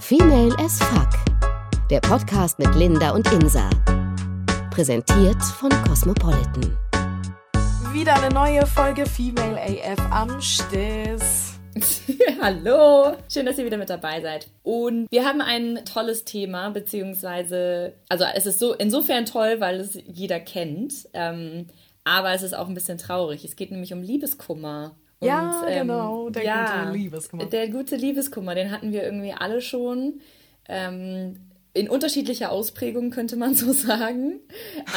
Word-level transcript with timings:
Female 0.00 0.54
as 0.58 0.78
Fuck. 0.78 1.08
Der 1.90 2.00
Podcast 2.00 2.58
mit 2.58 2.74
Linda 2.74 3.10
und 3.10 3.30
Insa. 3.32 3.68
Präsentiert 4.70 5.42
von 5.42 5.70
Cosmopolitan. 5.86 6.76
Wieder 7.92 8.14
eine 8.22 8.32
neue 8.34 8.66
Folge 8.66 9.06
Female 9.06 9.60
AF 9.60 10.00
am 10.10 10.40
Stiss. 10.40 11.54
Hallo, 12.40 13.16
schön, 13.32 13.46
dass 13.46 13.58
ihr 13.58 13.64
wieder 13.64 13.76
mit 13.76 13.90
dabei 13.90 14.20
seid. 14.20 14.48
Und 14.62 15.10
wir 15.10 15.24
haben 15.24 15.40
ein 15.40 15.84
tolles 15.84 16.24
Thema, 16.24 16.70
beziehungsweise, 16.70 17.94
also 18.08 18.24
es 18.34 18.46
ist 18.46 18.58
so 18.58 18.74
insofern 18.74 19.26
toll, 19.26 19.56
weil 19.58 19.80
es 19.80 19.98
jeder 20.06 20.40
kennt, 20.40 21.08
ähm, 21.12 21.66
aber 22.04 22.32
es 22.32 22.42
ist 22.42 22.54
auch 22.54 22.68
ein 22.68 22.74
bisschen 22.74 22.98
traurig. 22.98 23.44
Es 23.44 23.56
geht 23.56 23.70
nämlich 23.70 23.92
um 23.92 24.02
Liebeskummer. 24.02 24.96
Und, 25.22 25.28
ja, 25.28 25.64
ähm, 25.68 25.86
genau, 25.86 26.30
der 26.30 26.44
ja, 26.44 26.84
gute 26.84 26.98
Liebeskummer. 26.98 27.46
Der 27.46 27.68
gute 27.68 27.94
Liebeskummer, 27.94 28.56
den 28.56 28.72
hatten 28.72 28.90
wir 28.90 29.04
irgendwie 29.04 29.32
alle 29.32 29.60
schon. 29.60 30.20
Ähm, 30.68 31.36
in 31.74 31.88
unterschiedlicher 31.88 32.50
Ausprägung 32.50 33.10
könnte 33.10 33.36
man 33.36 33.54
so 33.54 33.72
sagen. 33.72 34.40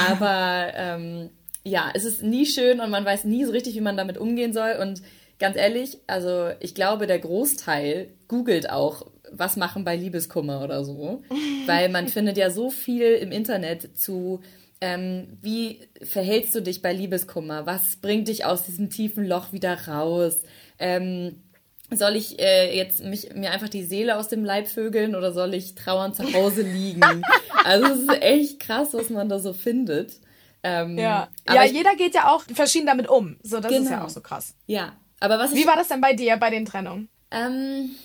Aber 0.10 0.72
ähm, 0.74 1.30
ja, 1.64 1.92
es 1.94 2.06
ist 2.06 2.24
nie 2.24 2.48
schön 2.48 2.80
und 2.80 2.90
man 2.90 3.06
weiß 3.06 3.26
nie 3.26 3.46
so 3.46 3.52
richtig, 3.52 3.76
wie 3.76 3.82
man 3.82 3.98
damit 3.98 4.18
umgehen 4.18 4.52
soll. 4.52 4.78
Und 4.82 5.04
ganz 5.38 5.58
ehrlich, 5.58 6.00
also 6.08 6.50
ich 6.60 6.74
glaube, 6.74 7.06
der 7.06 7.20
Großteil 7.20 8.10
googelt 8.28 8.72
auch, 8.72 9.06
was 9.32 9.58
machen 9.58 9.84
bei 9.84 9.96
Liebeskummer 9.96 10.64
oder 10.64 10.84
so. 10.84 11.22
Weil 11.68 11.90
man 11.90 12.08
findet 12.08 12.36
ja 12.38 12.50
so 12.50 12.72
viel 12.72 13.14
im 13.14 13.32
Internet 13.32 13.96
zu 13.96 14.42
ähm, 14.86 15.40
wie 15.42 15.80
verhältst 16.04 16.54
du 16.54 16.62
dich 16.62 16.84
bei 16.84 16.94
Liebeskummer? 16.94 17.66
Was 17.66 17.96
bringt 17.96 18.28
dich 18.28 18.46
aus 18.46 18.66
diesem 18.66 18.92
tiefen 18.92 19.26
Loch 19.26 19.52
wieder 19.52 19.88
raus? 19.88 20.44
Ähm, 20.78 21.42
soll 21.90 22.16
ich 22.16 22.40
äh, 22.40 22.78
jetzt 22.78 23.04
mich, 23.04 23.34
mir 23.34 23.50
einfach 23.50 23.70
die 23.70 23.84
Seele 23.84 24.16
aus 24.16 24.28
dem 24.28 24.46
Leib 24.46 24.68
vögeln 24.68 25.16
oder 25.16 25.32
soll 25.32 25.56
ich 25.56 25.74
trauernd 25.74 26.16
zu 26.16 26.32
Hause 26.34 26.62
liegen? 26.62 27.02
also 27.64 27.88
es 27.88 28.00
ist 28.02 28.22
echt 28.22 28.60
krass, 28.60 28.90
was 28.92 29.10
man 29.10 29.28
da 29.28 29.40
so 29.40 29.54
findet. 29.54 30.20
Ähm, 30.62 31.00
ja, 31.00 31.30
ja 31.52 31.64
ich, 31.64 31.72
jeder 31.72 31.96
geht 31.96 32.14
ja 32.14 32.32
auch 32.32 32.44
verschieden 32.44 32.86
damit 32.86 33.10
um. 33.10 33.38
So, 33.42 33.60
das 33.60 33.72
genau. 33.72 33.82
ist 33.82 33.90
ja 33.90 33.96
genau. 33.96 34.06
auch 34.06 34.12
so 34.12 34.22
krass. 34.22 34.54
Ja, 34.68 34.94
aber 35.20 35.40
was 35.40 35.52
Wie 35.56 35.62
ich, 35.62 35.68
war 35.68 35.78
das 35.78 35.88
denn 35.88 36.02
bei 36.02 36.14
dir 36.14 36.38
bei 36.38 36.52
den 36.52 36.66
Trennungen? 36.66 37.10
Ähm, 37.32 37.96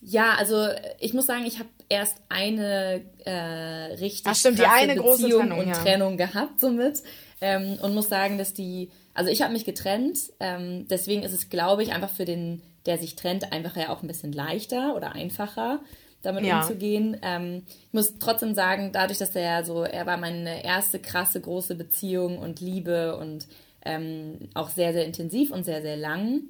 ja, 0.00 0.34
also 0.34 0.68
ich 1.00 1.14
muss 1.14 1.26
sagen, 1.26 1.44
ich 1.46 1.58
habe 1.58 1.68
erst 1.92 2.16
eine 2.30 3.02
äh, 3.24 3.94
richtig 3.94 4.22
Ach, 4.26 4.34
stimmt, 4.34 4.58
die 4.58 4.64
eine 4.64 4.94
Beziehung 4.94 5.06
große 5.06 5.28
Trennung, 5.28 5.58
und 5.58 5.68
ja. 5.68 5.74
Trennung 5.74 6.16
gehabt 6.16 6.58
somit 6.58 7.02
ähm, 7.42 7.78
und 7.82 7.94
muss 7.94 8.08
sagen, 8.08 8.38
dass 8.38 8.54
die, 8.54 8.90
also 9.12 9.30
ich 9.30 9.42
habe 9.42 9.52
mich 9.52 9.66
getrennt, 9.66 10.18
ähm, 10.40 10.86
deswegen 10.88 11.22
ist 11.22 11.34
es, 11.34 11.50
glaube 11.50 11.82
ich, 11.82 11.92
einfach 11.92 12.08
für 12.08 12.24
den, 12.24 12.62
der 12.86 12.96
sich 12.96 13.14
trennt, 13.14 13.52
einfach 13.52 13.76
ja 13.76 13.90
auch 13.90 14.02
ein 14.02 14.08
bisschen 14.08 14.32
leichter 14.32 14.96
oder 14.96 15.12
einfacher 15.12 15.80
damit 16.22 16.44
ja. 16.44 16.60
umzugehen. 16.60 17.18
Ähm, 17.22 17.64
ich 17.68 17.92
muss 17.92 18.14
trotzdem 18.18 18.54
sagen, 18.54 18.90
dadurch, 18.92 19.18
dass 19.18 19.36
er 19.36 19.42
ja 19.42 19.64
so, 19.64 19.82
er 19.82 20.06
war 20.06 20.16
meine 20.16 20.64
erste 20.64 20.98
krasse 20.98 21.40
große 21.40 21.74
Beziehung 21.74 22.38
und 22.38 22.60
Liebe 22.60 23.16
und 23.16 23.46
ähm, 23.84 24.48
auch 24.54 24.70
sehr, 24.70 24.92
sehr 24.92 25.04
intensiv 25.04 25.50
und 25.50 25.64
sehr, 25.64 25.82
sehr 25.82 25.96
lang. 25.96 26.42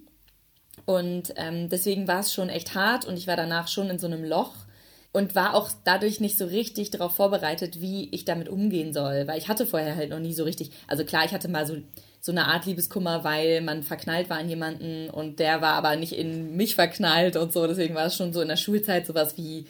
Und 0.85 1.33
ähm, 1.37 1.69
deswegen 1.69 2.07
war 2.07 2.21
es 2.21 2.33
schon 2.33 2.49
echt 2.49 2.75
hart 2.75 3.07
und 3.07 3.17
ich 3.17 3.27
war 3.27 3.37
danach 3.37 3.67
schon 3.69 3.91
in 3.91 3.99
so 3.99 4.07
einem 4.07 4.25
Loch 4.25 4.55
und 5.13 5.35
war 5.35 5.55
auch 5.55 5.71
dadurch 5.85 6.21
nicht 6.21 6.39
so 6.39 6.47
richtig 6.47 6.91
darauf 6.91 7.15
vorbereitet, 7.15 7.81
wie 7.81 8.09
ich 8.13 8.25
damit 8.25 8.49
umgehen 8.49 8.93
soll, 8.93 9.27
weil 9.27 9.39
ich 9.39 9.49
hatte 9.49 9.67
vorher 9.67 9.95
halt 9.95 10.11
noch 10.11 10.19
nie 10.19 10.33
so 10.33 10.45
richtig, 10.45 10.71
also 10.87 11.05
klar, 11.05 11.25
ich 11.25 11.33
hatte 11.33 11.49
mal 11.49 11.67
so 11.67 11.77
so 12.25 12.31
eine 12.31 12.47
Art 12.47 12.67
Liebeskummer, 12.67 13.25
weil 13.25 13.63
man 13.63 13.83
verknallt 13.83 14.31
war 14.31 14.41
in 14.41 14.49
jemanden 14.49 15.11
und 15.11 15.41
der 15.41 15.61
war 15.61 15.73
aber 15.73 15.97
nicht 15.97 16.13
in 16.13 16.57
mich 16.57 16.77
verknallt 16.77 17.37
und 17.37 17.53
so, 17.53 17.67
deswegen 17.67 17.97
war 17.97 18.07
es 18.07 18.17
schon 18.17 18.33
so 18.33 18.41
in 18.41 18.49
der 18.49 18.57
Schulzeit 18.57 19.07
sowas 19.07 19.37
wie 19.37 19.67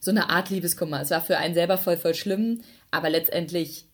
so 0.00 0.10
eine 0.10 0.28
Art 0.28 0.50
Liebeskummer. 0.50 1.00
Es 1.00 1.10
war 1.10 1.22
für 1.22 1.38
einen 1.38 1.54
selber 1.54 1.78
voll 1.78 1.96
voll 1.96 2.14
schlimm, 2.14 2.60
aber 2.90 3.08
letztendlich 3.08 3.86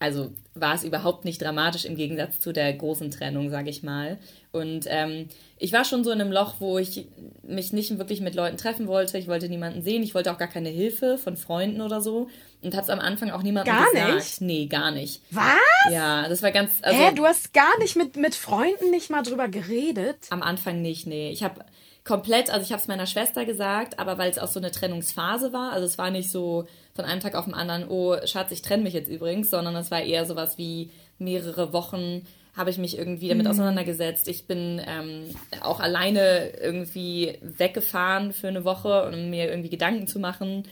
also 0.00 0.32
war 0.54 0.74
es 0.74 0.82
überhaupt 0.82 1.26
nicht 1.26 1.42
dramatisch 1.42 1.84
im 1.84 1.94
Gegensatz 1.94 2.40
zu 2.40 2.52
der 2.52 2.72
großen 2.72 3.10
Trennung, 3.10 3.50
sage 3.50 3.68
ich 3.68 3.82
mal. 3.82 4.18
Und 4.50 4.86
ähm, 4.88 5.28
ich 5.58 5.74
war 5.74 5.84
schon 5.84 6.04
so 6.04 6.10
in 6.10 6.22
einem 6.22 6.32
Loch, 6.32 6.54
wo 6.58 6.78
ich 6.78 7.06
mich 7.42 7.74
nicht 7.74 7.96
wirklich 7.98 8.22
mit 8.22 8.34
Leuten 8.34 8.56
treffen 8.56 8.88
wollte. 8.88 9.18
Ich 9.18 9.28
wollte 9.28 9.50
niemanden 9.50 9.82
sehen. 9.82 10.02
Ich 10.02 10.14
wollte 10.14 10.32
auch 10.32 10.38
gar 10.38 10.48
keine 10.48 10.70
Hilfe 10.70 11.18
von 11.18 11.36
Freunden 11.36 11.82
oder 11.82 12.00
so. 12.00 12.28
Und 12.62 12.74
habe 12.74 12.84
es 12.84 12.88
am 12.88 12.98
Anfang 12.98 13.30
auch 13.30 13.42
niemandem 13.42 13.74
gar 13.74 13.90
gesagt. 13.90 14.14
Nicht? 14.14 14.40
Nee, 14.40 14.66
gar 14.66 14.90
nicht. 14.90 15.20
Was? 15.30 15.92
Ja, 15.92 16.26
das 16.30 16.42
war 16.42 16.50
ganz. 16.50 16.72
Also, 16.80 16.98
Hä, 16.98 17.12
du 17.14 17.26
hast 17.26 17.52
gar 17.52 17.78
nicht 17.78 17.94
mit, 17.94 18.16
mit 18.16 18.34
Freunden 18.34 18.90
nicht 18.90 19.10
mal 19.10 19.22
drüber 19.22 19.48
geredet? 19.48 20.16
Am 20.30 20.42
Anfang 20.42 20.80
nicht, 20.80 21.06
nee. 21.06 21.30
Ich 21.30 21.42
habe 21.44 21.60
komplett, 22.04 22.50
also 22.50 22.64
ich 22.64 22.72
habe 22.72 22.80
es 22.80 22.88
meiner 22.88 23.06
Schwester 23.06 23.44
gesagt, 23.44 23.98
aber 23.98 24.18
weil 24.18 24.30
es 24.30 24.38
auch 24.38 24.48
so 24.48 24.60
eine 24.60 24.70
Trennungsphase 24.70 25.52
war, 25.52 25.72
also 25.72 25.86
es 25.86 25.98
war 25.98 26.10
nicht 26.10 26.30
so 26.30 26.66
von 26.94 27.04
einem 27.04 27.20
Tag 27.20 27.34
auf 27.34 27.44
den 27.44 27.54
anderen, 27.54 27.88
oh 27.88 28.16
Schatz, 28.26 28.50
ich 28.52 28.62
trenne 28.62 28.82
mich 28.82 28.94
jetzt 28.94 29.10
übrigens, 29.10 29.50
sondern 29.50 29.76
es 29.76 29.90
war 29.90 30.02
eher 30.02 30.24
sowas 30.26 30.58
wie 30.58 30.90
mehrere 31.18 31.72
Wochen 31.72 32.26
habe 32.56 32.70
ich 32.70 32.78
mich 32.78 32.98
irgendwie 32.98 33.28
damit 33.28 33.44
mhm. 33.44 33.52
auseinandergesetzt. 33.52 34.28
Ich 34.28 34.46
bin 34.46 34.82
ähm, 34.86 35.34
auch 35.62 35.80
alleine 35.80 36.50
irgendwie 36.60 37.38
weggefahren 37.42 38.32
für 38.32 38.48
eine 38.48 38.64
Woche, 38.64 39.08
um 39.08 39.30
mir 39.30 39.48
irgendwie 39.48 39.70
Gedanken 39.70 40.06
zu 40.06 40.18
machen. 40.18 40.64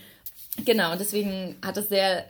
Genau, 0.64 0.92
und 0.92 1.00
deswegen 1.00 1.56
hat 1.64 1.76
es 1.76 1.88
sehr 1.88 2.24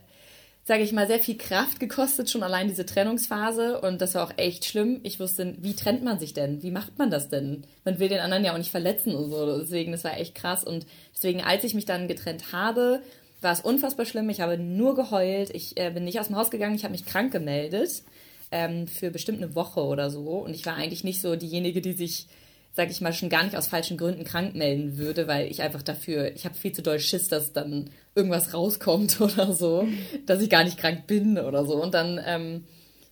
sage 0.68 0.82
ich 0.82 0.92
mal, 0.92 1.06
sehr 1.06 1.18
viel 1.18 1.38
Kraft 1.38 1.80
gekostet, 1.80 2.28
schon 2.28 2.42
allein 2.42 2.68
diese 2.68 2.84
Trennungsphase. 2.84 3.80
Und 3.80 4.02
das 4.02 4.14
war 4.14 4.24
auch 4.24 4.34
echt 4.36 4.66
schlimm. 4.66 5.00
Ich 5.02 5.18
wusste, 5.18 5.54
wie 5.60 5.74
trennt 5.74 6.04
man 6.04 6.18
sich 6.18 6.34
denn? 6.34 6.62
Wie 6.62 6.70
macht 6.70 6.98
man 6.98 7.10
das 7.10 7.30
denn? 7.30 7.64
Man 7.86 7.98
will 7.98 8.10
den 8.10 8.18
anderen 8.18 8.44
ja 8.44 8.52
auch 8.52 8.58
nicht 8.58 8.70
verletzen 8.70 9.14
und 9.14 9.30
so. 9.30 9.60
Deswegen, 9.60 9.92
das 9.92 10.04
war 10.04 10.18
echt 10.18 10.34
krass. 10.34 10.64
Und 10.64 10.84
deswegen, 11.14 11.40
als 11.40 11.64
ich 11.64 11.72
mich 11.72 11.86
dann 11.86 12.06
getrennt 12.06 12.52
habe, 12.52 13.00
war 13.40 13.54
es 13.54 13.62
unfassbar 13.62 14.04
schlimm. 14.04 14.28
Ich 14.28 14.42
habe 14.42 14.58
nur 14.58 14.94
geheult. 14.94 15.48
Ich 15.54 15.74
äh, 15.78 15.90
bin 15.90 16.04
nicht 16.04 16.20
aus 16.20 16.26
dem 16.26 16.36
Haus 16.36 16.50
gegangen. 16.50 16.74
Ich 16.74 16.84
habe 16.84 16.92
mich 16.92 17.06
krank 17.06 17.32
gemeldet. 17.32 18.02
Ähm, 18.50 18.88
für 18.88 19.10
bestimmt 19.10 19.42
eine 19.42 19.54
Woche 19.54 19.80
oder 19.80 20.10
so. 20.10 20.20
Und 20.20 20.54
ich 20.54 20.66
war 20.66 20.74
eigentlich 20.74 21.02
nicht 21.02 21.22
so 21.22 21.34
diejenige, 21.34 21.80
die 21.80 21.94
sich 21.94 22.26
sag 22.72 22.90
ich 22.90 23.00
mal, 23.00 23.12
schon 23.12 23.28
gar 23.28 23.42
nicht 23.44 23.56
aus 23.56 23.66
falschen 23.66 23.96
Gründen 23.96 24.24
krank 24.24 24.54
melden 24.54 24.98
würde, 24.98 25.26
weil 25.26 25.50
ich 25.50 25.62
einfach 25.62 25.82
dafür, 25.82 26.34
ich 26.34 26.44
habe 26.44 26.54
viel 26.54 26.72
zu 26.72 26.82
doll 26.82 27.00
Schiss, 27.00 27.28
dass 27.28 27.52
dann 27.52 27.90
irgendwas 28.14 28.54
rauskommt 28.54 29.20
oder 29.20 29.52
so, 29.52 29.86
dass 30.26 30.40
ich 30.40 30.50
gar 30.50 30.64
nicht 30.64 30.78
krank 30.78 31.06
bin 31.06 31.38
oder 31.38 31.64
so. 31.64 31.82
Und 31.82 31.94
dann, 31.94 32.20
ähm, 32.24 32.64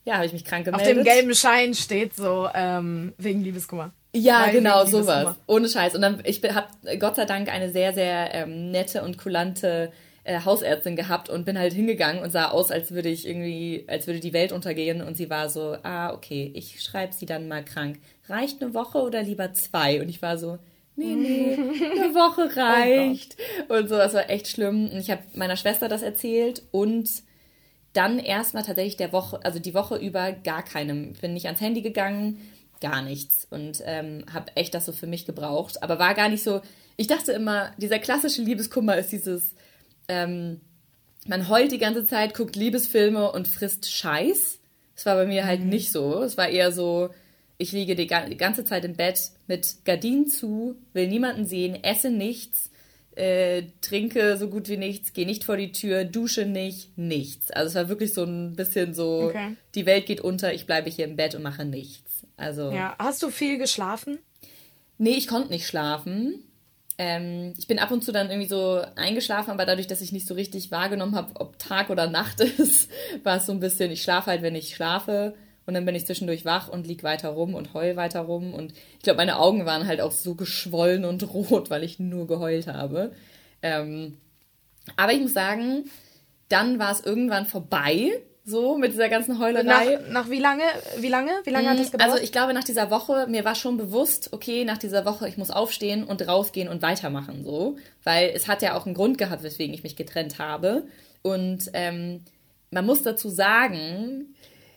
ja, 0.04 0.14
habe 0.14 0.26
ich 0.26 0.32
mich 0.32 0.44
krank 0.44 0.64
gemeldet. 0.64 0.88
Auf 0.88 0.94
dem 0.94 1.04
gelben 1.04 1.34
Schein 1.34 1.74
steht 1.74 2.14
so, 2.14 2.48
ähm, 2.54 3.12
wegen 3.18 3.42
Liebeskummer. 3.42 3.92
Ja, 4.14 4.46
Weil 4.46 4.52
genau, 4.52 4.86
sowas. 4.86 5.34
Ohne 5.46 5.68
Scheiß. 5.68 5.94
Und 5.94 6.00
dann, 6.00 6.20
ich 6.24 6.42
habe 6.42 6.68
Gott 6.98 7.16
sei 7.16 7.26
Dank 7.26 7.52
eine 7.52 7.70
sehr, 7.70 7.92
sehr 7.92 8.34
ähm, 8.34 8.70
nette 8.70 9.02
und 9.02 9.18
kulante 9.18 9.92
äh, 10.26 10.40
Hausärztin 10.44 10.96
gehabt 10.96 11.30
und 11.30 11.44
bin 11.44 11.58
halt 11.58 11.72
hingegangen 11.72 12.22
und 12.22 12.30
sah 12.30 12.48
aus, 12.48 12.70
als 12.72 12.90
würde 12.90 13.08
ich 13.08 13.26
irgendwie, 13.26 13.84
als 13.86 14.06
würde 14.06 14.20
die 14.20 14.32
Welt 14.32 14.50
untergehen. 14.50 15.00
Und 15.00 15.16
sie 15.16 15.30
war 15.30 15.48
so, 15.48 15.76
ah, 15.82 16.12
okay, 16.12 16.50
ich 16.54 16.82
schreibe 16.82 17.12
sie 17.12 17.26
dann 17.26 17.46
mal 17.46 17.64
krank. 17.64 17.98
Reicht 18.28 18.60
eine 18.60 18.74
Woche 18.74 18.98
oder 18.98 19.22
lieber 19.22 19.52
zwei? 19.52 20.00
Und 20.00 20.08
ich 20.08 20.20
war 20.22 20.36
so, 20.36 20.58
nee, 20.96 21.14
nee, 21.14 21.54
eine 21.54 22.14
Woche 22.14 22.50
oh 22.52 22.60
reicht. 22.60 23.36
Oh 23.68 23.74
und 23.74 23.88
so, 23.88 23.96
das 23.96 24.14
war 24.14 24.28
echt 24.28 24.48
schlimm. 24.48 24.90
Und 24.90 24.98
ich 24.98 25.10
habe 25.10 25.22
meiner 25.34 25.56
Schwester 25.56 25.88
das 25.88 26.02
erzählt 26.02 26.62
und 26.72 27.08
dann 27.92 28.18
erstmal 28.18 28.64
tatsächlich 28.64 28.96
der 28.96 29.12
Woche, 29.12 29.38
also 29.44 29.58
die 29.58 29.74
Woche 29.74 29.96
über 29.96 30.32
gar 30.32 30.64
keinem. 30.64 31.12
Bin 31.14 31.34
nicht 31.34 31.46
ans 31.46 31.60
Handy 31.60 31.82
gegangen, 31.82 32.40
gar 32.80 33.00
nichts. 33.00 33.46
Und 33.50 33.80
ähm, 33.86 34.24
habe 34.34 34.56
echt 34.56 34.74
das 34.74 34.86
so 34.86 34.92
für 34.92 35.06
mich 35.06 35.24
gebraucht. 35.24 35.82
Aber 35.84 36.00
war 36.00 36.14
gar 36.14 36.28
nicht 36.28 36.42
so. 36.42 36.62
Ich 36.96 37.06
dachte 37.06 37.30
immer, 37.32 37.70
dieser 37.78 38.00
klassische 38.00 38.42
Liebeskummer 38.42 38.96
ist 38.96 39.12
dieses, 39.12 39.54
ähm, 40.08 40.60
man 41.26 41.48
heult 41.48 41.72
die 41.72 41.78
ganze 41.78 42.06
Zeit, 42.06 42.34
guckt 42.34 42.56
Liebesfilme 42.56 43.32
und 43.32 43.48
frisst 43.48 43.90
Scheiß. 43.90 44.60
Das 44.94 45.06
war 45.06 45.16
bei 45.16 45.26
mir 45.26 45.46
halt 45.46 45.60
mhm. 45.60 45.68
nicht 45.68 45.90
so. 45.90 46.22
Es 46.22 46.36
war 46.36 46.48
eher 46.48 46.72
so, 46.72 47.10
ich 47.58 47.72
liege 47.72 47.94
die, 47.94 48.06
ganze 48.06 48.64
Zeit 48.64 48.84
im 48.84 48.94
Bett 48.94 49.30
mit 49.46 49.84
Gardinen 49.84 50.26
zu, 50.28 50.76
will 50.92 51.08
niemanden 51.08 51.46
sehen, 51.46 51.82
esse 51.82 52.10
nichts, 52.10 52.70
äh, 53.14 53.64
trinke 53.80 54.36
so 54.36 54.48
gut 54.48 54.68
wie 54.68 54.76
nichts, 54.76 55.12
gehe 55.12 55.26
nicht 55.26 55.44
vor 55.44 55.56
die 55.56 55.72
Tür, 55.72 56.04
dusche 56.04 56.44
nicht, 56.44 56.96
nichts. 56.96 57.50
Also 57.50 57.68
es 57.68 57.74
war 57.74 57.88
wirklich 57.88 58.12
so 58.12 58.24
ein 58.24 58.54
bisschen 58.56 58.94
so, 58.94 59.24
okay. 59.28 59.56
die 59.74 59.86
Welt 59.86 60.06
geht 60.06 60.20
unter, 60.20 60.52
ich 60.52 60.66
bleibe 60.66 60.90
hier 60.90 61.06
im 61.06 61.16
Bett 61.16 61.34
und 61.34 61.42
mache 61.42 61.64
nichts. 61.64 62.26
Also. 62.36 62.70
Ja, 62.70 62.94
hast 62.98 63.22
du 63.22 63.30
viel 63.30 63.58
geschlafen? 63.58 64.18
Nee, 64.98 65.14
ich 65.14 65.26
konnte 65.26 65.48
nicht 65.48 65.66
schlafen. 65.66 66.42
Ähm, 66.98 67.52
ich 67.58 67.66
bin 67.66 67.78
ab 67.78 67.90
und 67.90 68.02
zu 68.02 68.10
dann 68.10 68.30
irgendwie 68.30 68.48
so 68.48 68.82
eingeschlafen, 68.96 69.50
aber 69.50 69.66
dadurch, 69.66 69.86
dass 69.86 70.00
ich 70.00 70.12
nicht 70.12 70.26
so 70.26 70.34
richtig 70.34 70.70
wahrgenommen 70.70 71.14
habe, 71.14 71.38
ob 71.38 71.58
Tag 71.58 71.90
oder 71.90 72.08
Nacht 72.08 72.40
ist, 72.58 72.90
war 73.22 73.36
es 73.36 73.46
so 73.46 73.52
ein 73.52 73.60
bisschen, 73.60 73.90
ich 73.90 74.02
schlafe 74.02 74.30
halt, 74.30 74.42
wenn 74.42 74.54
ich 74.54 74.74
schlafe. 74.74 75.34
Und 75.66 75.74
dann 75.74 75.84
bin 75.84 75.96
ich 75.96 76.06
zwischendurch 76.06 76.44
wach 76.44 76.68
und 76.68 76.86
lieg 76.86 77.02
weiter 77.02 77.30
rum 77.30 77.54
und 77.54 77.74
heul 77.74 77.96
weiter 77.96 78.20
rum. 78.20 78.54
Und 78.54 78.72
ich 78.72 79.02
glaube, 79.02 79.16
meine 79.16 79.38
Augen 79.38 79.66
waren 79.66 79.86
halt 79.86 80.00
auch 80.00 80.12
so 80.12 80.36
geschwollen 80.36 81.04
und 81.04 81.22
rot, 81.34 81.70
weil 81.70 81.82
ich 81.82 81.98
nur 81.98 82.26
geheult 82.26 82.68
habe. 82.68 83.12
Ähm, 83.62 84.16
aber 84.96 85.12
ich 85.12 85.20
muss 85.20 85.34
sagen, 85.34 85.90
dann 86.48 86.78
war 86.78 86.92
es 86.92 87.00
irgendwann 87.00 87.46
vorbei 87.46 88.12
so 88.46 88.78
mit 88.78 88.92
dieser 88.92 89.08
ganzen 89.08 89.40
Heulerei. 89.40 89.96
Nach, 89.96 90.08
nach 90.08 90.30
wie 90.30 90.38
lange? 90.38 90.62
Wie 90.98 91.08
lange? 91.08 91.32
Wie 91.42 91.50
lange 91.50 91.70
hat 91.70 91.80
das 91.80 91.90
gedauert? 91.90 92.12
Also 92.12 92.22
ich 92.22 92.30
glaube 92.30 92.54
nach 92.54 92.62
dieser 92.62 92.90
Woche, 92.92 93.26
mir 93.28 93.44
war 93.44 93.56
schon 93.56 93.76
bewusst, 93.76 94.32
okay, 94.32 94.64
nach 94.64 94.78
dieser 94.78 95.04
Woche, 95.04 95.28
ich 95.28 95.36
muss 95.36 95.50
aufstehen 95.50 96.04
und 96.04 96.26
rausgehen 96.26 96.68
und 96.68 96.80
weitermachen, 96.80 97.44
so. 97.44 97.76
Weil 98.04 98.30
es 98.34 98.46
hat 98.46 98.62
ja 98.62 98.76
auch 98.76 98.86
einen 98.86 98.94
Grund 98.94 99.18
gehabt, 99.18 99.42
weswegen 99.42 99.74
ich 99.74 99.82
mich 99.82 99.96
getrennt 99.96 100.38
habe. 100.38 100.86
Und 101.22 101.70
ähm, 101.72 102.22
man 102.70 102.86
muss 102.86 103.02
dazu 103.02 103.28
sagen, 103.28 104.36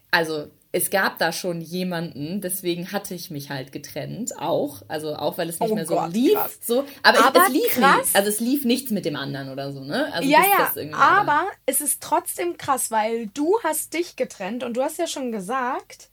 also 0.10 0.48
es 0.72 0.92
gab 0.92 1.18
da 1.18 1.32
schon 1.32 1.62
jemanden, 1.62 2.42
deswegen 2.42 2.92
hatte 2.92 3.16
ich 3.16 3.32
mich 3.32 3.50
halt 3.50 3.72
getrennt, 3.72 4.38
auch. 4.38 4.84
Also 4.88 5.16
auch 5.16 5.38
weil 5.40 5.50
es 5.50 5.60
nicht 5.60 5.72
oh 5.72 5.76
mehr 5.76 5.88
so 5.88 5.96
Gott, 5.96 6.14
lief. 6.14 6.34
Krass. 6.34 6.60
So, 6.62 6.86
aber, 7.02 7.26
aber 7.26 7.48
es, 7.48 7.54
lief 7.54 7.74
krass. 7.74 7.98
nicht. 7.98 8.16
Also 8.16 8.30
es 8.30 8.40
lief 8.40 8.66
nichts 8.66 8.92
mit 8.92 9.06
dem 9.06 9.16
anderen 9.16 9.50
oder 9.50 9.72
so, 9.72 9.84
ne? 9.84 10.14
Also 10.14 10.30
ja, 10.30 10.42
ja. 10.76 10.94
aber 10.96 11.48
es 11.66 11.82
ist 11.82 12.04
trotzdem 12.04 12.58
krass, 12.58 12.92
weil 12.92 13.28
du 13.28 13.58
hast 13.64 13.94
dich 13.96 14.16
getrennt 14.16 14.64
und 14.64 14.78
du 14.78 14.84
hast 14.84 15.00
ja 15.00 15.08
schon 15.08 15.32
gesagt, 15.32 16.10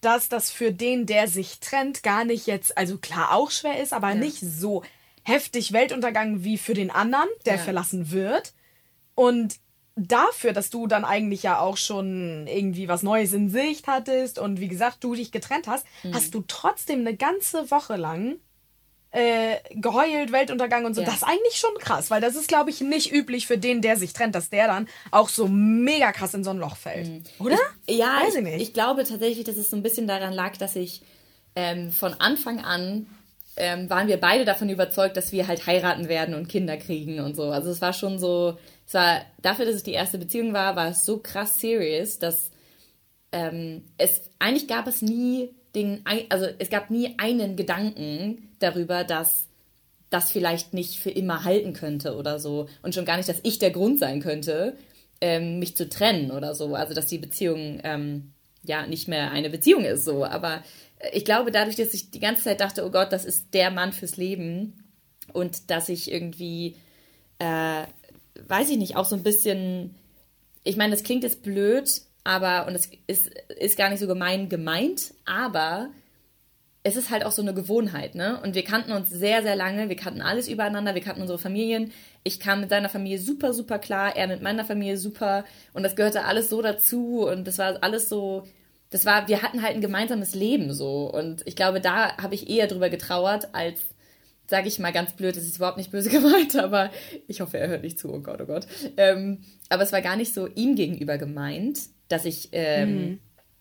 dass 0.00 0.30
das 0.30 0.50
für 0.50 0.72
den, 0.72 1.04
der 1.04 1.28
sich 1.28 1.60
trennt, 1.60 2.02
gar 2.02 2.24
nicht 2.24 2.46
jetzt, 2.46 2.78
also 2.78 2.96
klar 2.96 3.32
auch 3.32 3.50
schwer 3.50 3.82
ist, 3.82 3.92
aber 3.92 4.10
ja. 4.10 4.14
nicht 4.14 4.40
so 4.40 4.84
heftig 5.22 5.74
Weltuntergang 5.74 6.44
wie 6.44 6.56
für 6.56 6.72
den 6.72 6.90
anderen, 6.90 7.28
der 7.44 7.56
ja. 7.56 7.62
verlassen 7.62 8.10
wird. 8.10 8.54
Und 9.14 9.56
dafür, 9.98 10.52
dass 10.52 10.70
du 10.70 10.86
dann 10.86 11.04
eigentlich 11.04 11.42
ja 11.42 11.60
auch 11.60 11.76
schon 11.76 12.46
irgendwie 12.46 12.88
was 12.88 13.02
Neues 13.02 13.32
in 13.32 13.50
Sicht 13.50 13.86
hattest 13.86 14.38
und 14.38 14.60
wie 14.60 14.68
gesagt, 14.68 15.02
du 15.04 15.14
dich 15.14 15.32
getrennt 15.32 15.66
hast, 15.66 15.86
mhm. 16.02 16.14
hast 16.14 16.34
du 16.34 16.44
trotzdem 16.46 17.00
eine 17.00 17.16
ganze 17.16 17.70
Woche 17.70 17.96
lang 17.96 18.36
äh, 19.10 19.56
geheult, 19.70 20.32
Weltuntergang 20.32 20.84
und 20.84 20.94
so. 20.94 21.00
Ja. 21.00 21.06
Das 21.06 21.16
ist 21.16 21.24
eigentlich 21.24 21.56
schon 21.56 21.74
krass, 21.78 22.10
weil 22.10 22.20
das 22.20 22.36
ist, 22.36 22.48
glaube 22.48 22.70
ich, 22.70 22.80
nicht 22.80 23.12
üblich 23.12 23.46
für 23.46 23.56
den, 23.56 23.80
der 23.80 23.96
sich 23.96 24.12
trennt, 24.12 24.34
dass 24.34 24.50
der 24.50 24.66
dann 24.66 24.88
auch 25.10 25.28
so 25.28 25.48
mega 25.48 26.12
krass 26.12 26.34
in 26.34 26.44
so 26.44 26.50
ein 26.50 26.58
Loch 26.58 26.76
fällt. 26.76 27.08
Mhm. 27.08 27.22
Oder? 27.38 27.58
Ich, 27.86 27.98
ja, 27.98 28.20
Weiß 28.22 28.34
ich, 28.34 28.46
ich, 28.46 28.62
ich, 28.62 28.72
glaube 28.74 29.04
tatsächlich, 29.04 29.44
dass 29.44 29.56
es 29.56 29.70
so 29.70 29.76
ein 29.76 29.82
bisschen 29.82 30.06
daran 30.06 30.32
lag, 30.32 30.56
dass 30.58 30.76
ich 30.76 31.02
ähm, 31.56 31.90
von 31.90 32.14
Anfang 32.14 32.60
an 32.60 33.06
ähm, 33.56 33.90
waren 33.90 34.08
wir 34.08 34.18
beide 34.18 34.44
davon 34.44 34.68
überzeugt, 34.68 35.16
dass 35.16 35.32
wir 35.32 35.48
halt 35.48 35.66
heiraten 35.66 36.08
werden 36.08 36.34
und 36.34 36.48
Kinder 36.48 36.76
kriegen 36.76 37.20
und 37.20 37.34
so. 37.34 37.50
Also 37.50 37.70
es 37.70 37.80
war 37.80 37.92
schon 37.92 38.18
so, 38.18 38.56
es 38.88 38.94
war 38.94 39.20
dafür, 39.42 39.66
dass 39.66 39.74
es 39.74 39.82
die 39.82 39.92
erste 39.92 40.16
Beziehung 40.16 40.54
war, 40.54 40.74
war 40.74 40.88
es 40.88 41.04
so 41.04 41.18
krass 41.18 41.60
serious, 41.60 42.18
dass 42.18 42.50
ähm, 43.32 43.84
es 43.98 44.22
eigentlich 44.38 44.66
gab 44.66 44.86
es 44.86 45.02
nie 45.02 45.50
den, 45.74 46.02
also 46.30 46.46
es 46.58 46.70
gab 46.70 46.88
nie 46.88 47.14
einen 47.18 47.54
Gedanken 47.56 48.48
darüber, 48.60 49.04
dass 49.04 49.46
das 50.08 50.32
vielleicht 50.32 50.72
nicht 50.72 50.94
für 50.94 51.10
immer 51.10 51.44
halten 51.44 51.74
könnte 51.74 52.16
oder 52.16 52.38
so 52.38 52.66
und 52.80 52.94
schon 52.94 53.04
gar 53.04 53.18
nicht, 53.18 53.28
dass 53.28 53.40
ich 53.42 53.58
der 53.58 53.72
Grund 53.72 53.98
sein 53.98 54.22
könnte, 54.22 54.74
ähm, 55.20 55.58
mich 55.58 55.76
zu 55.76 55.90
trennen 55.90 56.30
oder 56.30 56.54
so. 56.54 56.74
Also 56.74 56.94
dass 56.94 57.08
die 57.08 57.18
Beziehung 57.18 57.80
ähm, 57.84 58.32
ja 58.62 58.86
nicht 58.86 59.06
mehr 59.06 59.30
eine 59.32 59.50
Beziehung 59.50 59.84
ist 59.84 60.06
so. 60.06 60.24
Aber 60.24 60.62
ich 61.12 61.26
glaube, 61.26 61.52
dadurch, 61.52 61.76
dass 61.76 61.92
ich 61.92 62.10
die 62.10 62.20
ganze 62.20 62.44
Zeit 62.44 62.60
dachte, 62.60 62.86
oh 62.86 62.90
Gott, 62.90 63.12
das 63.12 63.26
ist 63.26 63.52
der 63.52 63.70
Mann 63.70 63.92
fürs 63.92 64.16
Leben 64.16 64.82
und 65.34 65.70
dass 65.70 65.90
ich 65.90 66.10
irgendwie 66.10 66.76
äh, 67.38 67.82
weiß 68.46 68.70
ich 68.70 68.78
nicht, 68.78 68.96
auch 68.96 69.04
so 69.04 69.16
ein 69.16 69.22
bisschen, 69.22 69.94
ich 70.64 70.76
meine, 70.76 70.92
das 70.92 71.02
klingt 71.02 71.24
jetzt 71.24 71.42
blöd, 71.42 72.02
aber, 72.24 72.66
und 72.66 72.74
es 72.74 72.90
ist, 73.06 73.30
ist 73.58 73.78
gar 73.78 73.90
nicht 73.90 74.00
so 74.00 74.06
gemein 74.06 74.48
gemeint, 74.48 75.14
aber 75.24 75.90
es 76.82 76.96
ist 76.96 77.10
halt 77.10 77.24
auch 77.24 77.32
so 77.32 77.42
eine 77.42 77.54
Gewohnheit, 77.54 78.14
ne? 78.14 78.40
Und 78.42 78.54
wir 78.54 78.64
kannten 78.64 78.92
uns 78.92 79.10
sehr, 79.10 79.42
sehr 79.42 79.56
lange, 79.56 79.88
wir 79.88 79.96
kannten 79.96 80.22
alles 80.22 80.48
übereinander, 80.48 80.94
wir 80.94 81.02
kannten 81.02 81.20
unsere 81.20 81.38
Familien. 81.38 81.92
Ich 82.24 82.40
kam 82.40 82.60
mit 82.60 82.70
seiner 82.70 82.88
Familie 82.88 83.18
super, 83.18 83.52
super 83.52 83.78
klar, 83.78 84.16
er 84.16 84.26
mit 84.28 84.42
meiner 84.42 84.64
Familie 84.64 84.96
super 84.96 85.44
und 85.72 85.82
das 85.82 85.96
gehörte 85.96 86.24
alles 86.24 86.48
so 86.48 86.62
dazu 86.62 87.26
und 87.28 87.46
das 87.46 87.58
war 87.58 87.82
alles 87.82 88.08
so, 88.08 88.44
das 88.90 89.04
war, 89.04 89.28
wir 89.28 89.42
hatten 89.42 89.62
halt 89.62 89.74
ein 89.74 89.80
gemeinsames 89.80 90.34
Leben 90.34 90.72
so 90.72 91.10
und 91.12 91.42
ich 91.46 91.56
glaube, 91.56 91.80
da 91.80 92.16
habe 92.16 92.34
ich 92.34 92.48
eher 92.48 92.68
drüber 92.68 92.90
getrauert, 92.90 93.54
als 93.54 93.80
sage 94.48 94.68
ich 94.68 94.78
mal 94.78 94.92
ganz 94.92 95.12
blöd, 95.12 95.36
das 95.36 95.44
ist 95.44 95.56
überhaupt 95.56 95.76
nicht 95.76 95.90
böse 95.90 96.10
gemeint, 96.10 96.56
aber 96.56 96.90
ich 97.26 97.40
hoffe, 97.40 97.58
er 97.58 97.68
hört 97.68 97.82
nicht 97.82 97.98
zu, 97.98 98.12
oh 98.12 98.20
Gott, 98.20 98.40
oh 98.40 98.46
Gott. 98.46 98.66
Ähm, 98.96 99.40
aber 99.68 99.82
es 99.82 99.92
war 99.92 100.02
gar 100.02 100.16
nicht 100.16 100.34
so 100.34 100.46
ihm 100.46 100.74
gegenüber 100.74 101.18
gemeint, 101.18 101.80
dass 102.08 102.24
ich, 102.24 102.48
ähm, 102.52 102.94
mhm. 102.94 103.18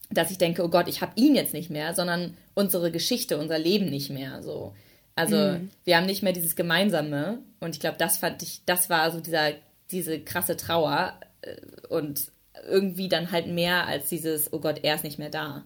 dass 0.09 0.31
ich 0.31 0.37
denke, 0.37 0.63
oh 0.63 0.69
Gott, 0.69 0.87
ich 0.87 1.01
habe 1.01 1.11
ihn 1.15 1.35
jetzt 1.35 1.53
nicht 1.53 1.69
mehr, 1.69 1.93
sondern 1.93 2.37
unsere 2.55 2.91
Geschichte, 2.91 3.37
unser 3.37 3.59
Leben 3.59 3.89
nicht 3.89 4.09
mehr. 4.09 4.41
So. 4.41 4.73
Also 5.15 5.35
mhm. 5.35 5.69
wir 5.83 5.97
haben 5.97 6.05
nicht 6.05 6.23
mehr 6.23 6.33
dieses 6.33 6.55
Gemeinsame 6.55 7.39
und 7.59 7.75
ich 7.75 7.79
glaube, 7.79 7.97
das 7.97 8.17
fand 8.17 8.41
ich, 8.41 8.61
das 8.65 8.89
war 8.89 9.11
so 9.11 9.19
dieser, 9.19 9.51
diese 9.91 10.19
krasse 10.19 10.55
Trauer 10.55 11.19
äh, 11.41 11.55
und 11.89 12.31
irgendwie 12.67 13.09
dann 13.09 13.31
halt 13.31 13.47
mehr 13.47 13.87
als 13.87 14.09
dieses, 14.09 14.51
oh 14.53 14.59
Gott, 14.59 14.79
er 14.83 14.95
ist 14.95 15.03
nicht 15.03 15.19
mehr 15.19 15.29
da. 15.29 15.65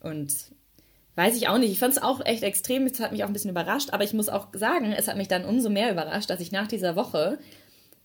Und 0.00 0.32
Weiß 1.20 1.36
ich 1.36 1.48
auch 1.48 1.58
nicht. 1.58 1.70
Ich 1.70 1.78
fand 1.78 1.92
es 1.92 2.02
auch 2.02 2.24
echt 2.24 2.42
extrem. 2.42 2.86
Es 2.86 2.98
hat 2.98 3.12
mich 3.12 3.24
auch 3.24 3.26
ein 3.26 3.34
bisschen 3.34 3.50
überrascht. 3.50 3.90
Aber 3.92 4.04
ich 4.04 4.14
muss 4.14 4.30
auch 4.30 4.46
sagen, 4.54 4.94
es 4.96 5.06
hat 5.06 5.18
mich 5.18 5.28
dann 5.28 5.44
umso 5.44 5.68
mehr 5.68 5.92
überrascht, 5.92 6.30
dass 6.30 6.40
ich 6.40 6.50
nach 6.50 6.66
dieser 6.66 6.96
Woche 6.96 7.38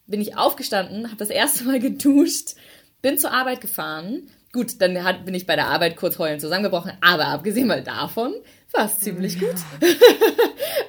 bin 0.06 0.20
ich 0.20 0.36
aufgestanden, 0.38 1.08
habe 1.08 1.16
das 1.16 1.30
erste 1.30 1.64
Mal 1.64 1.80
geduscht, 1.80 2.56
bin 3.02 3.18
zur 3.18 3.32
Arbeit 3.32 3.62
gefahren. 3.62 4.30
Gut, 4.52 4.82
dann 4.82 5.02
hat, 5.06 5.24
bin 5.24 5.34
ich 5.34 5.48
bei 5.48 5.56
der 5.56 5.68
Arbeit 5.68 5.96
kurz 5.96 6.20
heulend 6.20 6.42
zusammengebrochen. 6.42 6.92
Aber 7.00 7.28
abgesehen 7.28 7.68
mal 7.68 7.82
davon 7.82 8.34
war 8.74 8.88
es 8.88 9.00
ziemlich 9.00 9.36
ja. 9.36 9.48
gut. 9.48 9.62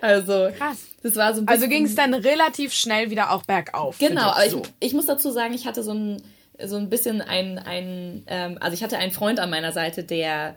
also, 0.00 0.49
Krass. 0.58 0.78
das 1.05 1.14
war 1.14 1.32
so 1.32 1.43
ein 1.43 1.49
Also 1.49 1.69
ging 1.69 1.84
es 1.84 1.94
dann 1.94 2.12
relativ 2.12 2.73
schnell 2.73 3.08
wieder 3.08 3.31
auch 3.31 3.44
bergauf. 3.44 3.99
Genau, 4.00 4.31
aber 4.31 4.50
so. 4.50 4.62
ich, 4.81 4.88
ich 4.88 4.94
muss 4.94 5.06
dazu 5.06 5.31
sagen, 5.31 5.55
ich 5.55 5.64
hatte 5.64 5.84
so 5.84 5.93
ein, 5.93 6.20
so 6.61 6.75
ein 6.75 6.90
bisschen 6.90 7.23
ein, 7.23 7.61
ein 7.61 8.25
ähm, 8.26 8.58
also 8.61 8.75
ich 8.75 8.82
hatte 8.82 8.99
einen 8.99 9.12
Freund 9.12 9.38
an 9.38 9.49
meiner 9.49 9.70
Seite, 9.70 10.02
der 10.02 10.56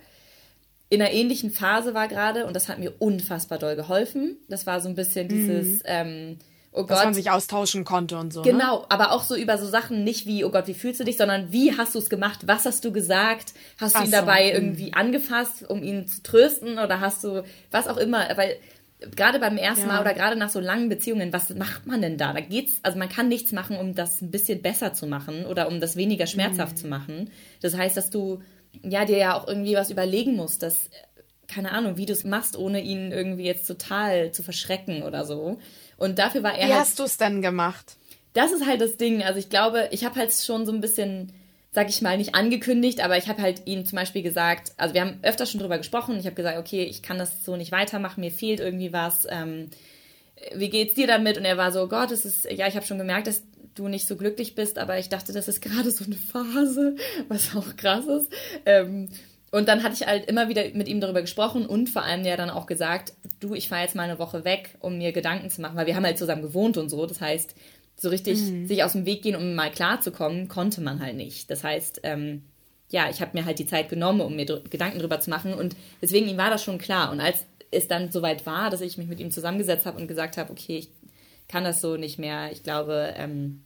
in 0.90 1.02
einer 1.02 1.12
ähnlichen 1.12 1.52
Phase 1.52 1.94
war 1.94 2.08
gerade 2.08 2.46
und 2.46 2.56
das 2.56 2.68
hat 2.68 2.80
mir 2.80 2.94
unfassbar 2.98 3.60
doll 3.60 3.76
geholfen. 3.76 4.38
Das 4.50 4.66
war 4.66 4.82
so 4.82 4.90
ein 4.90 4.96
bisschen 4.96 5.28
mhm. 5.28 5.30
dieses, 5.30 5.68
mhm. 5.80 5.86
ähm, 5.86 6.38
oh 6.72 6.82
Gott. 6.82 6.92
Dass 6.92 7.04
man 7.06 7.14
sich 7.14 7.30
austauschen 7.30 7.86
konnte 7.86 8.18
und 8.18 8.34
so. 8.34 8.42
Ne? 8.42 8.52
Genau, 8.52 8.80
ne? 8.80 8.86
aber 8.90 9.12
auch 9.12 9.24
so 9.24 9.36
über 9.36 9.58
so 9.60 9.68
Sachen 9.68 10.04
nicht 10.04 10.26
wie, 10.26 10.44
oh 10.44 10.50
Gott, 10.50 10.68
wie 10.68 10.74
fühlst 10.74 11.00
du 11.00 11.04
dich, 11.04 11.18
sondern 11.18 11.52
wie 11.52 11.78
hast 11.78 11.94
du 11.94 12.00
es 12.00 12.10
gemacht, 12.10 12.40
was 12.48 12.66
hast 12.66 12.84
du 12.84 12.92
gesagt, 12.92 13.54
hast 13.80 13.96
Ach 13.96 14.02
du 14.02 14.08
ihn 14.08 14.12
so. 14.12 14.18
dabei 14.18 14.46
mhm. 14.46 14.56
irgendwie 14.56 14.94
angefasst, 14.94 15.64
um 15.70 15.84
ihn 15.84 16.08
zu 16.08 16.24
trösten 16.24 16.80
oder 16.80 17.00
hast 17.00 17.24
du, 17.24 17.44
was 17.70 17.88
auch 17.88 17.98
immer, 17.98 18.28
weil 18.36 18.58
gerade 19.16 19.40
beim 19.40 19.58
ersten 19.58 19.88
ja. 19.88 19.94
Mal 19.94 20.02
oder 20.02 20.16
gerade 20.16 20.36
nach 20.36 20.50
so 20.50 20.60
langen 20.60 20.90
Beziehungen, 20.90 21.32
was 21.32 21.50
macht 21.52 21.86
man 21.86 22.02
denn 22.02 22.18
da? 22.18 22.34
Da 22.34 22.42
geht's, 22.42 22.80
also 22.82 22.98
man 22.98 23.10
kann 23.10 23.28
nichts 23.28 23.52
machen, 23.52 23.78
um 23.78 23.94
das 23.94 24.22
ein 24.22 24.32
bisschen 24.32 24.64
besser 24.64 24.94
zu 24.94 25.06
machen 25.08 25.46
oder 25.46 25.68
um 25.68 25.80
das 25.80 25.96
weniger 25.96 26.28
schmerzhaft 26.28 26.74
mhm. 26.74 26.78
zu 26.78 26.88
machen. 26.88 27.30
Das 27.62 27.78
heißt, 27.78 27.96
dass 27.96 28.10
du 28.10 28.42
ja, 28.84 29.06
dir 29.06 29.18
ja 29.18 29.38
auch 29.38 29.48
irgendwie 29.48 29.76
was 29.76 29.90
überlegen 29.90 30.36
musst, 30.36 30.64
dass, 30.64 30.90
keine 31.48 31.72
Ahnung, 31.72 31.98
wie 31.98 32.06
du 32.06 32.14
es 32.14 32.24
machst, 32.24 32.58
ohne 32.58 32.82
ihn 32.82 33.12
irgendwie 33.12 33.46
jetzt 33.46 33.68
total 33.68 34.32
zu 34.32 34.44
verschrecken 34.44 35.04
oder 35.04 35.26
so. 35.26 35.60
Und 35.98 36.20
dafür 36.20 36.44
war 36.44 36.58
er. 36.58 36.68
Wie 36.68 36.74
halt, 36.74 36.82
hast 36.82 37.00
du 37.00 37.04
es 37.04 37.18
denn 37.18 37.42
gemacht? 37.42 37.98
Das 38.34 38.52
ist 38.52 38.66
halt 38.66 38.82
das 38.82 38.98
Ding. 38.98 39.24
Also 39.24 39.40
ich 39.40 39.50
glaube, 39.50 39.90
ich 39.92 40.06
habe 40.06 40.16
halt 40.16 40.32
schon 40.32 40.66
so 40.66 40.72
ein 40.72 40.82
bisschen, 40.82 41.34
sag 41.72 41.90
ich 41.90 42.02
mal, 42.02 42.18
nicht 42.18 42.36
angekündigt, 42.36 43.04
aber 43.04 43.18
ich 43.18 43.28
habe 43.28 43.42
halt 43.42 43.64
ihm 43.66 43.86
zum 43.86 43.98
Beispiel 43.98 44.22
gesagt, 44.22 44.72
also 44.78 44.94
wir 44.94 45.02
haben 45.02 45.20
öfter 45.24 45.46
schon 45.46 45.60
drüber 45.60 45.78
gesprochen. 45.78 46.18
Ich 46.20 46.26
habe 46.26 46.36
gesagt, 46.36 46.58
okay, 46.58 46.84
ich 46.84 47.02
kann 47.02 47.18
das 47.18 47.44
so 47.44 47.58
nicht 47.58 47.72
weitermachen, 47.72 48.22
mir 48.22 48.32
fehlt 48.32 48.60
irgendwie 48.60 48.94
was. 48.94 49.28
Ähm, 49.30 49.70
wie 50.56 50.70
geht's 50.70 50.94
dir 50.94 51.08
damit? 51.08 51.38
Und 51.38 51.46
er 51.46 51.58
war 51.58 51.72
so, 51.72 51.88
Gott, 51.88 52.12
es 52.12 52.24
ist, 52.24 52.50
ja, 52.50 52.68
ich 52.68 52.76
habe 52.76 52.86
schon 52.86 52.98
gemerkt, 52.98 53.28
dass 53.28 53.44
du 53.80 53.88
nicht 53.88 54.08
so 54.08 54.16
glücklich 54.16 54.56
bist, 54.56 54.78
aber 54.78 55.00
ich 55.00 55.10
dachte, 55.10 55.34
das 55.34 55.48
ist 55.48 55.62
gerade 55.62 55.90
so 55.90 56.06
eine 56.06 56.16
Phase, 56.16 56.96
was 57.28 57.56
auch 57.56 57.76
krass 57.76 58.06
ist. 58.06 58.32
Ähm, 58.66 59.10
und 59.52 59.68
dann 59.68 59.82
hatte 59.82 59.96
ich 59.96 60.06
halt 60.06 60.26
immer 60.26 60.48
wieder 60.48 60.64
mit 60.74 60.88
ihm 60.88 61.02
darüber 61.02 61.22
gesprochen 61.22 61.66
und 61.66 61.90
vor 61.90 62.04
allem 62.04 62.24
ja 62.24 62.38
dann 62.38 62.52
auch 62.52 62.68
gesagt, 62.68 63.14
du, 63.40 63.56
ich 63.56 63.68
fahre 63.68 63.82
jetzt 63.82 63.96
mal 63.96 64.04
eine 64.04 64.20
Woche 64.20 64.46
weg, 64.46 64.76
um 64.80 64.98
mir 64.98 65.12
Gedanken 65.12 65.50
zu 65.50 65.62
machen, 65.62 65.76
weil 65.76 65.88
wir 65.88 65.96
haben 65.96 66.06
halt 66.06 66.20
zusammen 66.20 66.44
gewohnt 66.44 66.78
und 66.78 66.90
so. 66.90 67.06
Das 67.06 67.20
heißt, 67.20 67.56
so 67.96 68.10
richtig 68.10 68.40
mhm. 68.40 68.68
sich 68.68 68.84
aus 68.84 68.94
dem 68.94 69.06
Weg 69.06 69.24
gehen, 69.24 69.36
um 69.36 69.56
mal 69.56 69.72
klarzukommen, 69.72 70.48
konnte 70.48 70.82
man 70.82 71.00
halt 71.00 71.16
nicht. 71.16 71.50
Das 71.50 71.64
heißt, 71.64 72.02
ähm, 72.04 72.44
ja, 72.92 73.10
ich 73.10 73.22
habe 73.22 73.38
mir 73.38 73.46
halt 73.46 73.60
die 73.60 73.66
Zeit 73.66 73.90
genommen, 73.90 74.22
um 74.22 74.36
mir 74.36 74.46
Gedanken 74.46 75.00
darüber 75.00 75.20
zu 75.20 75.30
machen 75.30 75.54
und 75.54 75.76
deswegen 76.02 76.28
ihm 76.28 76.38
war 76.38 76.50
das 76.50 76.64
schon 76.64 76.78
klar. 76.78 77.12
Und 77.12 77.20
als 77.20 77.46
es 77.72 77.88
dann 77.88 78.12
soweit 78.12 78.46
war, 78.46 78.70
dass 78.70 78.82
ich 78.82 78.98
mich 78.98 79.08
mit 79.08 79.20
ihm 79.20 79.32
zusammengesetzt 79.32 79.86
habe 79.86 80.00
und 80.00 80.08
gesagt 80.08 80.38
habe, 80.38 80.52
okay, 80.52 80.78
ich 80.78 80.90
kann 81.48 81.64
das 81.64 81.82
so 81.82 81.98
nicht 81.98 82.20
mehr. 82.20 82.52
Ich 82.52 82.64
glaube, 82.64 83.14
ähm, 83.18 83.64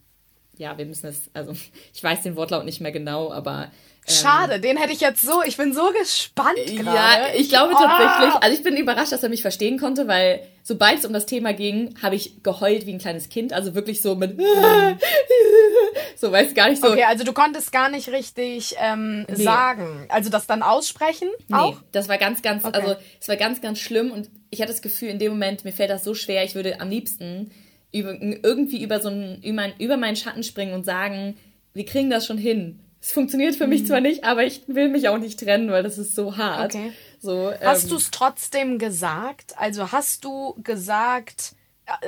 ja, 0.56 0.76
wir 0.78 0.86
müssen 0.86 1.06
es, 1.06 1.30
also 1.34 1.52
ich 1.92 2.02
weiß 2.02 2.22
den 2.22 2.36
Wortlaut 2.36 2.64
nicht 2.64 2.80
mehr 2.80 2.92
genau, 2.92 3.32
aber. 3.32 3.70
Ähm, 4.06 4.14
Schade, 4.14 4.60
den 4.60 4.76
hätte 4.76 4.92
ich 4.92 5.00
jetzt 5.00 5.22
so, 5.22 5.42
ich 5.42 5.56
bin 5.56 5.72
so 5.72 5.90
gespannt 5.98 6.58
gerade. 6.66 6.96
Ja, 6.96 7.26
ich 7.34 7.48
glaube 7.48 7.72
oh. 7.74 7.78
tatsächlich, 7.78 8.34
also 8.34 8.56
ich 8.56 8.62
bin 8.62 8.76
überrascht, 8.76 9.12
dass 9.12 9.22
er 9.22 9.30
mich 9.30 9.40
verstehen 9.40 9.78
konnte, 9.78 10.06
weil 10.06 10.46
sobald 10.62 10.98
es 10.98 11.06
um 11.06 11.12
das 11.12 11.24
Thema 11.24 11.54
ging, 11.54 11.94
habe 12.02 12.14
ich 12.14 12.42
geheult 12.42 12.84
wie 12.84 12.92
ein 12.92 12.98
kleines 12.98 13.30
Kind, 13.30 13.54
also 13.54 13.74
wirklich 13.74 14.02
so 14.02 14.14
mit, 14.14 14.38
so 16.16 16.30
weiß 16.30 16.52
gar 16.54 16.68
nicht 16.68 16.82
so. 16.82 16.90
Okay, 16.90 17.04
also 17.04 17.24
du 17.24 17.32
konntest 17.32 17.72
gar 17.72 17.88
nicht 17.88 18.10
richtig 18.10 18.74
ähm, 18.78 19.24
nee. 19.28 19.42
sagen, 19.42 20.06
also 20.10 20.28
das 20.28 20.46
dann 20.46 20.62
aussprechen 20.62 21.28
nee, 21.48 21.56
auch? 21.56 21.76
das 21.92 22.08
war 22.08 22.18
ganz, 22.18 22.42
ganz, 22.42 22.64
okay. 22.64 22.78
also 22.78 22.96
es 23.20 23.28
war 23.28 23.36
ganz, 23.36 23.62
ganz 23.62 23.78
schlimm 23.78 24.10
und 24.10 24.28
ich 24.50 24.60
hatte 24.60 24.72
das 24.72 24.82
Gefühl, 24.82 25.08
in 25.08 25.18
dem 25.18 25.32
Moment, 25.32 25.64
mir 25.64 25.72
fällt 25.72 25.90
das 25.90 26.04
so 26.04 26.14
schwer, 26.14 26.44
ich 26.44 26.54
würde 26.54 26.80
am 26.80 26.90
liebsten 26.90 27.50
über, 27.94 28.20
irgendwie 28.20 28.82
über 28.82 29.00
so 29.00 29.08
einen, 29.08 29.40
über, 29.42 29.68
über 29.78 29.96
meinen 29.96 30.16
Schatten 30.16 30.42
springen 30.42 30.74
und 30.74 30.84
sagen, 30.84 31.36
wir 31.72 31.86
kriegen 31.86 32.10
das 32.10 32.26
schon 32.26 32.38
hin. 32.38 32.80
es 33.00 33.12
funktioniert 33.12 33.54
für 33.54 33.66
mich 33.66 33.82
mhm. 33.82 33.86
zwar 33.86 34.00
nicht, 34.00 34.24
aber 34.24 34.44
ich 34.44 34.62
will 34.66 34.88
mich 34.88 35.08
auch 35.08 35.18
nicht 35.18 35.38
trennen, 35.38 35.70
weil 35.70 35.84
das 35.84 35.96
ist 35.96 36.14
so 36.14 36.36
hart. 36.36 36.74
Okay. 36.74 36.92
So, 37.20 37.52
hast 37.62 37.84
ähm, 37.84 37.90
du 37.90 37.96
es 37.96 38.10
trotzdem 38.10 38.78
gesagt? 38.78 39.54
Also 39.56 39.92
hast 39.92 40.24
du 40.24 40.54
gesagt, 40.62 41.54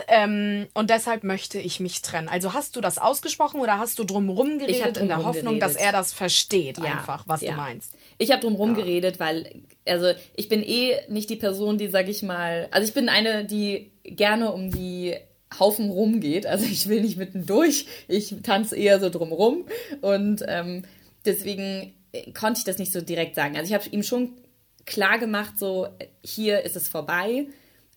ähm, 0.09 0.67
und 0.75 0.91
deshalb 0.91 1.23
möchte 1.23 1.59
ich 1.59 1.81
mich 1.81 2.03
trennen. 2.03 2.29
Also 2.29 2.53
hast 2.53 2.77
du 2.77 2.81
das 2.81 2.99
ausgesprochen 2.99 3.61
oder 3.61 3.79
hast 3.79 3.99
du 3.99 4.05
drumherum 4.05 4.59
geredet 4.59 4.97
in 4.97 5.09
der 5.09 5.25
Hoffnung, 5.25 5.59
geredet. 5.59 5.63
dass 5.63 5.77
er 5.77 5.93
das 5.93 6.13
versteht, 6.13 6.79
ja, 6.79 6.85
einfach, 6.85 7.25
was 7.29 7.43
ja. 7.43 7.53
du 7.53 7.59
meinst? 7.59 7.93
Ich 8.19 8.33
habe 8.33 8.41
drumherum 8.41 8.71
ja. 8.71 8.83
geredet, 8.83 9.21
weil, 9.21 9.63
also 9.87 10.13
ich 10.35 10.49
bin 10.49 10.63
eh 10.63 10.97
nicht 11.09 11.31
die 11.31 11.37
Person, 11.37 11.79
die, 11.79 11.89
sag 11.89 12.09
ich 12.09 12.23
mal, 12.23 12.69
also 12.71 12.89
ich 12.89 12.95
bin 12.95 13.09
eine, 13.09 13.45
die 13.45 13.93
gerne 14.03 14.53
um 14.53 14.71
die 14.71 15.17
Haufen 15.59 15.91
rumgeht. 15.91 16.47
Also 16.47 16.67
ich 16.67 16.89
will 16.89 17.03
nicht 17.03 17.17
mittendurch, 17.17 17.87
ich 18.09 18.35
tanze 18.43 18.77
eher 18.77 19.01
so 19.01 19.11
drumrum. 19.11 19.67
Und 20.01 20.45
ähm, 20.47 20.83
deswegen 21.25 21.95
konnte 22.35 22.59
ich 22.59 22.65
das 22.65 22.79
nicht 22.79 22.93
so 22.93 23.01
direkt 23.01 23.35
sagen. 23.35 23.57
Also 23.57 23.69
ich 23.69 23.75
habe 23.75 23.89
ihm 23.91 24.03
schon 24.03 24.33
klar 24.85 25.19
gemacht, 25.19 25.59
so 25.59 25.89
hier 26.23 26.63
ist 26.65 26.77
es 26.77 26.89
vorbei. 26.89 27.47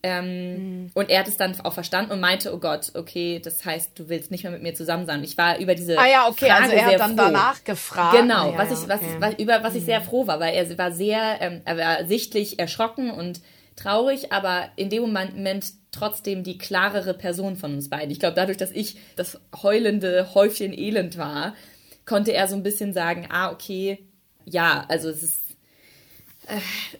Ähm, 0.01 0.84
mhm. 0.84 0.91
Und 0.94 1.10
er 1.10 1.20
hat 1.20 1.27
es 1.27 1.36
dann 1.36 1.60
auch 1.62 1.74
verstanden 1.74 2.13
und 2.13 2.22
meinte, 2.22 2.53
oh 2.53 2.58
Gott, 2.58 2.91
okay, 2.96 3.41
das 3.44 3.65
heißt, 3.65 3.91
du 4.00 4.08
willst 4.08 4.32
nicht 4.32 4.44
mehr 4.44 4.51
mit 4.51 4.63
mir 4.63 4.74
zusammen 4.74 5.06
sein. 5.06 5.24
Ich 5.25 5.38
war 5.38 5.60
über 5.60 5.75
diese 5.75 6.00
Ah 6.00 6.08
ja, 6.08 6.27
okay, 6.29 6.48
Frage 6.48 6.63
also 6.63 6.75
er 6.75 6.86
hat 6.86 7.00
dann 7.00 7.18
froh. 7.18 7.25
danach 7.25 7.63
gefragt. 7.65 8.15
Genau, 8.18 8.50
ah, 8.50 8.51
ja, 8.51 8.58
was 8.58 8.72
ich, 8.72 8.88
was, 8.88 9.01
okay. 9.01 9.15
was, 9.20 9.34
über 9.36 9.62
was 9.62 9.75
ich 9.75 9.84
sehr 9.84 10.00
mhm. 10.00 10.06
froh 10.06 10.25
war, 10.25 10.39
weil 10.39 10.53
er 10.53 10.77
war 10.77 10.94
sehr, 10.94 11.41
ähm, 11.41 11.62
er 11.65 11.77
war 11.77 12.06
sichtlich 12.08 12.60
erschrocken 12.60 13.12
und 13.12 13.41
traurig, 13.79 14.31
aber 14.31 14.69
in 14.75 14.89
dem 14.89 15.01
Moment 15.01 15.65
trotzdem 15.91 16.43
die 16.43 16.57
klarere 16.57 17.13
Person 17.13 17.55
von 17.55 17.74
uns 17.74 17.89
beiden. 17.89 18.12
Ich 18.12 18.19
glaube, 18.19 18.36
dadurch, 18.36 18.57
dass 18.57 18.71
ich 18.71 18.98
das 19.15 19.39
heulende 19.62 20.33
Häufchen 20.33 20.77
Elend 20.77 21.17
war, 21.17 21.55
konnte 22.05 22.33
er 22.33 22.48
so 22.48 22.55
ein 22.55 22.63
bisschen 22.63 22.93
sagen, 22.93 23.27
ah, 23.31 23.51
okay, 23.51 24.05
ja, 24.45 24.86
also 24.88 25.09
es 25.09 25.24
ist 25.24 25.50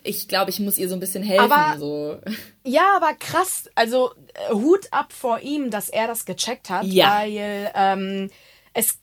ich 0.03 0.27
glaube, 0.27 0.51
ich 0.51 0.59
muss 0.59 0.77
ihr 0.77 0.89
so 0.89 0.95
ein 0.95 1.00
bisschen 1.00 1.24
helfen. 1.24 1.51
Aber, 1.51 1.79
so. 1.79 2.19
Ja, 2.63 2.95
aber 2.95 3.13
krass. 3.15 3.69
Also 3.75 4.12
äh, 4.33 4.53
Hut 4.53 4.88
ab 4.91 5.12
vor 5.12 5.39
ihm, 5.39 5.71
dass 5.71 5.89
er 5.89 6.07
das 6.07 6.25
gecheckt 6.25 6.69
hat, 6.69 6.86
ja. 6.86 7.19
weil 7.19 7.71
ähm, 7.74 8.29
es 8.74 9.00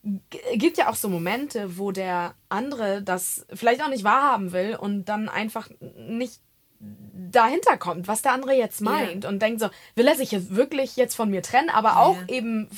gibt 0.55 0.79
ja 0.79 0.89
auch 0.89 0.95
so 0.95 1.09
Momente, 1.09 1.79
wo 1.79 1.91
der 1.91 2.35
andere 2.49 3.03
das 3.03 3.47
vielleicht 3.53 3.83
auch 3.83 3.89
nicht 3.89 4.05
wahrhaben 4.05 4.53
will 4.53 4.77
und 4.77 5.07
dann 5.07 5.29
einfach 5.29 5.69
nicht 5.81 6.41
dahinter 7.31 7.77
kommt, 7.77 8.09
was 8.09 8.23
der 8.23 8.33
andere 8.33 8.55
jetzt 8.55 8.81
meint 8.81 9.25
ja. 9.25 9.31
und 9.31 9.41
denkt 9.41 9.61
so, 9.61 9.69
will 9.95 10.07
er 10.07 10.15
sich 10.15 10.33
jetzt 10.33 10.55
wirklich 10.55 10.97
jetzt 10.97 11.15
von 11.15 11.31
mir 11.31 11.43
trennen, 11.43 11.71
aber 11.71 11.99
auch 11.99 12.17
ja. 12.17 12.35
eben 12.35 12.69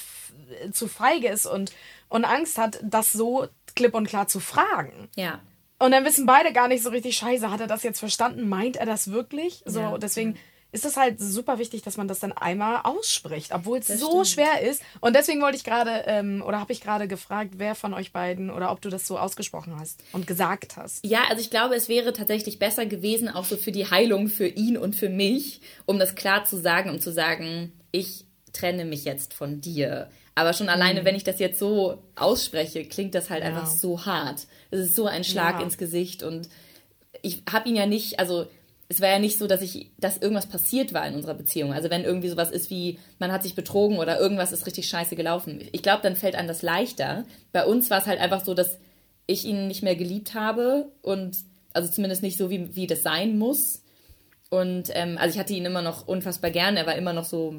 zu 0.73 0.89
feige 0.89 1.29
ist 1.29 1.47
und, 1.47 1.73
und 2.09 2.25
Angst 2.25 2.59
hat, 2.59 2.81
das 2.83 3.13
so 3.13 3.47
klipp 3.77 3.95
und 3.95 4.09
klar 4.09 4.29
zu 4.29 4.41
fragen. 4.41 5.09
Ja. 5.17 5.41
Und 5.79 5.93
dann 5.93 6.05
wissen 6.05 6.27
beide 6.27 6.53
gar 6.53 6.69
nicht 6.69 6.83
so 6.83 6.91
richtig, 6.91 7.17
scheiße, 7.17 7.51
hat 7.51 7.61
er 7.61 7.67
das 7.67 7.85
jetzt 7.85 8.01
verstanden? 8.01 8.49
Meint 8.49 8.77
er 8.77 8.87
das 8.87 9.13
wirklich? 9.13 9.63
So, 9.65 9.81
ja. 9.81 9.99
deswegen 9.99 10.37
ist 10.71 10.85
es 10.85 10.97
halt 10.97 11.19
super 11.19 11.59
wichtig, 11.59 11.83
dass 11.83 11.97
man 11.97 12.09
das 12.09 12.19
dann 12.19 12.33
einmal 12.33 12.81
ausspricht, 12.85 13.53
obwohl 13.55 13.79
es 13.79 13.89
so 13.89 14.25
stimmt. 14.25 14.29
schwer 14.29 14.69
ist. 14.69 14.83
Und 15.01 15.17
deswegen 15.17 15.41
wollte 15.41 15.57
ich 15.57 15.65
gerade, 15.65 16.05
ähm, 16.07 16.43
oder 16.47 16.61
habe 16.61 16.73
ich 16.73 16.81
gerade 16.83 17.09
gefragt, 17.09 17.55
wer 17.57 17.75
von 17.75 17.95
euch 17.95 18.13
beiden 18.13 18.51
oder 18.51 18.71
ob 18.71 18.83
du 18.83 18.91
das 18.91 19.07
so 19.07 19.19
ausgesprochen 19.19 19.79
hast 19.79 20.03
und 20.13 20.27
gesagt 20.27 20.77
hast. 20.77 21.07
Ja, 21.07 21.21
also 21.31 21.41
ich 21.41 21.51
glaube, 21.51 21.75
es 21.75 21.89
wäre 21.89 22.13
tatsächlich 22.13 22.59
besser 22.59 22.85
gewesen, 22.85 23.29
auch 23.29 23.45
so 23.45 23.57
für 23.57 23.73
die 23.73 23.91
Heilung 23.91 24.29
für 24.29 24.47
ihn 24.47 24.77
und 24.77 24.95
für 24.95 25.09
mich, 25.09 25.63
um 25.87 25.99
das 25.99 26.15
klar 26.15 26.45
zu 26.45 26.59
sagen, 26.59 26.91
um 26.91 27.01
zu 27.01 27.13
sagen, 27.13 27.73
ich 27.91 28.27
trenne 28.53 28.85
mich 28.85 29.05
jetzt 29.05 29.33
von 29.33 29.63
dir. 29.63 30.11
Aber 30.35 30.53
schon 30.53 30.69
alleine, 30.69 31.01
mhm. 31.01 31.05
wenn 31.07 31.17
ich 31.17 31.25
das 31.25 31.39
jetzt 31.39 31.59
so 31.59 32.03
ausspreche, 32.15 32.85
klingt 32.85 33.15
das 33.15 33.31
halt 33.31 33.43
ja. 33.43 33.49
einfach 33.49 33.67
so 33.67 34.05
hart. 34.05 34.47
Es 34.71 34.81
ist 34.81 34.97
so 34.97 35.07
ein 35.07 35.25
Schlag 35.25 35.59
ja. 35.59 35.65
ins 35.65 35.79
Gesicht 35.79 36.23
und 36.23 36.49
ich 37.23 37.43
habe 37.51 37.69
ihn 37.69 37.75
ja 37.75 37.87
nicht, 37.87 38.21
also 38.21 38.47
es 38.89 39.01
war 39.01 39.09
ja 39.09 39.19
nicht 39.19 39.39
so, 39.39 39.47
dass 39.47 39.61
ich, 39.61 39.91
dass 39.99 40.17
irgendwas 40.17 40.47
passiert 40.47 40.95
war 40.95 41.07
in 41.07 41.15
unserer 41.15 41.35
Beziehung. 41.35 41.75
Also 41.75 41.91
wenn 41.91 42.05
irgendwie 42.05 42.31
sowas 42.31 42.51
ist 42.51 42.71
wie, 42.71 42.99
man 43.19 43.33
hat 43.33 43.43
sich 43.43 43.55
betrogen 43.55 43.99
oder 43.99 44.19
irgendwas 44.19 44.51
ist 44.51 44.67
richtig 44.67 44.89
scheiße 44.89 45.15
gelaufen. 45.15 45.61
Ich 45.73 45.83
glaube, 45.83 46.03
dann 46.03 46.17
fällt 46.17 46.35
einem 46.35 46.49
das 46.49 46.63
leichter. 46.63 47.25
Bei 47.53 47.67
uns 47.67 47.91
war 47.91 48.01
es 48.01 48.07
halt 48.07 48.19
einfach 48.19 48.45
so, 48.45 48.55
dass 48.55 48.79
ich 49.27 49.45
ihn 49.45 49.67
nicht 49.67 49.83
mehr 49.83 49.95
geliebt 49.95 50.33
habe 50.33 50.91
und 51.03 51.37
also 51.75 51.89
zumindest 51.91 52.23
nicht 52.23 52.39
so, 52.39 52.49
wie, 52.49 52.75
wie 52.75 52.87
das 52.87 53.03
sein 53.03 53.37
muss. 53.37 53.83
Und 54.49 54.91
ähm, 54.95 55.19
also 55.19 55.35
ich 55.35 55.39
hatte 55.39 55.53
ihn 55.53 55.67
immer 55.67 55.83
noch 55.83 56.09
unfassbar 56.09 56.51
gern. 56.51 56.79
Er 56.79 56.87
war 56.87 56.97
immer 56.97 57.13
noch 57.13 57.27
so 57.27 57.55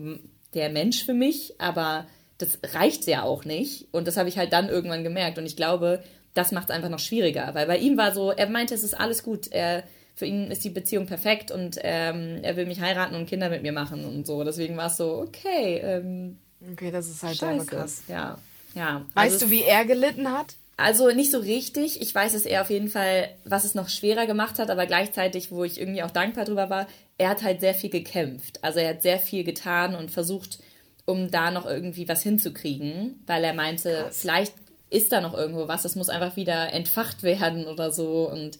der 0.55 0.71
Mensch 0.71 1.03
für 1.03 1.13
mich, 1.13 1.62
aber 1.62 2.07
das 2.39 2.57
reicht 2.74 3.05
ja 3.05 3.21
auch 3.21 3.45
nicht. 3.45 3.88
Und 3.91 4.07
das 4.07 4.17
habe 4.17 4.29
ich 4.29 4.39
halt 4.39 4.51
dann 4.51 4.67
irgendwann 4.67 5.03
gemerkt. 5.03 5.38
Und 5.38 5.45
ich 5.45 5.55
glaube, 5.55 6.01
das 6.33 6.51
macht 6.51 6.69
es 6.69 6.75
einfach 6.75 6.89
noch 6.89 7.00
schwieriger. 7.00 7.53
Weil 7.53 7.67
bei 7.67 7.77
ihm 7.77 7.98
war 7.98 8.13
so, 8.13 8.31
er 8.31 8.50
meinte, 8.50 8.74
es 8.74 8.83
ist 8.83 9.00
alles 9.00 9.21
gut. 9.21 9.51
Er, 9.51 9.83
für 10.20 10.26
ihn 10.26 10.52
ist 10.52 10.66
die 10.66 10.70
Beziehung 10.70 11.06
perfekt 11.06 11.50
und 11.50 11.80
ähm, 11.82 12.40
er 12.42 12.58
will 12.58 12.66
mich 12.66 12.82
heiraten 12.82 13.16
und 13.16 13.26
Kinder 13.26 13.50
mit 13.50 13.64
mir 13.64 13.72
machen 13.72 14.04
und 14.04 14.28
so. 14.28 14.44
Deswegen 14.44 14.76
war 14.76 14.88
es 14.88 14.98
so, 14.98 15.20
okay. 15.20 15.78
Ähm, 15.82 16.38
okay, 16.74 16.92
das 16.92 17.08
ist 17.08 17.24
halt 17.24 17.38
scheiße. 17.38 17.66
krass. 17.66 18.04
Ja, 18.10 18.38
ja. 18.76 19.06
Weißt 19.14 19.36
also 19.36 19.46
du, 19.46 19.52
wie 19.52 19.64
er 19.64 19.86
gelitten 19.86 20.30
hat? 20.30 20.56
Also 20.76 21.10
nicht 21.12 21.32
so 21.32 21.40
richtig. 21.40 22.02
Ich 22.02 22.14
weiß 22.14 22.34
es 22.34 22.46
eher 22.46 22.62
auf 22.62 22.70
jeden 22.70 22.90
Fall, 22.90 23.30
was 23.46 23.64
es 23.64 23.76
noch 23.76 23.88
schwerer 23.88 24.26
gemacht 24.26 24.60
hat, 24.60 24.70
aber 24.70 24.86
gleichzeitig, 24.88 25.52
wo 25.52 25.64
ich 25.64 25.80
irgendwie 25.80 26.04
auch 26.04 26.12
dankbar 26.12 26.44
drüber 26.44 26.70
war, 26.70 26.88
er 27.18 27.30
hat 27.30 27.42
halt 27.42 27.62
sehr 27.62 27.74
viel 27.74 27.90
gekämpft. 27.90 28.62
Also 28.62 28.80
er 28.80 28.90
hat 28.90 29.02
sehr 29.02 29.20
viel 29.20 29.46
getan 29.46 29.96
und 29.96 30.12
versucht, 30.12 30.60
um 31.06 31.32
da 31.32 31.50
noch 31.50 31.66
irgendwie 31.66 32.10
was 32.10 32.24
hinzukriegen, 32.24 33.24
weil 33.26 33.46
er 33.46 33.54
meinte, 33.54 34.04
Krass. 34.04 34.20
vielleicht 34.20 34.54
ist 34.90 35.14
da 35.14 35.22
noch 35.22 35.34
irgendwo 35.34 35.70
was, 35.70 35.84
das 35.84 35.96
muss 35.96 36.10
einfach 36.10 36.36
wieder 36.36 36.74
entfacht 36.74 37.24
werden 37.24 37.68
oder 37.68 37.92
so. 37.94 38.30
Und 38.30 38.60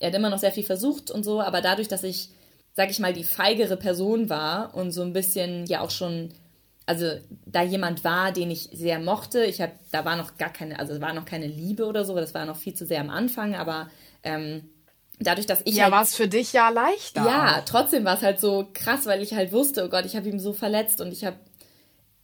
er 0.00 0.08
hat 0.08 0.14
immer 0.16 0.30
noch 0.30 0.38
sehr 0.38 0.52
viel 0.52 0.64
versucht 0.64 1.10
und 1.10 1.24
so, 1.24 1.40
aber 1.40 1.60
dadurch, 1.60 1.88
dass 1.88 2.02
ich, 2.02 2.30
sag 2.74 2.90
ich 2.90 2.98
mal, 2.98 3.12
die 3.12 3.24
feigere 3.24 3.76
Person 3.76 4.28
war 4.28 4.74
und 4.74 4.90
so 4.90 5.02
ein 5.02 5.12
bisschen 5.12 5.66
ja 5.66 5.80
auch 5.80 5.90
schon, 5.90 6.32
also 6.86 7.12
da 7.46 7.62
jemand 7.62 8.02
war, 8.02 8.32
den 8.32 8.50
ich 8.50 8.70
sehr 8.72 8.98
mochte, 8.98 9.44
ich 9.44 9.60
habe, 9.60 9.72
da 9.92 10.04
war 10.04 10.16
noch 10.16 10.38
gar 10.38 10.52
keine, 10.52 10.78
also 10.78 10.94
es 10.94 11.00
war 11.00 11.12
noch 11.12 11.26
keine 11.26 11.46
Liebe 11.46 11.86
oder 11.86 12.04
so, 12.04 12.16
das 12.16 12.34
war 12.34 12.46
noch 12.46 12.56
viel 12.56 12.74
zu 12.74 12.86
sehr 12.86 13.00
am 13.00 13.10
Anfang, 13.10 13.54
aber 13.54 13.90
ähm, 14.24 14.70
dadurch, 15.20 15.46
dass 15.46 15.60
ich. 15.64 15.76
Ja, 15.76 15.84
halt, 15.84 15.92
war 15.92 16.02
es 16.02 16.16
für 16.16 16.28
dich 16.28 16.52
ja 16.52 16.70
leichter. 16.70 17.24
Ja, 17.24 17.62
trotzdem 17.66 18.04
war 18.04 18.16
es 18.16 18.22
halt 18.22 18.40
so 18.40 18.68
krass, 18.72 19.06
weil 19.06 19.22
ich 19.22 19.34
halt 19.34 19.52
wusste, 19.52 19.84
oh 19.84 19.88
Gott, 19.88 20.06
ich 20.06 20.16
habe 20.16 20.28
ihn 20.28 20.40
so 20.40 20.52
verletzt 20.52 21.00
und 21.00 21.12
ich 21.12 21.24
habe 21.24 21.36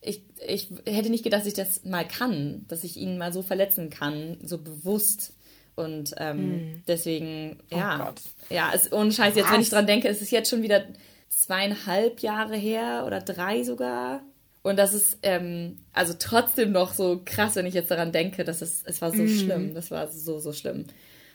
ich, 0.00 0.22
ich 0.46 0.68
hätte 0.86 1.10
nicht 1.10 1.24
gedacht, 1.24 1.40
dass 1.40 1.48
ich 1.48 1.54
das 1.54 1.84
mal 1.84 2.06
kann, 2.06 2.64
dass 2.68 2.84
ich 2.84 2.96
ihn 2.96 3.18
mal 3.18 3.32
so 3.32 3.42
verletzen 3.42 3.90
kann, 3.90 4.38
so 4.42 4.58
bewusst. 4.58 5.32
Und 5.76 6.14
ähm, 6.16 6.38
mm. 6.38 6.82
deswegen, 6.88 7.58
ja. 7.70 8.12
Oh. 8.12 8.54
Ja, 8.54 8.70
ist 8.70 8.92
ohne 8.92 9.12
Scheiß, 9.12 9.36
jetzt, 9.36 9.46
Was? 9.46 9.52
wenn 9.52 9.60
ich 9.60 9.70
dran 9.70 9.86
denke, 9.86 10.08
ist 10.08 10.22
es 10.22 10.30
jetzt 10.30 10.50
schon 10.50 10.62
wieder 10.62 10.84
zweieinhalb 11.28 12.20
Jahre 12.20 12.56
her 12.56 13.04
oder 13.06 13.20
drei 13.20 13.62
sogar. 13.62 14.22
Und 14.62 14.78
das 14.78 14.94
ist 14.94 15.18
ähm, 15.22 15.78
also 15.92 16.14
trotzdem 16.18 16.72
noch 16.72 16.94
so 16.94 17.20
krass, 17.24 17.54
wenn 17.54 17.66
ich 17.66 17.74
jetzt 17.74 17.90
daran 17.90 18.10
denke, 18.10 18.42
dass 18.42 18.62
es, 18.62 18.82
es 18.84 19.00
war 19.00 19.12
so 19.12 19.22
mm. 19.22 19.28
schlimm. 19.28 19.74
Das 19.74 19.90
war 19.90 20.08
so, 20.08 20.40
so 20.40 20.52
schlimm. 20.52 20.86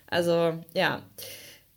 Also, 0.08 0.60
ja. 0.74 1.04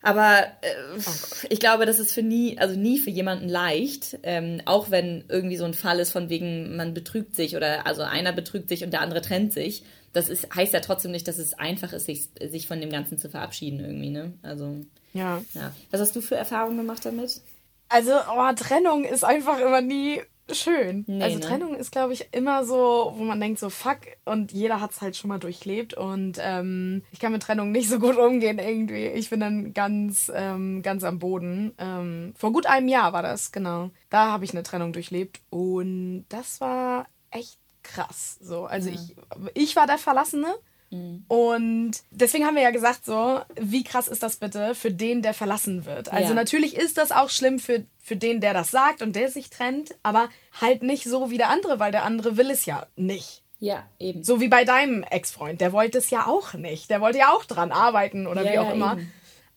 Aber 0.00 0.40
äh, 0.62 0.74
oh 0.98 1.46
ich 1.48 1.60
glaube, 1.60 1.86
das 1.86 1.98
ist 1.98 2.12
für 2.12 2.22
nie, 2.22 2.58
also 2.58 2.78
nie 2.78 2.98
für 2.98 3.10
jemanden 3.10 3.48
leicht, 3.48 4.18
ähm, 4.22 4.60
auch 4.64 4.90
wenn 4.90 5.24
irgendwie 5.28 5.56
so 5.56 5.64
ein 5.64 5.74
Fall 5.74 5.98
ist 5.98 6.12
von 6.12 6.28
wegen, 6.28 6.76
man 6.76 6.92
betrügt 6.92 7.36
sich 7.36 7.56
oder 7.56 7.86
also 7.86 8.02
einer 8.02 8.32
betrügt 8.32 8.68
sich 8.68 8.84
und 8.84 8.92
der 8.92 9.00
andere 9.00 9.22
trennt 9.22 9.52
sich. 9.52 9.84
Das 10.14 10.30
ist, 10.30 10.54
heißt 10.54 10.72
ja 10.72 10.80
trotzdem 10.80 11.10
nicht, 11.10 11.28
dass 11.28 11.38
es 11.38 11.52
einfach 11.54 11.92
ist, 11.92 12.06
sich, 12.06 12.28
sich 12.40 12.66
von 12.66 12.80
dem 12.80 12.90
Ganzen 12.90 13.18
zu 13.18 13.28
verabschieden 13.28 13.80
irgendwie, 13.80 14.10
ne? 14.10 14.32
Also. 14.42 14.76
Ja. 15.12 15.42
ja. 15.52 15.72
Was 15.90 16.00
hast 16.00 16.16
du 16.16 16.22
für 16.22 16.36
Erfahrungen 16.36 16.78
gemacht 16.78 17.04
damit? 17.04 17.42
Also, 17.88 18.12
oh, 18.12 18.52
Trennung 18.56 19.04
ist 19.04 19.24
einfach 19.24 19.58
immer 19.60 19.80
nie 19.80 20.22
schön. 20.52 21.04
Nee, 21.06 21.22
also 21.22 21.38
ne? 21.38 21.44
Trennung 21.44 21.74
ist, 21.74 21.90
glaube 21.90 22.12
ich, 22.12 22.28
immer 22.32 22.64
so, 22.64 23.14
wo 23.16 23.24
man 23.24 23.40
denkt 23.40 23.58
so, 23.58 23.70
fuck, 23.70 23.98
und 24.24 24.52
jeder 24.52 24.80
hat 24.80 24.92
es 24.92 25.00
halt 25.00 25.16
schon 25.16 25.28
mal 25.28 25.38
durchlebt 25.38 25.94
und 25.94 26.38
ähm, 26.40 27.02
ich 27.12 27.18
kann 27.18 27.32
mit 27.32 27.42
Trennung 27.42 27.72
nicht 27.72 27.88
so 27.88 27.98
gut 27.98 28.16
umgehen 28.16 28.58
irgendwie. 28.58 29.06
Ich 29.06 29.30
bin 29.30 29.40
dann 29.40 29.72
ganz, 29.72 30.30
ähm, 30.34 30.82
ganz 30.82 31.04
am 31.04 31.18
Boden. 31.18 31.72
Ähm, 31.78 32.34
vor 32.36 32.52
gut 32.52 32.66
einem 32.66 32.88
Jahr 32.88 33.12
war 33.12 33.22
das, 33.22 33.52
genau. 33.52 33.90
Da 34.10 34.32
habe 34.32 34.44
ich 34.44 34.52
eine 34.52 34.62
Trennung 34.62 34.92
durchlebt 34.92 35.40
und 35.50 36.26
das 36.28 36.60
war 36.60 37.06
echt 37.30 37.58
krass. 37.84 38.38
So, 38.40 38.64
also 38.64 38.90
ja. 38.90 38.96
ich, 38.96 39.14
ich 39.54 39.76
war 39.76 39.86
der 39.86 39.98
Verlassene 39.98 40.54
Mhm. 40.94 41.24
Und 41.28 41.92
deswegen 42.10 42.46
haben 42.46 42.54
wir 42.54 42.62
ja 42.62 42.70
gesagt, 42.70 43.04
so, 43.04 43.40
wie 43.56 43.84
krass 43.84 44.08
ist 44.08 44.22
das 44.22 44.36
bitte 44.36 44.74
für 44.74 44.90
den, 44.90 45.22
der 45.22 45.34
verlassen 45.34 45.84
wird? 45.84 46.12
Also 46.12 46.28
ja. 46.30 46.34
natürlich 46.34 46.76
ist 46.76 46.98
das 46.98 47.12
auch 47.12 47.30
schlimm 47.30 47.58
für, 47.58 47.84
für 47.98 48.16
den, 48.16 48.40
der 48.40 48.54
das 48.54 48.70
sagt 48.70 49.02
und 49.02 49.16
der 49.16 49.30
sich 49.30 49.50
trennt, 49.50 49.94
aber 50.02 50.28
halt 50.60 50.82
nicht 50.82 51.04
so 51.04 51.30
wie 51.30 51.38
der 51.38 51.50
andere, 51.50 51.80
weil 51.80 51.92
der 51.92 52.04
andere 52.04 52.36
will 52.36 52.50
es 52.50 52.64
ja 52.64 52.86
nicht. 52.96 53.42
Ja, 53.58 53.84
eben. 53.98 54.22
So 54.22 54.40
wie 54.40 54.48
bei 54.48 54.64
deinem 54.64 55.02
Ex-Freund, 55.04 55.60
der 55.60 55.72
wollte 55.72 55.98
es 55.98 56.10
ja 56.10 56.26
auch 56.26 56.54
nicht. 56.54 56.90
Der 56.90 57.00
wollte 57.00 57.18
ja 57.18 57.32
auch 57.32 57.44
dran 57.44 57.72
arbeiten 57.72 58.26
oder 58.26 58.42
ja, 58.42 58.52
wie 58.52 58.58
auch 58.58 58.72
immer. 58.72 58.92
Eben. 58.94 59.12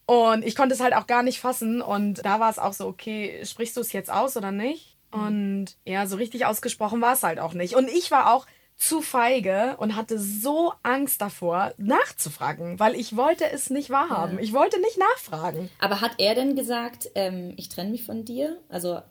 Und 0.05 0.45
ich 0.45 0.55
konnte 0.55 0.73
es 0.73 0.81
halt 0.81 0.93
auch 0.93 1.07
gar 1.07 1.23
nicht 1.23 1.39
fassen. 1.39 1.81
Und 1.81 2.25
da 2.25 2.39
war 2.39 2.49
es 2.49 2.59
auch 2.59 2.71
so, 2.71 2.87
okay, 2.87 3.43
sprichst 3.43 3.75
du 3.75 3.81
es 3.81 3.91
jetzt 3.91 4.09
aus 4.09 4.37
oder 4.37 4.51
nicht? 4.51 4.96
Mhm. 5.13 5.21
Und 5.21 5.65
ja, 5.85 6.07
so 6.07 6.17
richtig 6.17 6.45
ausgesprochen 6.45 7.01
war 7.01 7.13
es 7.13 7.23
halt 7.23 7.39
auch 7.39 7.53
nicht. 7.53 7.75
Und 7.75 7.89
ich 7.89 8.11
war 8.11 8.33
auch 8.33 8.45
zu 8.77 9.01
feige 9.01 9.75
und 9.79 9.95
hatte 9.95 10.19
so 10.19 10.71
Angst 10.83 11.19
davor, 11.19 11.73
nachzufragen, 11.77 12.79
weil 12.79 12.93
ich 12.95 13.17
wollte 13.17 13.49
es 13.49 13.71
nicht 13.71 13.89
wahrhaben. 13.89 14.35
Ja. 14.37 14.43
Ich 14.43 14.53
wollte 14.53 14.79
nicht 14.79 14.99
nachfragen. 14.99 15.69
Aber 15.79 15.99
hat 15.99 16.11
er 16.19 16.35
denn 16.35 16.55
gesagt, 16.55 17.09
ähm, 17.15 17.53
ich 17.57 17.69
trenne 17.69 17.89
mich 17.89 18.03
von 18.03 18.23
dir? 18.23 18.57
Also 18.69 19.01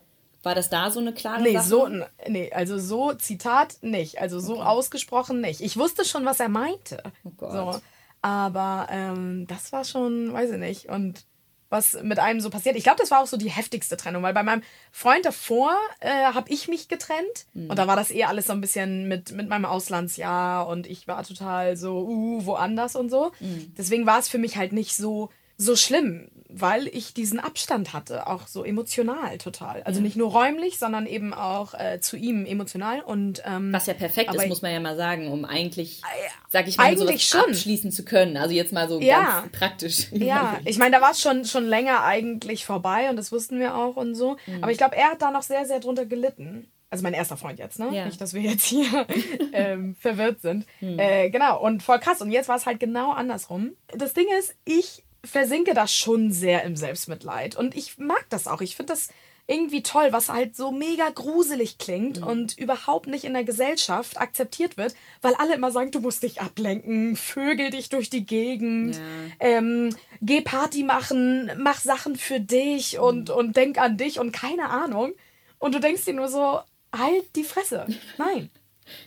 war 0.44 0.54
das 0.54 0.70
da 0.70 0.92
so 0.92 1.00
eine 1.00 1.12
klare 1.12 1.42
nee, 1.42 1.54
Sache? 1.54 1.64
So, 1.64 1.88
nee, 2.28 2.52
also 2.52 2.78
so 2.78 3.12
Zitat 3.14 3.78
nicht. 3.80 4.20
Also 4.20 4.38
so 4.38 4.54
okay. 4.54 4.62
ausgesprochen 4.62 5.40
nicht. 5.40 5.60
Ich 5.60 5.76
wusste 5.76 6.04
schon, 6.04 6.24
was 6.24 6.38
er 6.38 6.48
meinte. 6.48 7.02
Oh 7.24 7.32
Gott. 7.36 7.52
So, 7.52 7.80
aber 8.22 8.86
ähm, 8.90 9.48
das 9.48 9.72
war 9.72 9.84
schon, 9.84 10.32
weiß 10.32 10.52
ich 10.52 10.58
nicht. 10.58 10.88
Und 10.88 11.24
was 11.68 12.00
mit 12.02 12.18
einem 12.18 12.40
so 12.40 12.50
passiert. 12.50 12.76
Ich 12.76 12.84
glaube, 12.84 12.98
das 13.00 13.10
war 13.10 13.20
auch 13.20 13.26
so 13.26 13.36
die 13.36 13.50
heftigste 13.50 13.96
Trennung, 13.96 14.22
weil 14.22 14.34
bei 14.34 14.42
meinem 14.42 14.62
Freund 14.92 15.24
davor 15.24 15.76
äh, 16.00 16.08
habe 16.08 16.50
ich 16.50 16.68
mich 16.68 16.88
getrennt 16.88 17.46
mhm. 17.54 17.70
und 17.70 17.78
da 17.78 17.86
war 17.86 17.96
das 17.96 18.10
eher 18.10 18.28
alles 18.28 18.46
so 18.46 18.52
ein 18.52 18.60
bisschen 18.60 19.08
mit, 19.08 19.32
mit 19.32 19.48
meinem 19.48 19.64
Auslandsjahr 19.64 20.68
und 20.68 20.86
ich 20.86 21.08
war 21.08 21.22
total 21.24 21.76
so, 21.76 22.06
uh, 22.06 22.46
woanders 22.46 22.96
und 22.96 23.10
so. 23.10 23.32
Mhm. 23.40 23.74
Deswegen 23.76 24.06
war 24.06 24.18
es 24.18 24.28
für 24.28 24.38
mich 24.38 24.56
halt 24.56 24.72
nicht 24.72 24.96
so 24.96 25.30
so 25.58 25.74
schlimm, 25.74 26.28
weil 26.48 26.86
ich 26.88 27.14
diesen 27.14 27.40
Abstand 27.40 27.92
hatte, 27.92 28.26
auch 28.26 28.46
so 28.46 28.64
emotional 28.64 29.38
total. 29.38 29.82
Also 29.82 29.98
ja. 30.00 30.04
nicht 30.04 30.16
nur 30.16 30.30
räumlich, 30.30 30.78
sondern 30.78 31.06
eben 31.06 31.34
auch 31.34 31.74
äh, 31.74 32.00
zu 32.00 32.16
ihm 32.16 32.44
emotional. 32.44 33.00
Und, 33.00 33.42
ähm, 33.44 33.72
Was 33.72 33.86
ja 33.86 33.94
perfekt 33.94 34.34
ist, 34.34 34.48
muss 34.48 34.62
man 34.62 34.72
ja 34.72 34.80
mal 34.80 34.96
sagen, 34.96 35.30
um 35.30 35.44
eigentlich, 35.44 36.02
sag 36.50 36.68
ich 36.68 36.76
mal, 36.76 36.84
eigentlich 36.84 37.26
schon. 37.26 37.40
abschließen 37.40 37.90
zu 37.90 38.04
können. 38.04 38.36
Also 38.36 38.54
jetzt 38.54 38.72
mal 38.72 38.88
so 38.88 39.00
ja. 39.00 39.40
ganz 39.40 39.52
praktisch. 39.52 40.12
Ja, 40.12 40.58
ich 40.64 40.78
meine, 40.78 40.96
da 40.96 41.02
war 41.02 41.12
es 41.12 41.20
schon, 41.20 41.44
schon 41.44 41.66
länger 41.66 42.04
eigentlich 42.04 42.64
vorbei 42.64 43.10
und 43.10 43.16
das 43.16 43.32
wussten 43.32 43.58
wir 43.58 43.74
auch 43.74 43.96
und 43.96 44.14
so. 44.14 44.36
Mhm. 44.46 44.62
Aber 44.62 44.72
ich 44.72 44.78
glaube, 44.78 44.96
er 44.96 45.10
hat 45.10 45.22
da 45.22 45.30
noch 45.30 45.42
sehr, 45.42 45.66
sehr 45.66 45.80
drunter 45.80 46.06
gelitten. 46.06 46.70
Also 46.88 47.02
mein 47.02 47.14
erster 47.14 47.36
Freund 47.36 47.58
jetzt, 47.58 47.80
ne? 47.80 47.88
Ja. 47.92 48.06
Nicht, 48.06 48.20
dass 48.20 48.32
wir 48.32 48.42
jetzt 48.42 48.64
hier 48.64 49.06
ähm, 49.52 49.96
verwirrt 49.96 50.40
sind. 50.40 50.66
Mhm. 50.80 50.98
Äh, 50.98 51.30
genau, 51.30 51.60
und 51.60 51.82
voll 51.82 51.98
krass. 51.98 52.22
Und 52.22 52.30
jetzt 52.30 52.48
war 52.48 52.56
es 52.56 52.66
halt 52.66 52.78
genau 52.78 53.10
andersrum. 53.10 53.72
Das 53.88 54.14
Ding 54.14 54.26
ist, 54.38 54.54
ich 54.64 55.02
versinke 55.26 55.74
da 55.74 55.86
schon 55.86 56.32
sehr 56.32 56.64
im 56.64 56.76
Selbstmitleid. 56.76 57.56
Und 57.56 57.76
ich 57.76 57.98
mag 57.98 58.26
das 58.30 58.46
auch. 58.46 58.60
Ich 58.60 58.76
finde 58.76 58.92
das 58.92 59.08
irgendwie 59.48 59.82
toll, 59.82 60.08
was 60.10 60.28
halt 60.28 60.56
so 60.56 60.72
mega 60.72 61.08
gruselig 61.10 61.78
klingt 61.78 62.20
mhm. 62.20 62.26
und 62.26 62.58
überhaupt 62.58 63.06
nicht 63.06 63.24
in 63.24 63.32
der 63.32 63.44
Gesellschaft 63.44 64.20
akzeptiert 64.20 64.76
wird, 64.76 64.94
weil 65.22 65.34
alle 65.34 65.54
immer 65.54 65.70
sagen, 65.70 65.92
du 65.92 66.00
musst 66.00 66.24
dich 66.24 66.40
ablenken, 66.40 67.16
vögel 67.16 67.70
dich 67.70 67.88
durch 67.88 68.10
die 68.10 68.26
Gegend, 68.26 68.96
ja. 68.96 69.02
ähm, 69.38 69.94
geh 70.20 70.40
Party 70.40 70.82
machen, 70.82 71.50
mach 71.58 71.78
Sachen 71.78 72.16
für 72.16 72.40
dich 72.40 72.94
mhm. 72.94 73.04
und, 73.04 73.30
und 73.30 73.56
denk 73.56 73.78
an 73.78 73.96
dich 73.96 74.18
und 74.18 74.32
keine 74.32 74.68
Ahnung. 74.68 75.12
Und 75.58 75.74
du 75.74 75.80
denkst 75.80 76.04
dir 76.04 76.14
nur 76.14 76.28
so, 76.28 76.60
halt 76.92 77.36
die 77.36 77.44
Fresse. 77.44 77.86
Nein. 78.18 78.50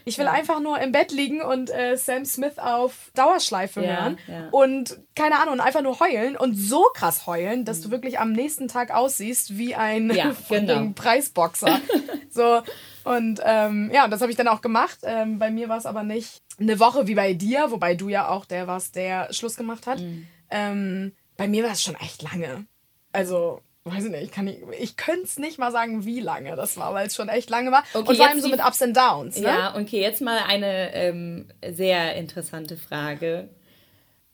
Ich 0.04 0.18
will 0.18 0.26
ja. 0.26 0.32
einfach 0.32 0.60
nur 0.60 0.78
im 0.80 0.92
Bett 0.92 1.12
liegen 1.12 1.40
und 1.42 1.70
äh, 1.70 1.96
Sam 1.96 2.24
Smith 2.24 2.58
auf 2.58 3.10
Dauerschleife 3.14 3.82
ja, 3.82 4.02
hören 4.02 4.18
ja. 4.26 4.48
und 4.50 4.98
keine 5.14 5.40
Ahnung, 5.40 5.60
einfach 5.60 5.82
nur 5.82 5.98
heulen 6.00 6.36
und 6.36 6.54
so 6.54 6.84
krass 6.94 7.26
heulen, 7.26 7.64
dass 7.64 7.78
mhm. 7.78 7.82
du 7.82 7.90
wirklich 7.90 8.18
am 8.18 8.32
nächsten 8.32 8.68
Tag 8.68 8.90
aussiehst 8.92 9.56
wie 9.58 9.74
ein 9.74 10.10
ja, 10.10 10.34
genau. 10.48 10.92
Preisboxer. 10.94 11.80
so 12.30 12.62
und 13.04 13.40
ähm, 13.44 13.90
ja, 13.92 14.08
das 14.08 14.20
habe 14.20 14.30
ich 14.30 14.36
dann 14.36 14.48
auch 14.48 14.60
gemacht. 14.60 14.98
Ähm, 15.02 15.38
bei 15.38 15.50
mir 15.50 15.68
war 15.68 15.78
es 15.78 15.86
aber 15.86 16.02
nicht 16.02 16.42
eine 16.58 16.78
Woche 16.78 17.06
wie 17.06 17.14
bei 17.14 17.32
dir, 17.32 17.70
wobei 17.70 17.94
du 17.94 18.08
ja 18.08 18.28
auch 18.28 18.44
der 18.44 18.66
warst, 18.66 18.96
der 18.96 19.32
Schluss 19.32 19.56
gemacht 19.56 19.86
hat. 19.86 20.00
Mhm. 20.00 20.26
Ähm, 20.50 21.12
bei 21.36 21.48
mir 21.48 21.64
war 21.64 21.72
es 21.72 21.82
schon 21.82 21.94
echt 21.96 22.22
lange. 22.22 22.66
Also 23.12 23.62
weiß 23.84 24.04
ich 24.04 24.10
nicht, 24.10 24.32
kann 24.32 24.46
ich, 24.46 24.58
ich 24.78 24.96
könnte 24.96 25.24
es 25.24 25.38
nicht 25.38 25.58
mal 25.58 25.72
sagen, 25.72 26.04
wie 26.04 26.20
lange 26.20 26.54
das 26.54 26.76
war, 26.76 26.92
weil 26.92 27.06
es 27.06 27.14
schon 27.14 27.28
echt 27.28 27.48
lange 27.48 27.72
war. 27.72 27.82
Okay, 27.94 28.08
und 28.08 28.16
vor 28.16 28.28
allem 28.28 28.40
so 28.40 28.48
mit 28.48 28.60
Ups 28.60 28.82
and 28.82 28.96
Downs. 28.96 29.38
Ne? 29.38 29.46
Ja, 29.46 29.76
okay, 29.76 30.00
jetzt 30.00 30.20
mal 30.20 30.38
eine 30.46 30.94
ähm, 30.94 31.48
sehr 31.70 32.14
interessante 32.16 32.76
Frage. 32.76 33.48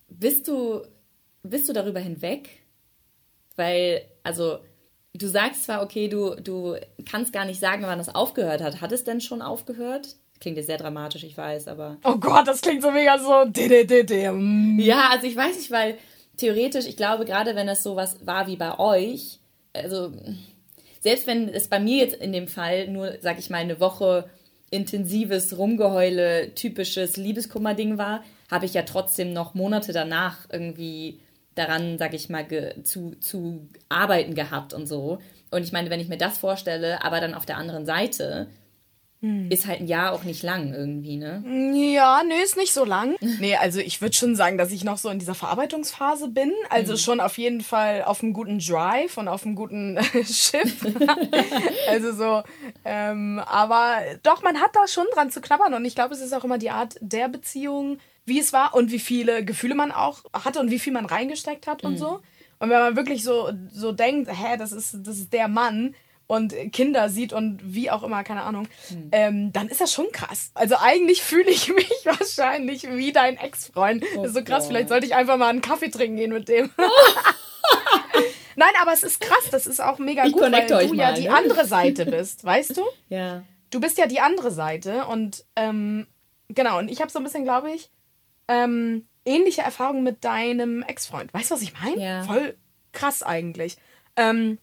Bist 0.09 0.49
du, 0.49 0.83
bist 1.43 1.69
du 1.69 1.73
darüber 1.73 2.01
hinweg? 2.01 2.51
Weil, 3.55 4.03
also, 4.23 4.59
du 5.15 5.29
sagst 5.29 5.65
zwar, 5.65 5.83
okay, 5.83 6.09
du, 6.09 6.35
du 6.35 6.77
kannst 7.09 7.33
gar 7.33 7.45
nicht 7.45 7.61
sagen, 7.61 7.83
wann 7.85 7.99
das 7.99 8.15
aufgehört 8.15 8.61
hat. 8.61 8.81
Hat 8.81 8.93
es 8.93 9.05
denn 9.05 9.21
schon 9.21 9.43
aufgehört? 9.43 10.17
Klingt 10.41 10.59
jetzt 10.59 10.67
sehr 10.67 10.77
dramatisch, 10.77 11.25
ich 11.25 11.37
weiß, 11.37 11.69
aber. 11.69 11.97
Oh 12.05 12.17
Gott, 12.17 12.47
das 12.47 12.61
klingt 12.61 12.83
so 12.83 12.91
mega 12.91 13.19
so. 13.19 13.47
Ja, 14.79 15.09
also 15.11 15.27
ich 15.27 15.37
weiß 15.37 15.57
nicht, 15.57 15.71
weil 15.71 15.97
theoretisch, 16.37 16.87
ich 16.87 16.97
glaube, 16.97 17.25
gerade 17.25 17.55
wenn 17.55 17.69
es 17.69 17.83
sowas 17.83 18.17
war 18.25 18.47
wie 18.47 18.57
bei 18.57 18.79
euch, 18.79 19.39
also 19.73 20.13
selbst 21.01 21.27
wenn 21.27 21.49
es 21.49 21.69
bei 21.69 21.79
mir 21.79 21.99
jetzt 21.99 22.17
in 22.17 22.33
dem 22.33 22.49
Fall 22.49 22.89
nur, 22.89 23.15
sag 23.21 23.39
ich 23.39 23.51
mal, 23.51 23.59
eine 23.59 23.81
Woche 23.81 24.29
intensives 24.71 25.57
Rumgeheule, 25.57 26.55
typisches 26.55 27.17
Liebeskummer-Ding 27.17 27.99
war, 27.99 28.25
habe 28.51 28.67
ich 28.67 28.75
ja 28.75 28.83
trotzdem 28.83 29.33
noch 29.33 29.55
Monate 29.55 29.93
danach 29.93 30.39
irgendwie 30.51 31.21
daran, 31.55 31.99
sag 31.99 32.15
ich 32.15 32.29
mal, 32.29 32.47
zu, 32.83 33.13
zu 33.21 33.69
arbeiten 33.89 34.35
gehabt 34.35 34.75
und 34.75 34.87
so. 34.87 35.19
Und 35.51 35.63
ich 35.63 35.73
meine, 35.73 35.91
wenn 35.91 36.01
ich 36.01 36.09
mir 36.09 36.19
das 36.19 36.39
vorstelle, 36.39 37.03
aber 37.05 37.21
dann 37.21 37.35
auf 37.35 37.47
der 37.47 37.57
anderen 37.57 37.87
Seite, 37.87 38.49
hm. 39.27 39.51
Ist 39.51 39.67
halt 39.67 39.81
ein 39.81 39.89
Jahr 39.89 40.13
auch 40.13 40.23
nicht 40.23 40.45
lang 40.45 40.73
irgendwie, 40.73 41.17
ne? 41.17 41.43
Ja, 41.75 42.23
nö, 42.23 42.35
ist 42.45 42.57
nicht 42.57 42.73
so 42.73 42.85
lang. 42.85 43.17
nee, 43.41 43.57
also 43.57 43.81
ich 43.81 44.01
würde 44.01 44.15
schon 44.15 44.37
sagen, 44.37 44.57
dass 44.57 44.71
ich 44.71 44.85
noch 44.85 44.99
so 44.99 45.09
in 45.09 45.19
dieser 45.19 45.35
Verarbeitungsphase 45.35 46.29
bin. 46.29 46.53
Also 46.71 46.93
mhm. 46.93 46.99
schon 46.99 47.21
auf 47.21 47.37
jeden 47.37 47.61
Fall 47.61 48.05
auf 48.05 48.23
einem 48.23 48.33
guten 48.33 48.61
Drive 48.61 49.19
und 49.19 49.27
auf 49.27 49.45
einem 49.45 49.57
guten 49.57 49.99
Schiff. 50.25 50.87
also 51.89 52.13
so, 52.13 52.43
ähm, 52.85 53.41
aber 53.45 53.97
doch, 54.23 54.45
man 54.45 54.61
hat 54.61 54.77
da 54.77 54.87
schon 54.87 55.07
dran 55.13 55.33
zu 55.33 55.41
knabbern. 55.41 55.75
Und 55.75 55.85
ich 55.85 55.97
glaube, 55.97 56.15
es 56.15 56.21
ist 56.21 56.33
auch 56.33 56.45
immer 56.45 56.59
die 56.59 56.71
Art 56.71 56.95
der 57.01 57.29
Beziehung, 57.29 57.99
wie 58.27 58.39
es 58.39 58.53
war 58.53 58.75
und 58.75 58.93
wie 58.93 59.01
viele 59.01 59.45
Gefühle 59.45 59.75
man 59.75 59.91
auch 59.91 60.23
hatte 60.33 60.61
und 60.61 60.71
wie 60.71 60.79
viel 60.79 60.93
man 60.93 61.07
reingesteckt 61.07 61.67
hat 61.67 61.83
mhm. 61.83 61.89
und 61.89 61.97
so. 61.97 62.21
Und 62.61 62.71
wenn 62.71 62.79
man 62.79 62.97
wirklich 62.97 63.25
so, 63.25 63.51
so 63.73 63.91
denkt, 63.91 64.31
hä, 64.31 64.57
das 64.57 64.71
ist, 64.71 64.99
das 65.03 65.19
ist 65.19 65.33
der 65.33 65.49
Mann, 65.49 65.97
und 66.27 66.55
Kinder 66.73 67.09
sieht 67.09 67.33
und 67.33 67.61
wie 67.63 67.91
auch 67.91 68.03
immer, 68.03 68.25
keine 68.25 68.43
Ahnung, 68.43 68.69
hm. 68.89 69.09
ähm, 69.13 69.53
dann 69.53 69.69
ist 69.69 69.81
das 69.81 69.93
schon 69.93 70.11
krass. 70.13 70.51
Also 70.55 70.77
eigentlich 70.79 71.23
fühle 71.23 71.51
ich 71.51 71.69
mich 71.75 71.91
wahrscheinlich 72.05 72.89
wie 72.91 73.13
dein 73.13 73.37
Ex-Freund. 73.37 74.05
Oh 74.17 74.23
das 74.23 74.29
ist 74.29 74.35
so 74.35 74.45
krass, 74.45 74.65
Gott. 74.65 74.69
vielleicht 74.69 74.89
sollte 74.89 75.07
ich 75.07 75.15
einfach 75.15 75.37
mal 75.37 75.49
einen 75.49 75.61
Kaffee 75.61 75.91
trinken 75.91 76.17
gehen 76.17 76.33
mit 76.33 76.49
dem. 76.49 76.71
Nein, 78.57 78.73
aber 78.81 78.93
es 78.93 79.03
ist 79.03 79.21
krass, 79.21 79.51
das 79.51 79.67
ist 79.67 79.81
auch 79.81 79.99
mega 79.99 80.25
ich 80.25 80.33
gut, 80.33 80.43
weil 80.43 80.67
du 80.67 80.75
mal, 80.75 80.97
ja 80.97 81.13
die 81.13 81.29
ne? 81.29 81.35
andere 81.35 81.67
Seite 81.67 82.07
bist, 82.07 82.45
weißt 82.45 82.77
du? 82.77 82.83
Ja. 83.09 83.45
Du 83.71 83.81
bist 83.81 83.99
ja 83.99 84.07
die 84.07 84.21
andere 84.21 84.53
Seite 84.53 85.07
und 85.07 85.45
ähm, 85.57 86.07
genau, 86.49 86.79
und 86.79 86.89
ich 86.89 87.01
habe 87.01 87.11
so 87.11 87.19
ein 87.19 87.25
bisschen, 87.25 87.45
glaube 87.45 87.73
ich, 87.73 87.91
ähm, 88.49 89.07
ähnliche 89.25 89.63
Erfahrungen 89.63 90.05
mit 90.05 90.25
deinem 90.25 90.83
Ex-Freund. 90.83 91.35
Weißt 91.35 91.51
du, 91.51 91.57
was 91.57 91.63
ich 91.63 91.75
meine? 91.79 92.03
Ja. 92.03 92.23
Voll 92.23 92.57
krass 92.93 93.23
eigentlich. 93.23 93.77
Ähm, 94.17 94.59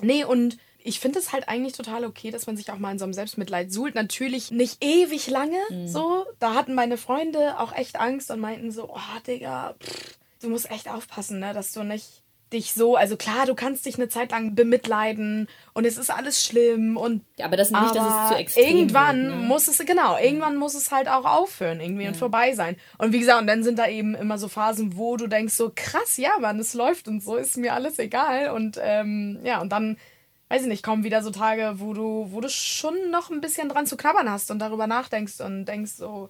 nee, 0.00 0.24
und 0.24 0.58
ich 0.86 1.00
finde 1.00 1.18
es 1.18 1.32
halt 1.32 1.48
eigentlich 1.48 1.72
total 1.72 2.04
okay, 2.04 2.30
dass 2.30 2.46
man 2.46 2.58
sich 2.58 2.70
auch 2.70 2.78
mal 2.78 2.92
in 2.92 2.98
so 2.98 3.04
einem 3.04 3.14
Selbstmitleid 3.14 3.72
suhlt. 3.72 3.94
Natürlich 3.94 4.50
nicht 4.50 4.84
ewig 4.84 5.28
lange 5.28 5.58
mhm. 5.70 5.88
so. 5.88 6.26
Da 6.38 6.52
hatten 6.52 6.74
meine 6.74 6.98
Freunde 6.98 7.58
auch 7.58 7.74
echt 7.74 7.98
Angst 7.98 8.30
und 8.30 8.38
meinten 8.38 8.70
so, 8.70 8.90
oh 8.90 9.18
Digga, 9.26 9.74
pff, 9.80 10.18
du 10.42 10.50
musst 10.50 10.70
echt 10.70 10.90
aufpassen, 10.90 11.40
ne, 11.40 11.54
dass 11.54 11.72
du 11.72 11.84
nicht 11.84 12.22
dich 12.52 12.74
so, 12.74 12.96
also 12.96 13.16
klar, 13.16 13.46
du 13.46 13.54
kannst 13.54 13.86
dich 13.86 13.96
eine 13.96 14.08
Zeit 14.08 14.30
lang 14.30 14.54
bemitleiden 14.54 15.48
und 15.72 15.86
es 15.86 15.96
ist 15.96 16.10
alles 16.10 16.44
schlimm 16.44 16.96
und 16.98 17.24
ja, 17.36 17.46
aber 17.46 17.56
das 17.56 17.70
nicht, 17.70 17.80
aber 17.80 17.94
dass 17.94 18.24
es 18.24 18.28
zu 18.28 18.34
extrem 18.36 18.76
irgendwann 18.76 19.22
wird, 19.24 19.40
ne? 19.40 19.46
muss 19.46 19.66
es 19.66 19.78
genau, 19.78 20.18
irgendwann 20.18 20.56
muss 20.56 20.74
es 20.74 20.92
halt 20.92 21.08
auch 21.08 21.24
aufhören 21.24 21.80
irgendwie 21.80 22.04
ja. 22.04 22.10
und 22.10 22.16
vorbei 22.16 22.54
sein. 22.54 22.76
Und 22.98 23.12
wie 23.12 23.18
gesagt, 23.18 23.40
und 23.40 23.46
dann 23.46 23.64
sind 23.64 23.78
da 23.78 23.88
eben 23.88 24.14
immer 24.14 24.38
so 24.38 24.48
Phasen, 24.48 24.96
wo 24.96 25.16
du 25.16 25.26
denkst 25.26 25.54
so 25.54 25.72
krass, 25.74 26.18
ja, 26.18 26.38
Mann, 26.38 26.60
es 26.60 26.74
läuft 26.74 27.08
und 27.08 27.22
so 27.22 27.36
ist 27.36 27.56
mir 27.56 27.72
alles 27.72 27.98
egal 27.98 28.50
und 28.50 28.78
ähm, 28.80 29.40
ja, 29.42 29.60
und 29.60 29.72
dann 29.72 29.96
weiß 30.48 30.62
ich 30.62 30.68
nicht, 30.68 30.82
kommen 30.82 31.04
wieder 31.04 31.22
so 31.22 31.30
Tage, 31.30 31.74
wo 31.76 31.94
du, 31.94 32.28
wo 32.30 32.40
du 32.40 32.48
schon 32.48 33.10
noch 33.10 33.30
ein 33.30 33.40
bisschen 33.40 33.68
dran 33.68 33.86
zu 33.86 33.96
knabbern 33.96 34.30
hast 34.30 34.50
und 34.50 34.58
darüber 34.58 34.86
nachdenkst 34.86 35.40
und 35.40 35.64
denkst 35.64 35.92
so, 35.92 36.28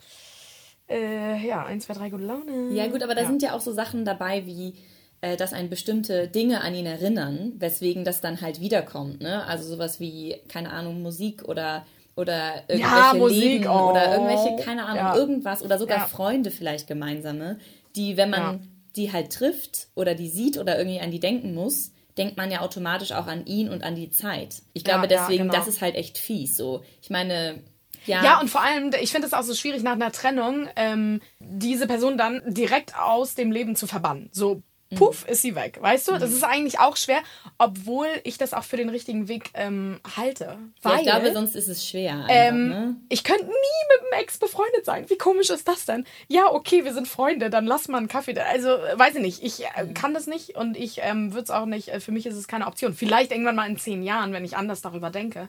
äh, 0.88 1.46
ja, 1.46 1.64
eins, 1.64 1.86
zwei, 1.86 1.94
drei, 1.94 2.10
gute 2.10 2.24
Laune. 2.24 2.72
Ja, 2.72 2.86
gut, 2.86 3.02
aber 3.02 3.14
da 3.14 3.22
ja. 3.22 3.26
sind 3.26 3.42
ja 3.42 3.54
auch 3.54 3.60
so 3.60 3.72
Sachen 3.72 4.04
dabei 4.04 4.46
wie, 4.46 4.74
äh, 5.20 5.36
dass 5.36 5.52
einen 5.52 5.70
bestimmte 5.70 6.28
Dinge 6.28 6.60
an 6.60 6.74
ihn 6.74 6.86
erinnern, 6.86 7.54
weswegen 7.58 8.04
das 8.04 8.20
dann 8.20 8.40
halt 8.40 8.60
wiederkommt, 8.60 9.20
ne? 9.20 9.44
Also 9.46 9.68
sowas 9.68 10.00
wie, 10.00 10.36
keine 10.48 10.70
Ahnung, 10.70 11.02
Musik 11.02 11.44
oder 11.44 11.86
oder 12.16 12.62
irgendwelche 12.68 12.96
ja, 12.96 13.14
Musik, 13.14 13.42
Leben 13.42 13.66
oh. 13.66 13.90
oder 13.90 14.12
irgendwelche, 14.12 14.64
keine 14.64 14.84
Ahnung, 14.84 14.98
ja. 14.98 15.16
irgendwas 15.16 15.62
oder 15.62 15.78
sogar. 15.78 16.06
Freunde 16.06 16.50
vielleicht 16.52 16.86
gemeinsame, 16.86 17.58
die, 17.96 18.16
wenn 18.16 18.30
man 18.30 18.68
die 18.94 19.12
halt 19.12 19.32
trifft 19.32 19.88
oder 19.96 20.14
die 20.14 20.28
sieht 20.28 20.58
oder 20.58 20.78
irgendwie 20.78 21.00
an 21.00 21.10
die 21.10 21.18
denken 21.18 21.54
muss, 21.54 21.90
denkt 22.16 22.36
man 22.36 22.50
ja 22.50 22.60
automatisch 22.60 23.12
auch 23.12 23.26
an 23.26 23.46
ihn 23.46 23.68
und 23.68 23.82
an 23.82 23.94
die 23.94 24.10
Zeit. 24.10 24.62
Ich 24.72 24.84
glaube 24.84 25.02
ja, 25.02 25.06
deswegen, 25.06 25.46
ja, 25.46 25.50
genau. 25.50 25.54
das 25.54 25.68
ist 25.68 25.80
halt 25.80 25.94
echt 25.96 26.18
fies. 26.18 26.56
So, 26.56 26.84
ich 27.02 27.10
meine, 27.10 27.62
ja. 28.06 28.22
ja, 28.22 28.40
und 28.40 28.48
vor 28.48 28.62
allem, 28.62 28.90
ich 29.00 29.10
finde 29.10 29.26
es 29.26 29.32
auch 29.32 29.42
so 29.42 29.54
schwierig 29.54 29.82
nach 29.82 29.92
einer 29.92 30.12
Trennung, 30.12 30.68
ähm, 30.76 31.20
diese 31.40 31.86
Person 31.86 32.18
dann 32.18 32.42
direkt 32.46 32.96
aus 32.98 33.34
dem 33.34 33.50
Leben 33.50 33.76
zu 33.76 33.86
verbannen. 33.86 34.28
So 34.32 34.62
puff, 34.94 35.26
ist 35.28 35.42
sie 35.42 35.54
weg. 35.54 35.78
Weißt 35.80 36.08
du, 36.08 36.18
das 36.18 36.32
ist 36.32 36.44
eigentlich 36.44 36.78
auch 36.78 36.96
schwer, 36.96 37.20
obwohl 37.58 38.08
ich 38.24 38.38
das 38.38 38.54
auch 38.54 38.64
für 38.64 38.76
den 38.76 38.88
richtigen 38.88 39.28
Weg 39.28 39.50
ähm, 39.54 40.00
halte. 40.16 40.58
Weil, 40.82 40.92
ja, 40.92 40.98
ich 40.98 41.04
glaube, 41.04 41.32
sonst 41.32 41.54
ist 41.54 41.68
es 41.68 41.86
schwer. 41.86 42.12
Einfach, 42.14 42.28
ähm, 42.30 42.68
ne? 42.68 42.96
Ich 43.08 43.24
könnte 43.24 43.44
nie 43.44 43.50
mit 43.50 44.12
einem 44.12 44.22
Ex 44.22 44.38
befreundet 44.38 44.84
sein. 44.84 45.08
Wie 45.08 45.18
komisch 45.18 45.50
ist 45.50 45.66
das 45.68 45.84
denn? 45.84 46.04
Ja, 46.28 46.52
okay, 46.52 46.84
wir 46.84 46.94
sind 46.94 47.08
Freunde, 47.08 47.50
dann 47.50 47.66
lass 47.66 47.88
mal 47.88 47.98
einen 47.98 48.08
Kaffee. 48.08 48.38
Also, 48.38 48.68
weiß 48.68 49.16
ich 49.16 49.22
nicht. 49.22 49.42
Ich 49.42 49.64
äh, 49.64 49.92
kann 49.94 50.14
das 50.14 50.26
nicht 50.26 50.56
und 50.56 50.76
ich 50.76 50.98
ähm, 51.02 51.32
würde 51.32 51.44
es 51.44 51.50
auch 51.50 51.66
nicht. 51.66 51.88
Äh, 51.88 52.00
für 52.00 52.12
mich 52.12 52.26
ist 52.26 52.36
es 52.36 52.48
keine 52.48 52.66
Option. 52.66 52.94
Vielleicht 52.94 53.32
irgendwann 53.32 53.56
mal 53.56 53.68
in 53.68 53.78
zehn 53.78 54.02
Jahren, 54.02 54.32
wenn 54.32 54.44
ich 54.44 54.56
anders 54.56 54.82
darüber 54.82 55.10
denke. 55.10 55.48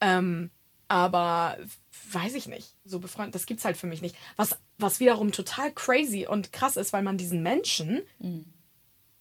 Ähm, 0.00 0.50
aber 0.88 1.56
weiß 2.12 2.34
ich 2.34 2.48
nicht. 2.48 2.74
So 2.84 2.98
befreundet, 2.98 3.34
das 3.34 3.46
gibt's 3.46 3.64
halt 3.64 3.76
für 3.76 3.86
mich 3.86 4.02
nicht. 4.02 4.16
Was, 4.36 4.58
was 4.78 4.98
wiederum 4.98 5.30
total 5.30 5.70
crazy 5.72 6.26
und 6.26 6.52
krass 6.52 6.76
ist, 6.76 6.92
weil 6.92 7.02
man 7.02 7.16
diesen 7.16 7.42
Menschen 7.42 8.02
Mhm. 8.18 8.46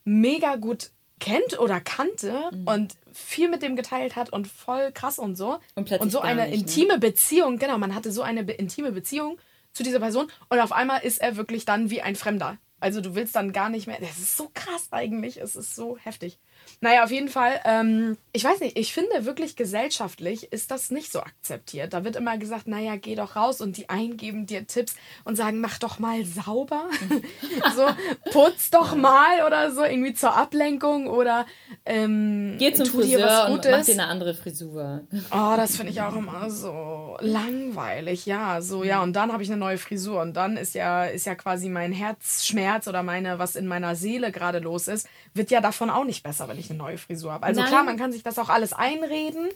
Mega 0.10 0.56
gut 0.56 0.92
kennt 1.20 1.60
oder 1.60 1.80
kannte 1.82 2.50
und 2.66 2.96
viel 3.14 3.50
mit 3.50 3.62
dem 3.62 3.76
geteilt 3.76 4.16
hat 4.16 4.32
und 4.32 4.48
voll 4.48 4.92
krass 4.92 5.20
und 5.20 5.36
so. 5.36 5.60
Und 5.76 5.86
plötzlich 5.86 6.12
so 6.12 6.22
eine 6.22 6.48
nicht, 6.48 6.52
ne? 6.52 6.58
intime 6.62 7.00
Beziehung, 7.00 7.58
genau, 7.58 7.78
man 7.78 7.94
hatte 7.94 8.12
so 8.12 8.22
eine 8.22 8.44
be 8.44 8.54
intime 8.54 8.92
Beziehung 8.92 9.38
zu 9.72 9.84
dieser 9.84 10.00
Person 10.00 10.32
und 10.50 10.60
auf 10.60 10.72
einmal 10.72 11.04
ist 11.04 11.20
er 11.22 11.36
wirklich 11.36 11.66
dann 11.66 11.90
wie 11.90 12.02
ein 12.02 12.16
Fremder. 12.16 12.58
Also 12.80 13.02
du 13.02 13.14
willst 13.14 13.36
dann 13.36 13.52
gar 13.52 13.70
nicht 13.70 13.88
mehr. 13.88 13.98
Das 14.00 14.18
ist 14.18 14.38
so 14.38 14.50
krass 14.54 14.88
eigentlich. 14.92 15.42
Es 15.42 15.56
ist 15.56 15.76
so 15.76 15.98
heftig. 15.98 16.40
Naja, 16.82 17.04
auf 17.04 17.12
jeden 17.12 17.30
Fall, 17.30 17.60
ähm, 17.66 18.18
ich 18.32 18.44
weiß 18.44 18.60
nicht, 18.60 18.78
ich 18.78 18.94
finde 18.94 19.26
wirklich 19.26 19.56
gesellschaftlich 19.56 20.52
ist 20.52 20.72
das 20.72 20.92
nicht 20.92 21.12
so 21.12 21.20
akzeptiert. 21.22 21.94
Da 21.94 22.04
wird 22.04 22.16
immer 22.16 22.38
gesagt, 22.38 22.68
naja, 22.68 22.96
geh 22.96 23.16
doch 23.16 23.36
raus 23.36 23.62
und 23.62 23.78
die 23.78 23.90
einen 23.90 24.18
geben 24.18 24.46
dir 24.46 24.66
Tipps 24.68 24.96
und 25.24 25.36
sagen, 25.36 25.60
mach 25.60 25.78
doch 25.80 26.00
mal 26.00 26.24
sauber. 26.26 26.86
so, 27.76 27.88
putz 28.32 28.70
doch 28.70 28.96
mal 28.96 29.46
oder 29.46 29.72
so, 29.72 29.84
irgendwie 29.84 30.14
zur 30.14 30.36
Ablenkung 30.36 31.08
oder 31.08 31.46
ähm, 31.86 32.56
Geh 32.60 32.74
zum 32.74 32.86
tu 32.86 33.02
dir 33.02 33.20
was 33.20 33.26
Friseur 33.26 33.46
und 33.46 33.56
Gutes. 33.56 33.72
mach 33.72 33.86
dir 33.86 33.94
eine 33.94 34.08
andere 34.08 34.34
Frisur. 34.34 35.02
Oh, 35.32 35.54
das 35.56 35.76
finde 35.76 35.92
ich 35.92 36.02
auch 36.02 36.16
immer 36.16 36.50
so 36.50 37.18
langweilig. 37.20 38.26
Ja, 38.26 38.62
so 38.62 38.84
ja. 38.84 39.02
Und 39.02 39.14
dann 39.14 39.32
habe 39.34 39.44
ich 39.44 39.50
eine 39.50 39.60
neue 39.60 39.78
Frisur 39.78 40.22
und 40.22 40.34
dann 40.36 40.58
ist 40.58 40.76
ja 40.76 41.06
ist 41.06 41.26
ja 41.26 41.36
quasi 41.36 41.70
mein 41.70 41.92
Herzschmerz 41.92 42.88
oder 42.88 43.04
meine 43.04 43.40
was 43.40 43.56
in 43.56 43.68
meiner 43.68 43.96
Seele 43.96 44.32
gerade 44.32 44.60
los 44.60 44.88
ist, 44.88 45.08
wird 45.34 45.52
ja 45.52 45.62
davon 45.62 45.90
auch 45.90 46.04
nicht 46.04 46.24
besser, 46.24 46.48
wenn 46.48 46.59
ich 46.60 46.70
eine 46.70 46.78
neue 46.80 46.98
Frisur 46.98 47.32
habe. 47.34 47.46
Also 47.46 47.62
Nein. 47.62 47.70
klar, 47.70 47.84
man 47.84 47.98
kann 47.98 48.12
sich 48.12 48.24
das 48.24 48.38
auch 48.40 48.50
alles 48.50 48.74
einreden, 48.74 49.48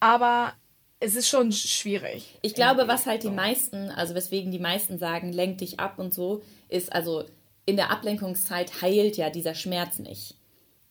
aber 0.00 0.52
es 1.00 1.14
ist 1.16 1.28
schon 1.28 1.52
schwierig. 1.52 2.38
Ich 2.42 2.54
glaube, 2.54 2.88
was 2.88 3.06
halt 3.06 3.22
die 3.24 3.30
meisten, 3.30 3.90
also 3.90 4.14
weswegen 4.14 4.50
die 4.50 4.58
meisten 4.58 4.98
sagen, 4.98 5.32
lenk 5.32 5.58
dich 5.58 5.80
ab 5.80 5.98
und 5.98 6.14
so, 6.14 6.42
ist 6.68 6.92
also 6.92 7.24
in 7.66 7.76
der 7.76 7.90
Ablenkungszeit 7.90 8.82
heilt 8.82 9.16
ja 9.16 9.30
dieser 9.30 9.54
Schmerz 9.54 9.98
nicht. 9.98 10.36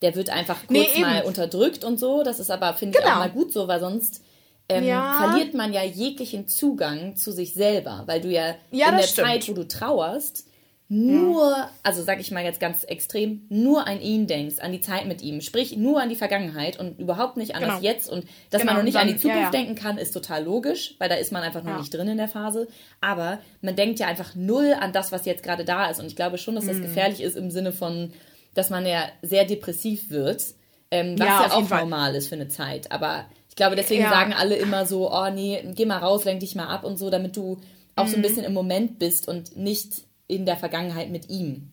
Der 0.01 0.15
wird 0.15 0.29
einfach 0.29 0.67
kurz 0.67 0.71
Nee, 0.95 0.99
mal 1.01 1.23
unterdrückt 1.23 1.83
und 1.83 1.97
so. 1.99 2.23
Das 2.23 2.39
ist 2.39 2.51
aber, 2.51 2.73
finde 2.73 2.97
ich, 2.97 3.03
Genau. 3.03 3.15
auch 3.15 3.19
mal 3.19 3.29
gut 3.31 3.53
so, 3.53 3.67
weil 3.67 3.79
sonst 3.79 4.21
ähm, 4.69 4.83
Ja. 4.85 5.17
verliert 5.17 5.53
man 5.53 5.71
ja 5.73 5.83
jeglichen 5.83 6.47
Zugang 6.47 7.15
zu 7.15 7.31
sich 7.31 7.53
selber, 7.53 8.03
weil 8.05 8.21
du 8.21 8.29
ja, 8.29 8.55
Ja, 8.71 8.89
in 8.89 8.97
der 8.97 9.03
stimmt. 9.03 9.27
Zeit, 9.27 9.47
wo 9.49 9.53
du 9.53 9.67
trauerst, 9.67 10.47
nur, 10.93 11.55
also 11.81 12.03
sag 12.03 12.19
ich 12.19 12.29
mal 12.31 12.43
jetzt 12.43 12.59
ganz 12.59 12.83
extrem, 12.83 13.45
nur 13.49 13.87
an 13.87 13.99
ihn 13.99 14.27
denkst, 14.27 14.59
an 14.59 14.71
die 14.71 14.79
Zeit 14.81 15.07
mit 15.07 15.21
ihm, 15.23 15.41
sprich 15.41 15.75
nur 15.75 15.99
an 16.01 16.09
die 16.09 16.15
Vergangenheit 16.15 16.79
und 16.79 16.99
überhaupt 16.99 17.35
nicht 17.37 17.55
an 17.55 17.61
Genau. 17.63 17.73
das 17.75 17.83
Jetzt 17.83 18.09
und 18.09 18.25
dass 18.51 18.61
Genau, 18.61 18.73
man 18.73 18.81
noch 18.81 18.85
nicht 18.85 18.95
und 18.95 19.01
an 19.01 19.07
die 19.07 19.13
dann- 19.13 19.21
Zukunft 19.21 19.37
ja, 19.39 19.45
ja. 19.45 19.49
denken 19.51 19.75
kann, 19.75 19.97
ist 19.97 20.11
total 20.11 20.43
logisch, 20.43 20.95
weil 20.99 21.09
da 21.09 21.15
ist 21.15 21.31
man 21.31 21.41
einfach 21.41 21.63
noch 21.63 21.71
Ja. 21.71 21.77
nicht 21.79 21.93
drin 21.93 22.07
in 22.07 22.17
der 22.17 22.27
Phase. 22.27 22.67
Aber 23.01 23.39
man 23.61 23.75
denkt 23.75 23.99
ja 23.99 24.07
einfach 24.07 24.35
null 24.35 24.75
an 24.79 24.93
das, 24.93 25.11
was 25.11 25.25
jetzt 25.25 25.41
gerade 25.43 25.65
da 25.65 25.89
ist. 25.89 25.99
Und 25.99 26.05
ich 26.05 26.15
glaube 26.15 26.37
schon, 26.37 26.55
dass 26.55 26.65
Mhm. 26.65 26.69
das 26.69 26.81
gefährlich 26.81 27.21
ist 27.21 27.35
im 27.35 27.49
Sinne 27.49 27.71
von, 27.71 28.13
dass 28.53 28.69
man 28.69 28.85
ja 28.85 29.03
sehr 29.23 29.45
depressiv 29.45 30.11
wird, 30.11 30.43
ähm, 30.91 31.17
was 31.17 31.27
Ja, 31.27 31.45
ja, 31.47 31.53
auch 31.53 31.67
Fall. 31.67 31.81
normal 31.81 32.13
ist 32.15 32.27
für 32.27 32.35
eine 32.35 32.49
Zeit. 32.49 32.91
Aber 32.91 33.25
ich 33.49 33.55
glaube, 33.55 33.75
deswegen 33.75 34.03
Ja. 34.03 34.09
sagen 34.11 34.33
alle 34.33 34.55
immer 34.55 34.85
so, 34.85 35.11
oh 35.11 35.29
nee, 35.31 35.63
geh 35.73 35.85
mal 35.85 35.97
raus, 35.97 36.23
lenk 36.25 36.41
dich 36.41 36.53
mal 36.55 36.67
ab 36.67 36.83
und 36.83 36.97
so, 36.97 37.09
damit 37.09 37.35
du 37.35 37.59
auch 37.95 38.05
Mhm. 38.05 38.09
so 38.09 38.15
ein 38.17 38.21
bisschen 38.21 38.43
im 38.43 38.53
Moment 38.53 38.99
bist 38.99 39.27
und 39.27 39.57
nicht 39.57 40.03
in 40.33 40.45
der 40.45 40.57
Vergangenheit 40.57 41.09
mit 41.09 41.29
ihm. 41.29 41.71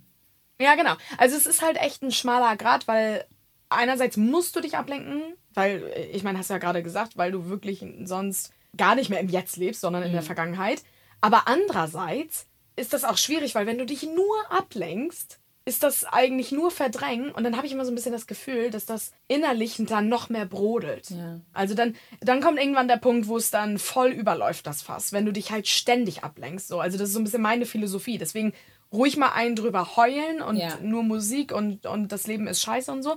Ja, 0.61 0.75
genau. 0.75 0.94
Also 1.16 1.37
es 1.37 1.46
ist 1.46 1.62
halt 1.62 1.79
echt 1.79 2.03
ein 2.03 2.12
schmaler 2.12 2.57
Grad, 2.57 2.87
weil 2.87 3.25
einerseits 3.70 4.16
musst 4.16 4.55
du 4.57 4.61
dich 4.61 4.77
ablenken, 4.77 5.23
weil, 5.55 5.83
äh, 5.94 6.07
ich 6.07 6.23
meine, 6.23 6.38
hast 6.38 6.51
du 6.51 6.55
ja 6.55 6.59
gerade 6.59 6.83
gesagt, 6.83 7.16
weil 7.16 7.33
du 7.33 7.46
wirklich 7.49 7.85
sonst 8.05 8.53
gar 8.77 8.94
nicht 8.94 9.11
mehr 9.11 9.20
im 9.20 9.29
Jetzt 9.29 9.57
lebst, 9.57 9.81
sondern 9.81 10.03
in 10.03 10.12
der 10.12 10.23
Vergangenheit. 10.23 10.83
Aber 11.20 11.49
andererseits 11.49 12.46
ist 12.77 12.92
das 12.92 13.05
auch 13.05 13.16
schwierig, 13.16 13.55
weil 13.55 13.66
wenn 13.66 13.79
du 13.79 13.87
dich 13.87 14.03
nur 14.03 14.37
ablenkst, 14.51 15.40
ist 15.64 15.83
das 15.83 16.05
eigentlich 16.05 16.53
nur 16.53 16.70
verdrängen 16.70 17.31
und 17.33 17.44
dann 17.44 17.57
habe 17.57 17.66
ich 17.66 17.73
immer 17.73 17.85
so 17.85 17.92
ein 17.92 17.94
bisschen 17.94 18.12
das 18.12 18.27
Gefühl, 18.27 18.70
dass 18.70 18.87
das 18.87 19.12
innerlich 19.29 19.77
dann 19.81 20.09
noch 20.09 20.29
mehr 20.31 20.46
brodelt. 20.46 21.11
Ja. 21.11 21.40
Also 21.53 21.75
dann, 21.75 21.94
dann 22.20 22.40
kommt 22.40 22.59
irgendwann 22.59 22.88
der 22.88 22.96
Punkt, 22.96 23.29
wo 23.29 23.37
es 23.37 23.51
dann 23.51 23.79
voll 23.79 24.09
überläuft, 24.11 24.66
das 24.66 24.83
Fass, 24.83 25.12
wenn 25.12 25.27
du 25.27 25.33
dich 25.33 25.51
halt 25.53 25.68
ständig 25.68 26.25
ablenkst. 26.25 26.68
So. 26.68 26.81
Also 26.81 26.96
das 26.99 27.09
ist 27.09 27.14
so 27.14 27.20
ein 27.20 27.25
bisschen 27.25 27.42
meine 27.42 27.66
Philosophie. 27.66 28.16
Deswegen 28.18 28.53
ruhig 28.92 29.16
mal 29.16 29.33
einen 29.33 29.55
drüber 29.55 29.96
heulen 29.96 30.40
und 30.42 30.57
Ja. 30.57 30.79
nur 30.83 31.03
Musik 31.03 31.53
und, 31.53 31.87
und 31.87 32.11
das 32.11 32.27
Leben 32.27 32.46
ist 32.46 32.62
scheiße 32.62 32.90
und 32.90 33.03
so. 33.03 33.16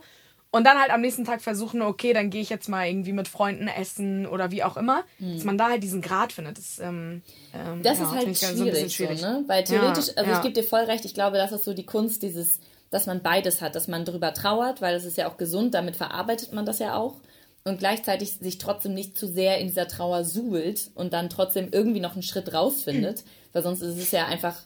Und 0.56 0.66
dann 0.66 0.80
halt 0.80 0.92
am 0.92 1.02
nächsten 1.02 1.26
Tag 1.26 1.42
versuchen, 1.42 1.82
okay, 1.82 2.14
dann 2.14 2.30
gehe 2.30 2.40
ich 2.42 2.50
jetzt 2.50 2.70
mal 2.70 2.88
irgendwie 2.88 3.12
mit 3.12 3.28
Freunden 3.28 3.68
essen 3.68 4.28
oder 4.28 4.52
wie 4.52 4.64
auch 4.64 4.78
immer. 4.78 5.04
Dass 5.18 5.44
man 5.46 5.58
da 5.58 5.70
halt 5.70 5.82
diesen 5.82 6.02
Grad 6.04 6.32
findet. 6.32 6.60
Das, 6.60 6.78
ähm, 6.78 7.24
ähm, 7.56 7.74
Hm. 7.74 7.82
Das 7.82 7.98
ja, 7.98 8.06
ist 8.06 8.12
halt 8.12 8.28
ich 8.28 8.40
so 8.40 8.64
ein 8.64 8.70
bisschen 8.70 8.90
schwierig, 8.92 9.20
So, 9.20 9.26
ne? 9.26 9.44
Weil 9.48 9.64
theoretisch, 9.64 10.08
Ja, 10.10 10.14
also 10.18 10.30
ja. 10.30 10.38
ich 10.38 10.44
gebe 10.44 10.54
dir 10.54 10.64
voll 10.64 10.82
recht, 10.84 11.06
ich 11.06 11.16
glaube, 11.16 11.38
das 11.38 11.52
ist 11.52 11.64
so 11.66 11.74
die 11.74 11.88
Kunst, 11.88 12.22
dieses, 12.22 12.60
dass 12.92 13.08
man 13.08 13.24
beides 13.24 13.62
hat, 13.62 13.74
dass 13.74 13.88
man 13.88 14.06
drüber 14.06 14.32
trauert, 14.36 14.80
weil 14.80 14.94
das 14.94 15.06
ist 15.06 15.18
ja 15.18 15.28
auch 15.28 15.38
gesund, 15.38 15.74
damit 15.74 15.96
verarbeitet 15.96 16.54
man 16.54 16.68
das 16.68 16.78
ja 16.78 16.96
auch. 16.96 17.16
Und 17.64 17.80
gleichzeitig 17.80 18.34
sich 18.34 18.60
trotzdem 18.60 18.94
nicht 18.94 19.18
zu 19.18 19.26
sehr 19.26 19.58
in 19.58 19.68
dieser 19.68 19.88
Trauer 19.88 20.24
suhlt 20.24 20.92
und 20.94 21.14
dann 21.14 21.32
trotzdem 21.32 21.70
irgendwie 21.72 22.02
noch 22.02 22.14
einen 22.14 22.22
Schritt 22.22 22.54
rausfindet, 22.54 23.24
weil 23.54 23.64
sonst 23.64 23.82
ist 23.82 23.98
es 23.98 24.12
ja 24.12 24.28
einfach, 24.28 24.62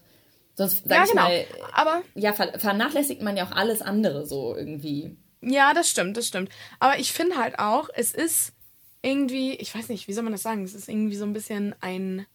sonst 0.56 0.84
sag 0.86 0.98
Ja, 0.98 1.04
ich 1.06 1.12
genau. 1.12 1.24
mal, 1.24 1.46
Aber 1.74 2.02
ja, 2.16 2.34
ver 2.34 2.60
vernachlässigt 2.60 3.22
man 3.22 3.38
ja 3.38 3.46
auch 3.46 3.52
alles 3.56 3.82
andere 3.82 4.26
so 4.26 4.54
irgendwie. 4.54 5.16
Ja, 5.42 5.74
das 5.74 5.90
stimmt, 5.90 6.18
das 6.18 6.28
stimmt. 6.28 6.50
Aber 6.80 7.00
ich 7.00 7.12
finde 7.12 7.38
halt 7.38 7.60
auch, 7.60 7.90
es 7.94 8.14
ist 8.14 8.54
irgendwie, 9.02 9.54
ich 9.54 9.74
weiß 9.74 9.90
nicht, 9.90 10.08
wie 10.08 10.14
soll 10.14 10.24
man 10.24 10.34
das 10.34 10.42
sagen? 10.42 10.64
Es 10.64 10.74
ist 10.74 10.90
irgendwie 10.90 11.16
so 11.16 11.26
ein 11.26 11.34
bisschen 11.34 11.76
ein, 11.80 12.26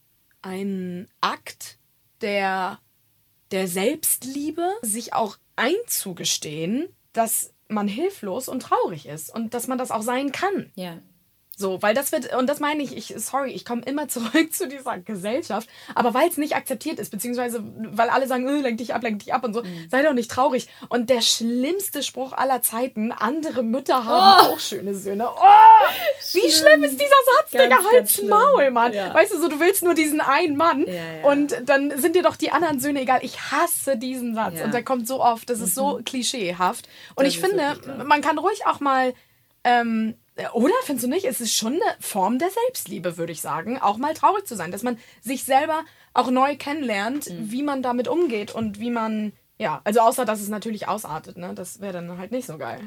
ein 0.40 1.08
Akt 1.20 1.78
der, 2.20 2.78
der 3.50 3.68
Selbstliebe, 3.68 4.68
sich 4.82 5.12
auch 5.12 5.36
einzugestehen, 5.56 6.88
dass 7.12 7.52
man 7.68 7.88
hilflos 7.88 8.48
und 8.48 8.60
traurig 8.60 9.06
ist 9.06 9.34
und 9.34 9.54
dass 9.54 9.66
man 9.66 9.78
das 9.78 9.90
auch 9.90 10.02
sein 10.02 10.32
kann. 10.32 10.70
Ja. 10.74 10.98
So, 11.62 11.80
weil 11.80 11.94
das 11.94 12.10
wird, 12.10 12.34
und 12.34 12.48
das 12.48 12.58
meine 12.58 12.82
ich, 12.82 12.96
ich, 12.96 13.14
sorry, 13.18 13.52
ich 13.52 13.64
komme 13.64 13.82
immer 13.82 14.08
zurück 14.14 14.52
zu 14.52 14.66
dieser 14.66 14.98
Gesellschaft, 14.98 15.68
aber 15.94 16.12
weil 16.12 16.28
es 16.28 16.36
nicht 16.36 16.56
akzeptiert 16.56 16.98
ist, 16.98 17.10
beziehungsweise 17.10 17.62
weil 17.92 18.10
alle 18.10 18.26
sagen, 18.26 18.48
äh, 18.48 18.60
lenk 18.60 18.78
dich 18.78 18.94
ab, 18.94 19.02
lenk 19.04 19.20
dich 19.20 19.32
ab 19.32 19.44
und 19.44 19.54
so, 19.54 19.62
sei 19.88 20.02
doch 20.02 20.12
nicht 20.12 20.28
traurig. 20.28 20.66
Und 20.88 21.08
der 21.08 21.20
schlimmste 21.20 22.02
Spruch 22.02 22.32
aller 22.32 22.62
Zeiten, 22.62 23.12
andere 23.12 23.62
Mütter 23.62 24.04
haben 24.04 24.48
auch 24.48 24.58
schöne 24.58 24.92
Söhne. 24.92 25.28
Oh, 25.28 25.40
wie 26.32 26.50
schlimm 26.50 26.82
ist 26.82 27.00
dieser 27.00 27.10
Satz, 27.38 27.52
Ganz, 27.52 27.64
Digga, 27.64 27.78
halt's 27.92 28.14
schlimm. 28.14 28.30
Maul, 28.30 28.70
Mann. 28.72 28.92
Ja. 28.92 29.14
Weißt 29.14 29.32
du, 29.32 29.40
so, 29.40 29.46
du 29.46 29.60
willst 29.60 29.84
nur 29.84 29.94
diesen 29.94 30.20
einen 30.20 30.56
Mann 30.56 30.84
Ja, 30.88 30.94
ja. 30.94 31.30
und 31.30 31.56
dann 31.64 31.96
sind 31.96 32.16
dir 32.16 32.24
doch 32.24 32.34
die 32.34 32.50
anderen 32.50 32.80
Söhne 32.80 33.02
egal. 33.02 33.20
Ich 33.22 33.38
hasse 33.52 33.96
diesen 33.96 34.34
Satz 34.34 34.60
und 34.64 34.74
der 34.74 34.82
kommt 34.82 35.06
so 35.06 35.22
oft, 35.22 35.48
das 35.48 35.60
ist 35.60 35.76
so 35.76 36.00
klischeehaft. 36.04 36.88
Und 37.14 37.24
Das 37.24 37.34
ich 37.34 37.38
finde, 37.40 37.78
man 38.04 38.20
kann 38.20 38.38
ruhig 38.38 38.66
auch 38.66 38.80
mal 38.80 39.14
ähm, 39.64 40.16
oder 40.54 40.74
findest 40.84 41.04
du 41.04 41.10
nicht? 41.10 41.24
Es 41.26 41.40
ist 41.40 41.54
schon 41.54 41.74
eine 41.74 41.96
Form 42.00 42.38
der 42.38 42.50
Selbstliebe, 42.50 43.16
würde 43.18 43.32
ich 43.32 43.40
sagen, 43.42 43.78
auch 43.78 43.98
mal 43.98 44.14
traurig 44.14 44.46
zu 44.46 44.56
sein, 44.56 44.72
dass 44.72 44.82
man 44.82 44.98
sich 45.20 45.44
selber 45.44 45.84
auch 46.14 46.30
neu 46.30 46.56
kennenlernt, 46.56 47.28
Mhm. 47.30 47.50
wie 47.52 47.62
man 47.62 47.82
damit 47.82 48.08
umgeht 48.08 48.54
und 48.54 48.80
wie 48.80 48.90
man, 48.90 49.32
ja, 49.58 49.80
also 49.84 50.00
außer 50.00 50.24
dass 50.24 50.40
es 50.40 50.48
natürlich 50.48 50.88
ausartet, 50.88 51.36
ne? 51.36 51.52
Das 51.54 51.80
wäre 51.80 51.92
dann 51.92 52.18
halt 52.18 52.32
nicht 52.32 52.46
so 52.46 52.56
geil. 52.58 52.80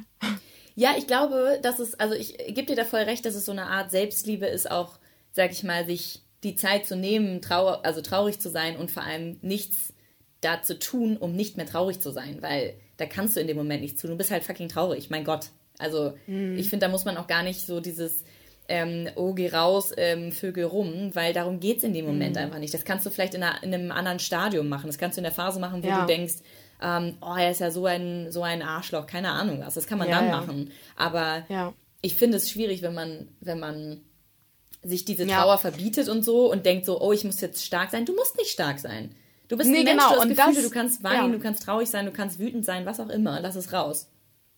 Ja, 0.75 0.95
ich 0.97 1.07
glaube, 1.07 1.59
dass 1.61 1.79
es, 1.79 1.93
also 1.99 2.15
ich 2.15 2.37
gebe 2.37 2.65
dir 2.65 2.75
da 2.75 2.83
voll 2.83 3.01
recht, 3.01 3.25
dass 3.25 3.35
es 3.35 3.45
so 3.45 3.51
eine 3.51 3.67
Art 3.67 3.91
Selbstliebe 3.91 4.45
ist, 4.45 4.69
auch, 4.69 4.97
sag 5.31 5.51
ich 5.51 5.63
mal, 5.63 5.85
sich 5.85 6.23
die 6.43 6.55
Zeit 6.55 6.85
zu 6.85 6.95
nehmen, 6.95 7.41
trau 7.41 7.67
also 7.67 8.01
traurig 8.01 8.39
zu 8.39 8.49
sein 8.49 8.75
und 8.77 8.91
vor 8.91 9.03
allem 9.03 9.37
nichts 9.41 9.93
da 10.41 10.61
zu 10.61 10.77
tun, 10.77 11.17
um 11.17 11.33
nicht 11.33 11.57
mehr 11.57 11.65
traurig 11.65 12.01
zu 12.01 12.11
sein, 12.11 12.41
weil 12.41 12.75
da 12.97 13.05
kannst 13.05 13.35
du 13.35 13.39
in 13.39 13.47
dem 13.47 13.57
Moment 13.57 13.81
nichts 13.81 14.01
tun. 14.01 14.11
Du 14.11 14.17
bist 14.17 14.31
halt 14.31 14.43
fucking 14.43 14.69
traurig, 14.69 15.09
mein 15.09 15.23
Gott. 15.23 15.47
Also 15.77 16.13
ich 16.27 16.69
finde, 16.69 16.85
da 16.85 16.91
muss 16.91 17.05
man 17.05 17.17
auch 17.17 17.27
gar 17.27 17.43
nicht 17.43 17.65
so 17.65 17.79
dieses, 17.79 18.23
ähm, 18.67 19.09
oh, 19.15 19.33
geh 19.33 19.49
raus, 19.49 19.91
ähm, 19.97 20.31
Vögel 20.31 20.65
rum, 20.65 21.11
weil 21.13 21.33
darum 21.33 21.59
geht's 21.59 21.83
in 21.83 21.93
dem 21.93 22.05
Moment 22.05 22.37
einfach 22.37 22.59
nicht. 22.59 22.73
Das 22.73 22.85
kannst 22.85 23.05
du 23.05 23.09
vielleicht 23.09 23.35
in, 23.35 23.43
einer, 23.43 23.61
in 23.63 23.73
einem 23.73 23.91
anderen 23.91 24.19
Stadium 24.19 24.69
machen. 24.69 24.87
Das 24.87 24.97
kannst 24.97 25.17
du 25.17 25.19
in 25.19 25.23
der 25.25 25.33
Phase 25.33 25.59
machen, 25.59 25.83
wo 25.83 25.87
Ja. 25.87 26.01
du 26.01 26.07
denkst, 26.07 26.35
ähm, 26.81 27.17
oh, 27.21 27.35
er 27.37 27.51
ist 27.51 27.59
ja 27.59 27.71
so 27.71 27.85
ein, 27.85 28.31
so 28.31 28.43
ein 28.43 28.61
Arschloch, 28.61 29.05
keine 29.05 29.29
Ahnung 29.29 29.61
was. 29.63 29.75
Das 29.75 29.87
kann 29.87 29.97
man 29.97 30.09
Ja, 30.09 30.19
dann 30.19 30.29
ja. 30.29 30.37
machen. 30.37 30.71
Aber 30.95 31.43
ich 32.01 32.15
finde 32.15 32.37
es 32.37 32.49
schwierig, 32.49 32.81
wenn 32.81 32.93
man, 32.93 33.27
wenn 33.39 33.59
man 33.59 34.01
sich 34.83 35.05
diese. 35.05 35.25
Trauer 35.27 35.57
verbietet 35.57 36.09
und 36.09 36.23
so 36.23 36.51
und 36.51 36.65
denkt 36.65 36.85
so, 36.85 37.01
oh, 37.01 37.11
ich 37.11 37.23
muss 37.23 37.41
jetzt 37.41 37.65
stark 37.65 37.91
sein. 37.91 38.05
Du 38.05 38.15
musst 38.15 38.37
nicht 38.37 38.51
stark 38.51 38.79
sein. 38.79 39.13
Du 39.47 39.57
bist 39.57 39.69
nee, 39.69 39.79
ein 39.79 39.83
Mensch, 39.83 40.03
genau. 40.03 40.13
du 40.15 40.21
hast 40.21 40.29
Gefühle, 40.29 40.55
das, 40.55 40.63
du 40.63 40.69
kannst 40.71 41.03
weinen, 41.03 41.31
du 41.31 41.39
kannst 41.39 41.63
traurig 41.63 41.89
sein, 41.89 42.05
du 42.05 42.11
kannst 42.11 42.39
wütend 42.39 42.65
sein, 42.65 42.85
was 42.85 42.99
auch 42.99 43.09
immer. 43.09 43.39
Lass 43.41 43.55
es 43.55 43.71
raus. 43.73 44.07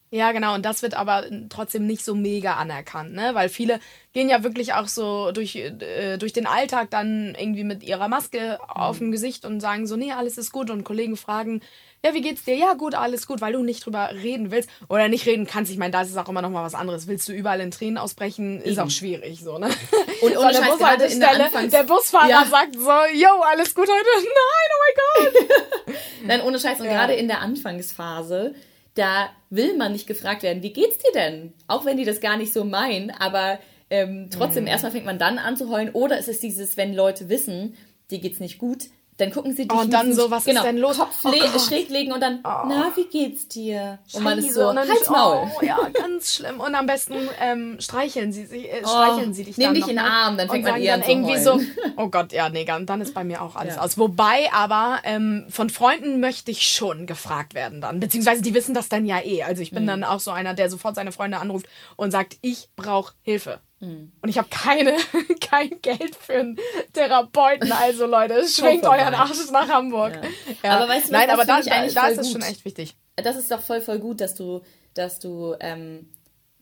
Ja, 0.09 0.31
genau. 0.31 0.55
Und 0.55 0.63
das 0.65 0.81
wird 0.81 0.93
aber 0.93 1.25
trotzdem 1.49 1.85
nicht 1.85 2.05
so 2.05 2.15
mega 2.15 2.53
anerkannt, 2.53 3.13
ne? 3.13 3.31
Weil 3.33 3.49
viele 3.49 3.79
gehen 4.13 4.29
ja 4.29 4.41
wirklich 4.41 4.73
auch 4.73 4.87
so 4.87 5.31
durch, 5.31 5.55
äh, 5.55 6.17
durch 6.17 6.31
den 6.31 6.47
Alltag 6.47 6.89
dann 6.89 7.35
irgendwie 7.37 7.65
mit 7.65 7.83
ihrer 7.83 8.07
Maske 8.07 8.57
mhm. 8.59 8.69
auf 8.69 8.99
dem 8.99 9.11
Gesicht 9.11 9.45
und 9.45 9.59
sagen 9.59 9.85
so, 9.85 9.97
nee, 9.97 10.13
alles 10.13 10.37
ist 10.37 10.51
gut. 10.51 10.69
Und 10.69 10.85
Kollegen 10.85 11.17
fragen, 11.17 11.61
ja, 12.05 12.13
wie 12.13 12.21
geht's 12.21 12.45
dir? 12.45 12.55
Ja, 12.55 12.73
gut, 12.73 12.95
alles 12.95 13.27
gut, 13.27 13.41
weil 13.41 13.53
du 13.53 13.63
nicht 13.63 13.85
drüber 13.85 14.09
reden 14.13 14.49
willst 14.49 14.69
oder 14.87 15.09
nicht 15.09 15.25
reden 15.25 15.45
kannst. 15.45 15.71
Ich 15.71 15.77
meine, 15.77 15.91
da 15.91 16.01
ist 16.01 16.11
es 16.11 16.17
auch 16.17 16.29
immer 16.29 16.41
noch 16.41 16.51
mal 16.51 16.63
was 16.63 16.75
anderes. 16.75 17.07
Willst 17.07 17.27
du 17.27 17.33
überall 17.33 17.59
in 17.59 17.71
Tränen 17.71 17.97
ausbrechen, 17.97 18.61
ist 18.61 18.79
auch 18.79 18.89
schwierig, 18.89 19.41
so, 19.41 19.57
ne? 19.57 19.67
Und 20.21 20.37
ohne 20.37 20.53
der, 20.53 20.61
Bushaltestelle, 20.61 21.49
der, 21.51 21.67
der 21.67 21.83
Busfahrer 21.83 22.29
ja. 22.29 22.45
sagt 22.45 22.75
so, 22.75 22.89
yo, 23.13 23.41
alles 23.41 23.75
gut 23.75 23.89
heute? 23.89 24.09
Nein, 24.15 24.71
oh 24.71 24.79
mein 24.83 25.33
Gott! 25.33 25.95
Nein, 26.27 26.41
ohne 26.41 26.59
Scheiß. 26.59 26.79
Und 26.79 26.85
ja. 26.85 26.93
gerade 26.93 27.13
in 27.13 27.27
der 27.27 27.41
Anfangsphase, 27.41 28.55
da 28.97 29.29
will 29.49 29.77
man 29.77 29.91
nicht 29.91 30.07
gefragt 30.07 30.43
werden, 30.43 30.63
wie 30.63 30.73
geht's 30.73 30.97
dir 30.97 31.11
denn? 31.13 31.53
Auch 31.67 31.85
wenn 31.85 31.97
die 31.97 32.05
das 32.05 32.21
gar 32.21 32.37
nicht 32.37 32.53
so 32.53 32.63
meinen, 32.63 33.11
aber 33.11 33.59
ähm, 33.89 34.29
trotzdem 34.31 34.63
mhm. 34.63 34.69
erstmal 34.69 34.91
fängt 34.91 35.05
man 35.05 35.19
dann 35.19 35.37
an 35.37 35.57
zu 35.57 35.69
heulen. 35.69 35.91
Oder 35.93 36.17
es 36.17 36.27
ist 36.27 36.43
dieses, 36.43 36.77
wenn 36.77 36.93
Leute 36.93 37.29
wissen, 37.29 37.77
dir 38.11 38.19
geht's 38.19 38.39
nicht 38.39 38.57
gut, 38.57 38.85
dann 39.17 39.31
gucken 39.31 39.55
sie 39.55 39.67
dich 39.67 39.75
oh, 39.75 39.81
und 39.81 39.91
dann 39.91 40.13
so, 40.13 40.29
was 40.29 40.45
genau, 40.45 40.61
ist 40.61 40.67
denn 40.67 40.77
los? 40.77 40.97
Kopf 40.97 41.25
oh 41.25 41.59
schräg 41.59 41.89
legen 41.89 42.11
und 42.11 42.21
dann, 42.21 42.39
oh. 42.43 42.67
na, 42.67 42.91
wie 42.95 43.05
geht's 43.05 43.47
dir? 43.47 43.97
Scheiße. 44.05 44.17
Und 44.17 44.23
man 44.23 44.37
ist 44.37 44.53
so, 44.53 44.75
halt's 44.75 45.09
Maul. 45.09 45.51
Oh, 45.59 45.65
ja, 45.65 45.77
ganz 45.91 46.35
schlimm. 46.35 46.59
Und 46.59 46.75
am 46.75 46.85
besten 46.85 47.15
ähm, 47.41 47.77
streicheln 47.79 48.31
sie, 48.31 48.45
sie 48.45 48.67
äh, 48.67 48.81
oh, 48.83 48.87
streicheln 48.87 49.33
sie 49.33 49.43
dich 49.43 49.57
Nimm 49.57 49.67
dann 49.67 49.73
dich 49.73 49.87
in 49.87 49.95
den 49.95 49.99
Arm, 49.99 50.37
dann 50.37 50.47
fängt 50.47 50.65
man 50.65 50.79
eher 50.79 50.99
dann 50.99 51.09
irgendwie 51.09 51.39
so, 51.39 51.59
oh 51.97 52.09
Gott, 52.09 52.31
ja, 52.31 52.49
nee, 52.49 52.63
dann 52.65 53.01
ist 53.01 53.15
bei 53.15 53.23
mir 53.23 53.41
auch 53.41 53.55
alles 53.55 53.75
ja. 53.75 53.81
aus. 53.81 53.97
Wobei 53.97 54.51
aber 54.53 54.99
ähm, 55.03 55.47
von 55.49 55.71
Freunden 55.71 56.19
möchte 56.19 56.51
ich 56.51 56.67
schon 56.67 57.07
gefragt 57.07 57.55
werden 57.55 57.81
dann, 57.81 57.99
beziehungsweise 57.99 58.43
die 58.43 58.53
wissen 58.53 58.75
das 58.75 58.87
dann 58.87 59.05
ja 59.05 59.19
eh. 59.23 59.41
Also 59.41 59.63
ich 59.63 59.71
bin 59.71 59.83
mhm. 59.83 59.87
dann 59.87 60.03
auch 60.03 60.19
so 60.19 60.29
einer, 60.29 60.53
der 60.53 60.69
sofort 60.69 60.93
seine 60.93 61.11
Freunde 61.11 61.39
anruft 61.39 61.67
und 61.95 62.11
sagt, 62.11 62.37
ich 62.41 62.69
brauche 62.75 63.13
Hilfe. 63.23 63.61
Mhm. 63.79 64.11
Und 64.21 64.29
ich 64.29 64.37
habe 64.37 64.47
keine, 64.49 64.97
kein 65.41 65.81
Geld 65.81 66.15
für 66.15 66.33
einen 66.33 66.59
Therapeuten. 66.93 67.71
Also 67.71 68.05
Leute, 68.05 68.47
schwingt 68.47 68.85
euren 68.85 69.13
Arsch 69.13 69.51
nach 69.51 69.67
Hamburg. 69.67 70.15
Ja. 70.15 70.69
Ja. 70.69 70.77
Aber 70.77 70.89
weißt 70.89 71.09
du, 71.09 71.11
Nein, 71.11 71.29
aber 71.29 71.45
da, 71.45 71.61
da, 71.61 71.87
da 71.87 72.07
ist 72.07 72.19
es 72.19 72.31
schon 72.31 72.41
echt 72.41 72.65
wichtig. 72.65 72.95
Das 73.15 73.35
ist 73.35 73.51
doch 73.51 73.61
voll, 73.61 73.81
voll 73.81 73.99
gut, 73.99 74.21
dass 74.21 74.35
du, 74.35 74.61
dass 74.93 75.19
du, 75.19 75.55
ähm, 75.59 76.09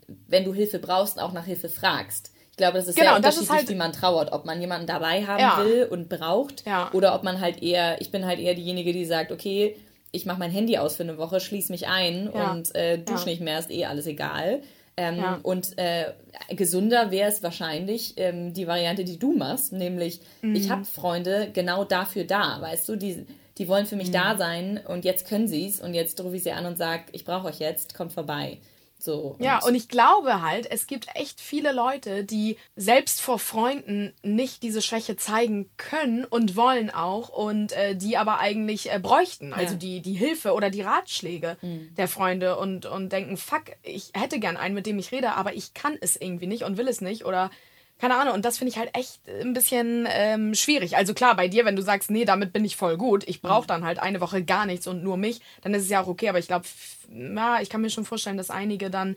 wenn 0.07 0.43
du 0.43 0.53
Hilfe 0.53 0.79
brauchst, 0.79 1.19
auch 1.19 1.33
nach 1.33 1.45
Hilfe 1.45 1.69
fragst. 1.69 2.31
Ich 2.51 2.57
glaube, 2.57 2.77
das 2.77 2.87
ist 2.87 2.95
genau, 2.95 3.09
sehr 3.09 3.17
unterschiedlich, 3.17 3.49
halt, 3.49 3.69
wie 3.69 3.75
man 3.75 3.91
trauert. 3.91 4.31
Ob 4.31 4.45
man 4.45 4.61
jemanden 4.61 4.87
dabei 4.87 5.25
haben 5.25 5.39
ja. 5.39 5.63
will 5.63 5.87
und 5.89 6.07
braucht 6.07 6.63
oder 6.93 7.13
ob 7.13 7.23
man 7.23 7.41
halt 7.41 7.61
eher, 7.61 7.99
ich 7.99 8.11
bin 8.11 8.25
halt 8.25 8.39
eher 8.39 8.55
diejenige, 8.55 8.93
die 8.93 9.05
sagt, 9.05 9.33
okay, 9.33 9.75
ich 10.13 10.25
mache 10.25 10.39
mein 10.39 10.51
Handy 10.51 10.77
aus 10.77 10.95
für 10.95 11.03
eine 11.03 11.17
Woche, 11.17 11.41
schließe 11.41 11.69
mich 11.71 11.87
ein 11.87 12.29
und 12.29 12.73
äh, 12.73 12.97
dusche 12.97 13.25
nicht 13.25 13.41
mehr, 13.41 13.59
ist 13.59 13.71
eh 13.71 13.85
alles 13.85 14.07
egal. 14.07 14.61
Ähm, 14.97 15.17
ja. 15.17 15.39
Und 15.43 15.77
äh, 15.77 16.13
gesunder 16.49 17.11
wäre 17.11 17.29
es 17.29 17.43
wahrscheinlich 17.43 18.13
ähm, 18.17 18.53
die 18.53 18.65
Variante, 18.65 19.03
die 19.03 19.19
du 19.19 19.33
machst, 19.33 19.73
nämlich 19.73 20.21
mhm. 20.41 20.55
ich 20.55 20.69
habe 20.69 20.85
Freunde 20.85 21.49
genau 21.53 21.83
dafür 21.83 22.23
da, 22.23 22.61
weißt 22.61 22.87
du, 22.87 22.95
die, 22.95 23.25
die 23.57 23.67
wollen 23.67 23.85
für 23.85 23.97
mich 23.97 24.09
mhm. 24.09 24.13
da 24.13 24.37
sein 24.37 24.79
und 24.87 25.03
jetzt 25.03 25.27
können 25.27 25.47
sie 25.47 25.67
es 25.67 25.81
und 25.81 25.93
jetzt 25.93 26.21
rufe 26.23 26.37
ich 26.37 26.43
sie 26.43 26.51
an 26.51 26.65
und 26.65 26.77
sage, 26.77 27.03
ich 27.11 27.25
brauche 27.25 27.47
euch 27.47 27.59
jetzt, 27.59 27.93
kommt 27.93 28.13
vorbei. 28.13 28.59
So, 29.05 29.35
ja, 29.39 29.59
und 29.63 29.75
ich 29.75 29.87
glaube 29.87 30.41
halt, 30.41 30.69
es 30.71 30.87
gibt 30.87 31.07
echt 31.13 31.39
viele 31.39 31.71
Leute, 31.71 32.23
die 32.23 32.57
selbst 32.75 33.21
vor 33.21 33.37
Freunden 33.37 34.13
nicht 34.23 34.63
diese 34.63 34.81
Schwäche 34.81 35.15
zeigen 35.15 35.69
können 35.77 36.25
und 36.25 36.55
wollen 36.55 36.89
auch 36.89 37.29
und 37.29 37.71
äh, 37.73 37.95
die 37.95 38.17
aber 38.17 38.39
eigentlich 38.39 38.91
äh, 38.91 38.99
bräuchten. 38.99 39.53
Also 39.53 39.73
ja. 39.73 39.79
Die, 39.79 40.01
die 40.01 40.13
Hilfe 40.13 40.53
oder 40.53 40.71
die 40.71 40.81
Ratschläge 40.81 41.57
mhm. 41.61 41.93
der 41.95 42.07
Freunde 42.07 42.57
und, 42.57 42.87
und 42.87 43.11
denken, 43.11 43.37
fuck, 43.37 43.65
ich 43.83 44.09
hätte 44.15 44.39
gern 44.39 44.57
einen, 44.57 44.73
mit 44.73 44.87
dem 44.87 44.97
ich 44.97 45.11
rede, 45.11 45.33
aber 45.33 45.53
ich 45.53 45.75
kann 45.75 45.95
es 46.01 46.15
irgendwie 46.15 46.47
nicht 46.47 46.63
und 46.63 46.77
will 46.77 46.87
es 46.87 46.99
nicht 46.99 47.25
oder 47.25 47.51
keine 47.97 48.17
Ahnung, 48.17 48.33
und 48.33 48.43
das 48.43 48.57
finde 48.57 48.71
ich 48.71 48.77
halt 48.77 48.89
echt 48.93 49.21
ein 49.27 49.53
bisschen 49.53 50.05
ähm, 50.09 50.53
schwierig. 50.53 50.97
Also 50.97 51.13
klar, 51.13 51.35
bei 51.35 51.47
dir, 51.47 51.63
wenn 51.63 51.77
du 51.77 51.81
sagst, 51.81 52.11
nee, 52.11 52.25
damit 52.25 52.51
bin 52.51 52.65
ich 52.65 52.75
voll 52.75 52.97
gut, 52.97 53.23
ich 53.27 53.41
brauche 53.41 53.63
mhm. 53.63 53.67
dann 53.67 53.85
halt 53.85 53.99
eine 53.99 54.19
Woche 54.19 54.43
gar 54.43 54.65
nichts 54.65 54.85
und 54.87 55.03
nur 55.03 55.15
mich, 55.17 55.39
dann 55.61 55.73
ist 55.73 55.83
es 55.83 55.89
ja 55.89 56.01
auch 56.01 56.07
okay. 56.07 56.27
Aber 56.27 56.39
ich 56.39 56.47
glaube, 56.47 56.65
ja, 57.09 57.61
ich 57.61 57.69
kann 57.69 57.81
mir 57.81 57.89
schon 57.89 58.05
vorstellen, 58.05 58.37
dass 58.37 58.49
einige 58.49 58.89
dann 58.89 59.15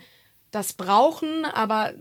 das 0.50 0.72
brauchen, 0.72 1.44
aber 1.44 1.92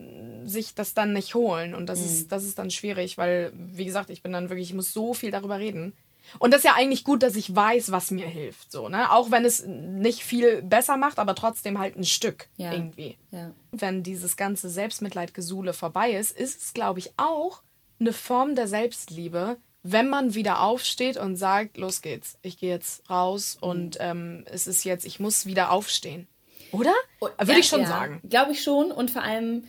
sich 0.45 0.75
das 0.75 0.93
dann 0.93 1.13
nicht 1.13 1.35
holen. 1.35 1.73
Und 1.73 1.87
das, 1.87 1.99
mhm. 1.99 2.05
ist, 2.05 2.31
das 2.31 2.43
ist 2.43 2.59
dann 2.59 2.69
schwierig, 2.69 3.17
weil, 3.17 3.51
wie 3.55 3.85
gesagt, 3.85 4.09
ich 4.09 4.21
bin 4.21 4.31
dann 4.31 4.49
wirklich, 4.49 4.69
ich 4.69 4.75
muss 4.75 4.93
so 4.93 5.13
viel 5.13 5.31
darüber 5.31 5.59
reden. 5.59 5.93
Und 6.39 6.51
das 6.53 6.59
ist 6.59 6.65
ja 6.65 6.75
eigentlich 6.75 7.03
gut, 7.03 7.23
dass 7.23 7.35
ich 7.35 7.55
weiß, 7.55 7.91
was 7.91 8.11
mir 8.11 8.27
hilft. 8.27 8.71
So, 8.71 8.89
ne? 8.89 9.11
Auch 9.11 9.31
wenn 9.31 9.45
es 9.45 9.65
nicht 9.65 10.23
viel 10.23 10.61
besser 10.61 10.97
macht, 10.97 11.19
aber 11.19 11.35
trotzdem 11.35 11.79
halt 11.79 11.95
ein 11.95 12.03
Stück 12.03 12.47
ja. 12.57 12.73
irgendwie. 12.73 13.17
Ja. 13.31 13.51
Wenn 13.71 14.03
dieses 14.03 14.37
ganze 14.37 14.69
Selbstmitleidgesule 14.69 15.73
vorbei 15.73 16.11
ist, 16.11 16.31
ist 16.31 16.61
es, 16.61 16.73
glaube 16.73 16.99
ich, 16.99 17.11
auch 17.17 17.61
eine 17.99 18.13
Form 18.13 18.55
der 18.55 18.67
Selbstliebe, 18.67 19.57
wenn 19.83 20.09
man 20.09 20.33
wieder 20.33 20.61
aufsteht 20.61 21.17
und 21.17 21.35
sagt, 21.37 21.77
los 21.77 22.01
geht's, 22.01 22.37
ich 22.41 22.57
gehe 22.57 22.69
jetzt 22.69 23.09
raus 23.09 23.57
mhm. 23.61 23.69
und 23.69 23.97
ähm, 23.99 24.45
es 24.51 24.67
ist 24.67 24.83
jetzt, 24.83 25.05
ich 25.05 25.19
muss 25.19 25.45
wieder 25.45 25.71
aufstehen. 25.71 26.27
Oder? 26.71 26.93
Würde 27.19 27.53
ja, 27.53 27.57
ich 27.57 27.67
schon 27.67 27.85
sagen. 27.85 28.21
Glaube 28.27 28.51
ich 28.51 28.61
schon. 28.61 28.91
Und 28.91 29.11
vor 29.11 29.23
allem, 29.23 29.63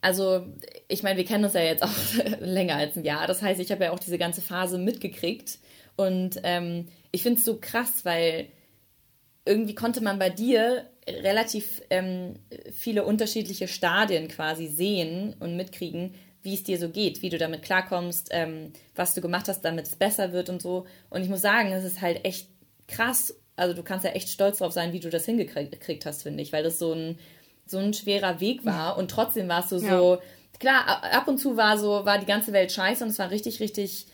also 0.00 0.46
ich 0.88 1.02
meine, 1.02 1.18
wir 1.18 1.24
kennen 1.24 1.44
uns 1.44 1.54
ja 1.54 1.60
jetzt 1.60 1.82
auch 1.82 1.90
länger 2.40 2.76
als 2.76 2.96
ein 2.96 3.04
Jahr. 3.04 3.26
Das 3.26 3.42
heißt, 3.42 3.60
ich 3.60 3.70
habe 3.70 3.84
ja 3.84 3.92
auch 3.92 3.98
diese 3.98 4.18
ganze 4.18 4.40
Phase 4.40 4.78
mitgekriegt. 4.78 5.58
Und 5.98 6.40
ähm, 6.44 6.86
ich 7.10 7.24
finde 7.24 7.40
es 7.40 7.44
so 7.44 7.58
krass, 7.60 8.04
weil 8.04 8.46
irgendwie 9.44 9.74
konnte 9.74 10.00
man 10.00 10.20
bei 10.20 10.30
dir 10.30 10.86
relativ 11.08 11.82
ähm, 11.90 12.36
viele 12.72 13.04
unterschiedliche 13.04 13.66
Stadien 13.66 14.28
quasi 14.28 14.68
sehen 14.68 15.34
und 15.40 15.56
mitkriegen, 15.56 16.14
wie 16.42 16.54
es 16.54 16.62
dir 16.62 16.78
so 16.78 16.90
geht, 16.90 17.20
wie 17.22 17.30
du 17.30 17.36
damit 17.38 17.62
klarkommst, 17.62 18.28
ähm, 18.30 18.72
was 18.94 19.14
du 19.14 19.20
gemacht 19.20 19.48
hast, 19.48 19.62
damit 19.62 19.88
es 19.88 19.96
besser 19.96 20.32
wird 20.32 20.50
und 20.50 20.62
so. 20.62 20.86
Und 21.10 21.22
ich 21.22 21.28
muss 21.28 21.40
sagen, 21.40 21.72
es 21.72 21.82
ist 21.82 22.00
halt 22.00 22.24
echt 22.24 22.48
krass. 22.86 23.34
Also 23.56 23.74
du 23.74 23.82
kannst 23.82 24.04
ja 24.04 24.12
echt 24.12 24.28
stolz 24.28 24.58
drauf 24.58 24.72
sein, 24.72 24.92
wie 24.92 25.00
du 25.00 25.10
das 25.10 25.24
hingekriegt 25.24 26.06
hast, 26.06 26.22
finde 26.22 26.44
ich, 26.44 26.52
weil 26.52 26.62
das 26.62 26.78
so 26.78 26.92
ein, 26.92 27.18
so 27.66 27.78
ein 27.78 27.92
schwerer 27.92 28.38
Weg 28.38 28.64
war 28.64 28.96
und 28.98 29.10
trotzdem 29.10 29.48
warst 29.48 29.72
du 29.72 29.80
so, 29.80 30.14
ja. 30.14 30.20
klar, 30.60 31.02
ab 31.12 31.26
und 31.26 31.38
zu 31.38 31.56
war 31.56 31.76
so, 31.76 32.04
war 32.04 32.18
die 32.18 32.26
ganze 32.26 32.52
Welt 32.52 32.70
scheiße 32.70 33.02
und 33.02 33.10
es 33.10 33.18
war 33.18 33.32
richtig, 33.32 33.58
richtig 33.58 34.06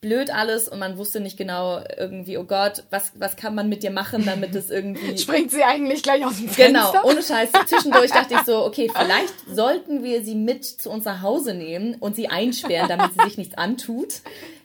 blöd 0.00 0.30
alles 0.30 0.68
und 0.68 0.78
man 0.78 0.98
wusste 0.98 1.20
nicht 1.20 1.36
genau 1.36 1.80
irgendwie, 1.96 2.38
oh 2.38 2.44
Gott, 2.44 2.84
was, 2.90 3.12
was 3.16 3.36
kann 3.36 3.54
man 3.54 3.68
mit 3.68 3.82
dir 3.82 3.90
machen, 3.90 4.24
damit 4.24 4.54
es 4.54 4.70
irgendwie. 4.70 5.16
Springt 5.18 5.50
sie 5.50 5.64
eigentlich 5.64 6.02
gleich 6.02 6.24
aus 6.24 6.36
dem 6.36 6.48
Fenster? 6.48 6.92
Genau, 6.92 7.04
ohne 7.04 7.22
Scheiß. 7.22 7.50
Zwischendurch 7.66 8.10
dachte 8.10 8.34
ich 8.34 8.40
so, 8.42 8.64
okay, 8.66 8.90
vielleicht 8.94 9.34
sollten 9.50 10.02
wir 10.02 10.22
sie 10.22 10.34
mit 10.34 10.64
zu 10.64 10.90
uns 10.90 11.04
nach 11.04 11.22
Hause 11.22 11.54
nehmen 11.54 11.96
und 12.00 12.16
sie 12.16 12.28
einsperren, 12.28 12.88
damit 12.88 13.12
sie 13.16 13.24
sich 13.24 13.38
nichts 13.38 13.56
antut. 13.56 14.20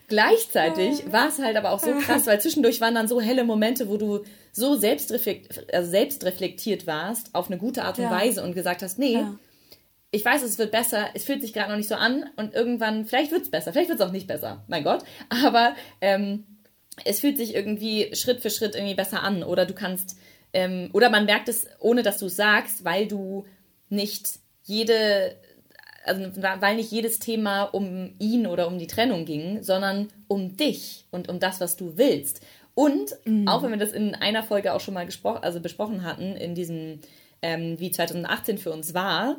Gleichzeitig 0.08 1.10
war 1.10 1.28
es 1.28 1.38
halt 1.38 1.56
aber 1.56 1.70
auch 1.70 1.80
so 1.80 1.92
krass, 1.92 2.26
weil 2.26 2.40
zwischendurch 2.40 2.82
waren 2.82 2.94
dann 2.94 3.08
so 3.08 3.20
helle 3.20 3.44
Momente, 3.44 3.88
wo 3.88 3.96
du 3.96 4.20
so 4.52 4.76
selbstreflekt, 4.76 5.72
also 5.74 5.90
selbstreflektiert 5.90 6.86
warst 6.86 7.34
auf 7.34 7.46
eine 7.46 7.56
gute 7.56 7.84
Art 7.84 7.98
und 7.98 8.04
ja. 8.04 8.10
Weise 8.10 8.42
und 8.42 8.52
gesagt 8.54 8.82
hast, 8.82 8.98
nee, 8.98 9.14
ja 9.14 9.34
ich 10.14 10.24
weiß, 10.24 10.42
es 10.42 10.58
wird 10.58 10.70
besser, 10.70 11.08
es 11.14 11.24
fühlt 11.24 11.40
sich 11.40 11.54
gerade 11.54 11.70
noch 11.70 11.78
nicht 11.78 11.88
so 11.88 11.94
an 11.94 12.30
und 12.36 12.54
irgendwann, 12.54 13.06
vielleicht 13.06 13.32
wird 13.32 13.42
es 13.42 13.50
besser, 13.50 13.72
vielleicht 13.72 13.88
wird 13.88 13.98
es 13.98 14.06
auch 14.06 14.12
nicht 14.12 14.28
besser, 14.28 14.62
mein 14.68 14.84
Gott, 14.84 15.02
aber 15.30 15.74
ähm, 16.00 16.44
es 17.04 17.20
fühlt 17.20 17.38
sich 17.38 17.54
irgendwie 17.54 18.14
Schritt 18.14 18.40
für 18.40 18.50
Schritt 18.50 18.74
irgendwie 18.74 18.94
besser 18.94 19.22
an 19.22 19.42
oder 19.42 19.64
du 19.64 19.72
kannst, 19.72 20.18
ähm, 20.52 20.90
oder 20.92 21.08
man 21.08 21.24
merkt 21.24 21.48
es, 21.48 21.66
ohne 21.80 22.02
dass 22.02 22.18
du 22.18 22.26
es 22.26 22.36
sagst, 22.36 22.84
weil 22.84 23.08
du 23.08 23.46
nicht 23.88 24.38
jede, 24.64 25.34
also 26.04 26.22
weil 26.42 26.76
nicht 26.76 26.92
jedes 26.92 27.18
Thema 27.18 27.64
um 27.64 28.14
ihn 28.18 28.46
oder 28.46 28.66
um 28.68 28.78
die 28.78 28.86
Trennung 28.86 29.24
ging, 29.24 29.62
sondern 29.62 30.08
um 30.28 30.56
dich 30.56 31.06
und 31.10 31.30
um 31.30 31.40
das, 31.40 31.60
was 31.60 31.76
du 31.76 31.96
willst. 31.96 32.42
Und 32.74 33.16
mhm. 33.24 33.48
auch 33.48 33.62
wenn 33.62 33.70
wir 33.70 33.78
das 33.78 33.92
in 33.92 34.14
einer 34.14 34.42
Folge 34.42 34.74
auch 34.74 34.80
schon 34.80 34.94
mal 34.94 35.06
gesprochen, 35.06 35.42
also 35.42 35.60
besprochen 35.60 36.04
hatten, 36.04 36.36
in 36.36 36.54
diesem, 36.54 37.00
ähm, 37.40 37.78
wie 37.78 37.90
2018 37.90 38.58
für 38.58 38.72
uns 38.72 38.92
war, 38.94 39.38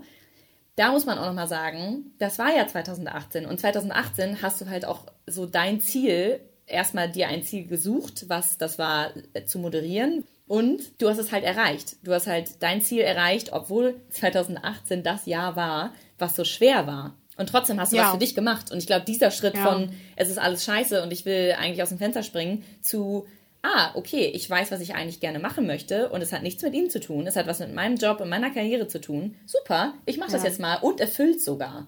da 0.76 0.92
muss 0.92 1.06
man 1.06 1.18
auch 1.18 1.28
nochmal 1.28 1.48
sagen, 1.48 2.14
das 2.18 2.40
war 2.40 2.56
ja 2.56 2.68
2018 2.68 3.46
und 3.46 3.60
2018 3.60 4.42
hast 4.42 4.62
du 4.62 4.70
halt 4.70 4.86
auch 4.86 5.06
so 5.28 5.46
dein 5.46 5.80
Ziel, 5.80 6.40
erstmal 6.66 7.12
dir 7.12 7.28
ein 7.28 7.44
Ziel 7.44 7.68
gesucht, 7.68 8.26
was 8.28 8.58
das 8.58 8.80
war, 8.80 9.12
äh, 9.34 9.46
zu 9.46 9.60
moderieren. 9.60 10.26
Und 10.48 11.02
du 11.02 11.10
hast 11.10 11.20
es 11.20 11.32
halt 11.32 11.44
erreicht. 11.44 11.96
Du 12.04 12.14
hast 12.14 12.28
halt 12.28 12.62
dein 12.62 12.82
Ziel 12.82 13.02
erreicht, 13.02 13.54
obwohl 13.54 14.02
2018 14.10 15.04
das 15.04 15.26
Jahr 15.26 15.56
war, 15.56 15.94
was 16.18 16.36
so 16.36 16.44
schwer 16.44 16.86
war. 16.86 17.16
Und 17.38 17.50
trotzdem 17.50 17.80
hast 17.80 17.92
du 17.92 17.98
ja. 17.98 18.06
was 18.06 18.12
für 18.12 18.18
dich 18.20 18.36
gemacht. 18.36 18.72
Und 18.72 18.78
ich 18.78 18.86
glaube, 18.88 19.06
dieser 19.06 19.32
Schritt 19.32 19.56
ja. 19.56 19.66
von, 19.66 19.92
es 20.16 20.30
ist 20.30 20.38
alles 20.38 20.64
scheiße 20.66 21.02
und 21.02 21.12
ich 21.12 21.26
will 21.26 21.56
eigentlich 21.58 21.82
aus 21.82 21.90
dem 21.90 21.98
Fenster 21.98 22.24
springen, 22.24 22.64
zu, 22.82 23.26
ah, 23.64 23.92
okay, 23.96 24.26
ich 24.26 24.48
weiß, 24.48 24.72
was 24.72 24.82
ich 24.82 24.94
eigentlich 24.94 25.20
gerne 25.20 25.40
machen 25.40 25.66
möchte 25.66 26.10
und 26.10 26.22
es 26.22 26.32
hat 26.32 26.44
nichts 26.44 26.62
mit 26.62 26.74
ihm 26.74 26.90
zu 26.90 27.00
tun, 27.00 27.26
es 27.26 27.36
hat 27.36 27.48
was 27.48 27.60
mit 27.60 27.74
meinem 27.74 27.96
Job 27.96 28.20
und 28.20 28.30
meiner 28.30 28.52
Karriere 28.52 28.88
zu 28.88 29.02
tun. 29.02 29.36
Super, 29.46 29.94
ich 30.06 30.18
mache 30.18 30.32
das 30.32 30.44
ja. 30.44 30.50
jetzt 30.50 30.60
mal 30.60 30.76
und 30.76 31.00
erfüllt 31.00 31.42
sogar. 31.42 31.88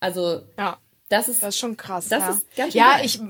Also, 0.00 0.42
ja. 0.56 0.78
Das 1.08 1.28
ist, 1.28 1.40
das 1.40 1.50
ist 1.50 1.60
schon 1.60 1.76
krass. 1.76 2.08
Das 2.08 2.20
ja. 2.20 2.30
ist 2.30 2.56
ganz 2.56 2.72
schön 2.72 2.80
ja, 2.80 2.96
geil. 2.96 3.04
ich, 3.04 3.20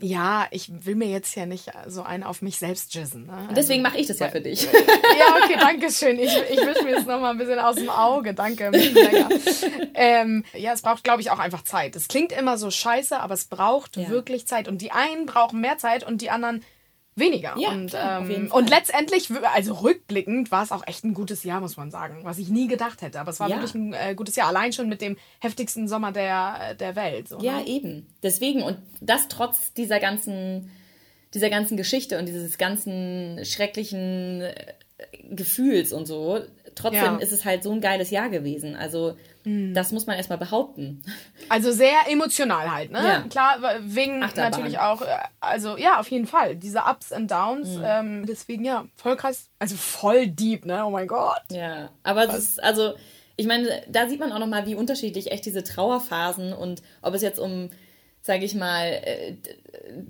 ja, 0.00 0.46
ich 0.50 0.70
will 0.84 0.96
mir 0.96 1.08
jetzt 1.08 1.34
ja 1.34 1.46
nicht 1.46 1.70
so 1.86 2.02
einen 2.02 2.22
auf 2.22 2.42
mich 2.42 2.58
selbst 2.58 2.94
jizzen. 2.94 3.24
Ne? 3.24 3.32
Also, 3.32 3.54
Deswegen 3.54 3.80
mache 3.82 3.96
ich 3.96 4.06
das 4.06 4.18
ja 4.18 4.28
für 4.28 4.42
dich. 4.42 4.64
ja, 4.64 5.42
okay, 5.42 5.56
danke 5.58 5.90
schön. 5.90 6.18
Ich, 6.18 6.36
ich 6.50 6.58
wische 6.58 6.84
mir 6.84 6.96
das 6.96 7.06
nochmal 7.06 7.30
ein 7.30 7.38
bisschen 7.38 7.58
aus 7.58 7.76
dem 7.76 7.88
Auge. 7.88 8.34
Danke. 8.34 8.70
Ähm, 9.94 10.44
ja, 10.52 10.74
es 10.74 10.82
braucht, 10.82 11.04
glaube 11.04 11.22
ich, 11.22 11.30
auch 11.30 11.38
einfach 11.38 11.64
Zeit. 11.64 11.96
Es 11.96 12.08
klingt 12.08 12.32
immer 12.32 12.58
so 12.58 12.70
scheiße, 12.70 13.18
aber 13.18 13.32
es 13.32 13.46
braucht 13.46 13.96
Ja. 13.96 14.10
wirklich 14.10 14.46
Zeit. 14.46 14.68
Und 14.68 14.82
die 14.82 14.92
einen 14.92 15.24
brauchen 15.24 15.62
mehr 15.62 15.78
Zeit 15.78 16.04
und 16.04 16.20
die 16.20 16.28
anderen 16.28 16.62
weniger. 17.16 17.54
Ja, 17.58 17.70
und, 17.70 17.92
ähm, 17.94 18.50
und 18.52 18.70
letztendlich, 18.70 19.28
also 19.54 19.74
rückblickend, 19.74 20.50
war 20.50 20.62
es 20.62 20.70
auch 20.72 20.86
echt 20.86 21.04
ein 21.04 21.14
gutes 21.14 21.42
Jahr, 21.44 21.60
muss 21.60 21.76
man 21.76 21.90
sagen. 21.90 22.20
Was 22.22 22.38
ich 22.38 22.48
nie 22.48 22.68
gedacht 22.68 23.02
hätte. 23.02 23.18
Aber 23.20 23.30
es 23.30 23.40
war 23.40 23.48
Ja. 23.48 23.56
wirklich 23.56 23.74
ein 23.74 23.92
äh, 23.94 24.14
gutes 24.14 24.36
Jahr. 24.36 24.48
Allein 24.48 24.72
schon 24.72 24.88
mit 24.88 25.00
dem 25.00 25.16
heftigsten 25.40 25.88
Sommer 25.88 26.12
der, 26.12 26.74
der 26.74 26.94
Welt. 26.94 27.28
So, 27.28 27.38
Ja, 27.40 27.58
ne? 27.60 27.66
eben. 27.66 28.06
Deswegen, 28.22 28.62
und 28.62 28.78
das 29.00 29.28
trotz 29.28 29.72
dieser 29.72 29.98
ganzen, 29.98 30.70
dieser 31.34 31.50
ganzen 31.50 31.76
Geschichte 31.76 32.18
und 32.18 32.26
dieses 32.26 32.58
ganzen 32.58 33.44
schrecklichen 33.44 34.42
äh, 34.42 34.54
Gefühls 35.30 35.92
und 35.92 36.06
so, 36.06 36.40
trotzdem 36.76 37.02
Ja. 37.02 37.16
ist 37.16 37.32
es 37.32 37.44
halt 37.44 37.64
so 37.64 37.72
ein 37.72 37.80
geiles 37.80 38.10
Jahr 38.10 38.28
gewesen. 38.28 38.76
Also, 38.76 39.16
das 39.44 39.92
muss 39.92 40.06
man 40.06 40.16
erstmal 40.16 40.38
behaupten. 40.38 41.02
Also 41.48 41.70
sehr 41.70 42.08
emotional 42.08 42.72
halt, 42.74 42.90
ne? 42.90 42.98
Ja. 42.98 43.20
Klar, 43.30 43.58
wegen 43.80 44.22
Achterbahn. 44.22 44.50
natürlich 44.50 44.78
auch, 44.80 45.00
äh, 45.02 45.06
also 45.38 45.76
ja, 45.76 46.00
auf 46.00 46.10
jeden 46.10 46.26
Fall, 46.26 46.56
diese 46.56 46.80
Ups 46.80 47.12
und 47.12 47.30
Downs. 47.30 47.76
Mhm. 47.76 47.84
Ähm, 47.84 48.26
deswegen 48.26 48.64
ja, 48.64 48.84
voll 48.96 49.16
krass, 49.16 49.48
also 49.60 49.76
voll 49.76 50.26
deep, 50.26 50.64
ne? 50.66 50.84
Oh 50.84 50.90
mein 50.90 51.06
Gott. 51.06 51.42
Ja, 51.50 51.90
aber 52.02 52.24
es 52.28 52.34
ist, 52.36 52.62
also, 52.64 52.94
ich 53.36 53.46
meine, 53.46 53.82
da 53.88 54.08
sieht 54.08 54.18
man 54.18 54.32
auch 54.32 54.40
nochmal, 54.40 54.66
wie 54.66 54.74
unterschiedlich 54.74 55.30
echt 55.30 55.46
diese 55.46 55.62
Trauerphasen 55.62 56.52
und 56.52 56.82
ob 57.00 57.14
es 57.14 57.22
jetzt 57.22 57.38
um, 57.38 57.70
sage 58.22 58.44
ich 58.44 58.56
mal, 58.56 58.86
äh, 59.04 59.36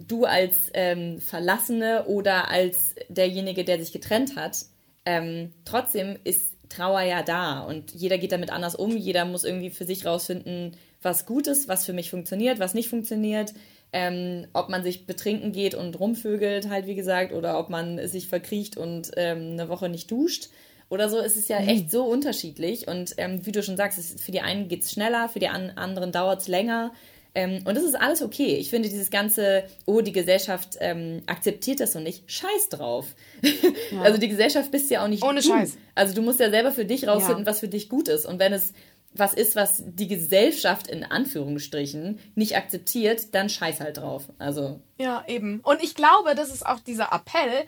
du 0.07 0.25
als 0.25 0.71
ähm, 0.73 1.21
Verlassene 1.21 2.05
oder 2.07 2.49
als 2.49 2.95
derjenige, 3.11 3.65
der 3.65 3.79
sich 3.79 3.93
getrennt 3.93 4.37
hat, 4.37 4.57
ähm, 5.05 5.53
trotzdem 5.67 6.17
ist 6.25 6.56
Trauer 6.69 7.03
ja 7.03 7.23
da 7.23 7.61
und 7.61 7.93
jeder 7.93 8.19
geht 8.19 8.33
damit 8.33 8.51
anders 8.51 8.75
um, 8.75 8.97
jeder 8.97 9.25
muss 9.25 9.45
irgendwie 9.45 9.71
für 9.71 9.85
sich 9.85 10.05
rausfinden, 10.05 10.73
was 11.03 11.27
gut 11.27 11.47
ist, 11.47 11.69
was 11.69 11.87
für 11.87 11.93
mich 11.93 12.11
funktioniert, 12.11 12.59
was 12.59 12.75
nicht 12.75 12.89
funktioniert. 12.89 13.55
Ähm, 13.93 14.47
ob 14.53 14.69
man 14.69 14.83
sich 14.83 15.07
betrinken 15.07 15.53
geht 15.53 15.75
und 15.75 15.99
rumvögelt, 15.99 16.69
halt 16.69 16.87
wie 16.87 16.97
gesagt, 16.97 17.33
oder 17.33 17.59
ob 17.59 17.71
man 17.71 18.07
sich 18.09 18.29
verkriecht 18.29 18.77
und 18.77 19.13
ähm, 19.17 19.53
eine 19.53 19.69
Woche 19.69 19.89
nicht 19.89 20.11
duscht 20.11 20.49
oder 20.89 21.09
so. 21.09 21.19
Es 21.19 21.37
ist 21.37 21.49
ja 21.49 21.59
echt 21.59 21.91
so 21.91 22.05
unterschiedlich. 22.05 22.89
Und 22.89 23.15
ähm, 23.17 23.45
wie 23.47 23.53
du 23.53 23.63
schon 23.63 23.77
sagst, 23.77 23.99
es, 23.99 24.21
für 24.21 24.33
die 24.33 24.41
einen 24.41 24.69
geht 24.69 24.83
es 24.83 24.93
schneller, 24.93 25.29
für 25.29 25.39
die 25.39 25.49
an 25.49 25.71
anderen 25.77 26.13
dauert 26.13 26.43
es 26.43 26.49
länger. 26.49 26.93
Ähm, 27.37 27.63
und 27.67 27.75
das 27.77 27.85
ist 27.85 27.95
alles 27.95 28.23
okay. 28.23 28.57
Ich 28.57 28.71
finde 28.71 28.89
dieses 28.89 29.11
ganze, 29.11 29.65
oh, 29.85 30.01
die 30.01 30.13
Gesellschaft 30.13 30.77
ähm, 30.81 31.23
akzeptiert 31.27 31.81
das 31.81 31.95
und 31.95 32.03
nicht, 32.05 32.31
scheiß 32.33 32.71
drauf. 32.71 33.15
Also 34.03 34.19
die 34.19 34.29
Gesellschaft 34.29 34.71
bist 34.71 34.91
ja 34.91 35.05
auch 35.05 35.09
nicht 35.09 35.23
Ohne 35.23 35.41
du. 35.41 35.49
Scheiß. 35.49 35.77
Also 35.95 36.15
du 36.15 36.23
musst 36.23 36.41
ja 36.41 36.51
selber 36.51 36.73
für 36.73 36.85
dich 36.85 37.07
rausfinden, 37.07 37.45
Ja. 37.45 37.51
was 37.51 37.61
für 37.61 37.69
dich 37.69 37.89
gut 37.89 38.09
ist. 38.09 38.25
Und 38.27 38.39
wenn 38.39 38.53
es 38.53 38.73
was 39.19 39.33
ist, 39.33 39.57
was 39.57 39.83
die 39.87 40.09
Gesellschaft 40.09 40.89
in 40.89 41.03
Anführungsstrichen 41.05 42.19
nicht 42.35 42.57
akzeptiert, 42.57 43.35
dann 43.35 43.49
scheiß 43.49 43.81
halt 43.81 43.99
drauf. 43.99 44.25
Also 44.39 44.81
Ja, 44.99 45.25
eben. 45.27 45.61
Und 45.61 45.83
ich 45.83 45.95
glaube, 45.95 46.35
das 46.35 46.53
ist 46.53 46.65
auch 46.67 46.81
dieser 46.81 47.13
Appell 47.13 47.65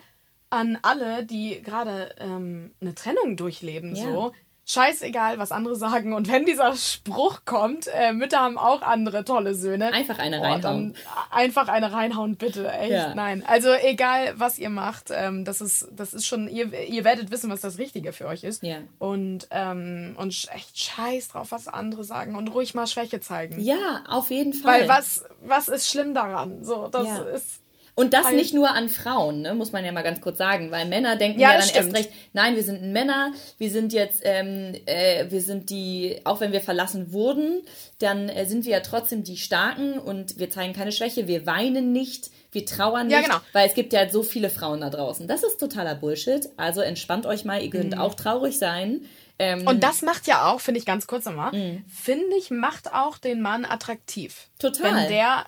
an 0.51 0.77
alle, 0.81 1.23
die 1.25 1.61
gerade 1.61 2.13
ähm, 2.19 2.71
eine 2.81 2.95
Trennung 2.95 3.35
durchleben, 3.37 3.95
Ja. 3.95 4.03
so. 4.03 4.31
Scheißegal, 4.71 5.39
was 5.39 5.51
andere 5.51 5.75
sagen. 5.75 6.13
Und 6.13 6.31
wenn 6.31 6.45
dieser 6.45 6.75
Spruch 6.75 7.41
kommt, 7.45 7.87
äh, 7.91 8.13
Mütter 8.13 8.39
haben 8.39 8.59
auch 8.59 8.83
andere 8.83 9.25
tolle 9.25 9.55
Söhne. 9.55 9.91
einfach 9.91 10.19
eine 10.19 10.39
Oh, 10.39 10.43
reinhauen. 10.43 10.61
dann 10.61 10.95
einfach 11.31 11.67
eine 11.69 11.91
reinhauen, 11.91 12.35
bitte. 12.35 12.71
Echt, 12.71 12.91
Ja. 12.91 13.15
nein. 13.15 13.43
Also 13.47 13.73
egal, 13.73 14.33
was 14.37 14.59
ihr 14.59 14.69
macht, 14.69 15.05
ähm, 15.11 15.43
das, 15.43 15.59
ist, 15.61 15.87
das 15.91 16.13
ist 16.13 16.27
schon, 16.27 16.47
ihr, 16.47 16.71
ihr 16.87 17.03
werdet 17.03 17.31
wissen, 17.31 17.49
was 17.49 17.61
das 17.61 17.79
Richtige 17.79 18.13
für 18.13 18.27
euch 18.27 18.43
ist. 18.43 18.61
Ja. 18.61 18.77
Und, 18.99 19.47
ähm, 19.49 20.15
und 20.19 20.47
echt 20.53 20.77
scheiß 20.79 21.29
drauf, 21.29 21.47
was 21.51 21.67
andere 21.67 22.03
sagen. 22.03 22.35
Und 22.35 22.49
ruhig 22.49 22.75
mal 22.75 22.85
Schwäche 22.85 23.19
zeigen. 23.21 23.59
Ja, 23.59 24.03
auf 24.07 24.29
jeden 24.29 24.53
Fall. 24.53 24.81
Weil 24.81 24.87
was, 24.89 25.25
was 25.41 25.67
ist 25.67 25.89
schlimm 25.89 26.13
daran? 26.13 26.63
So, 26.63 26.87
das 26.89 27.07
Ja. 27.07 27.17
ist. 27.23 27.61
Und 27.99 28.13
das 28.13 28.31
nicht 28.31 28.53
nur 28.53 28.69
an 28.73 28.89
Frauen, 28.89 29.41
ne, 29.41 29.53
muss 29.53 29.71
man 29.71 29.83
ja 29.85 29.91
mal 29.91 30.01
ganz 30.03 30.21
kurz 30.21 30.37
sagen, 30.37 30.71
weil 30.71 30.87
Männer 30.87 31.15
denken 31.15 31.39
Ja, 31.39 31.49
ja, 31.49 31.57
dann 31.57 31.61
erst 31.67 31.75
stimmt. 31.75 31.95
recht, 31.95 32.09
nein, 32.33 32.55
wir 32.55 32.63
sind 32.63 32.81
Männer, 32.93 33.33
wir 33.57 33.69
sind 33.69 33.93
jetzt, 33.93 34.21
ähm, 34.23 34.73
äh, 34.85 35.25
wir 35.29 35.41
sind 35.41 35.69
die, 35.69 36.19
auch 36.23 36.39
wenn 36.39 36.51
wir 36.51 36.61
verlassen 36.61 37.11
wurden, 37.13 37.61
dann 37.99 38.29
äh, 38.29 38.45
sind 38.45 38.65
wir 38.65 38.71
ja 38.71 38.79
trotzdem 38.79 39.23
die 39.23 39.37
Starken 39.37 39.99
und 39.99 40.39
wir 40.39 40.49
zeigen 40.49 40.73
keine 40.73 40.91
Schwäche, 40.91 41.27
wir 41.27 41.45
weinen 41.45 41.91
nicht, 41.91 42.31
wir 42.51 42.65
trauern 42.65 43.07
nicht, 43.07 43.15
Ja, 43.17 43.21
genau. 43.21 43.37
weil 43.53 43.67
es 43.67 43.75
gibt 43.75 43.93
ja 43.93 44.09
so 44.09 44.23
viele 44.23 44.49
Frauen 44.49 44.81
da 44.81 44.89
draußen. 44.89 45.27
Das 45.27 45.43
ist 45.43 45.59
totaler 45.59 45.95
Bullshit, 45.95 46.49
also 46.57 46.81
entspannt 46.81 47.25
euch 47.25 47.45
mal, 47.45 47.61
ihr 47.61 47.69
könnt 47.69 47.93
Mhm. 47.95 47.99
auch 48.01 48.15
traurig 48.15 48.57
sein. 48.57 49.01
Ähm, 49.41 49.65
Und 49.67 49.83
das 49.83 50.01
macht 50.01 50.27
ja 50.27 50.49
auch, 50.51 50.59
finde 50.59 50.79
ich 50.79 50.85
ganz 50.85 51.07
kurz 51.07 51.25
nochmal, 51.25 51.51
finde 51.87 52.35
ich, 52.37 52.49
macht 52.51 52.93
auch 52.93 53.17
den 53.17 53.41
Mann 53.41 53.63
attraktiv. 53.65 54.47
Total. 54.59 55.03
Wenn 55.03 55.09
der 55.09 55.45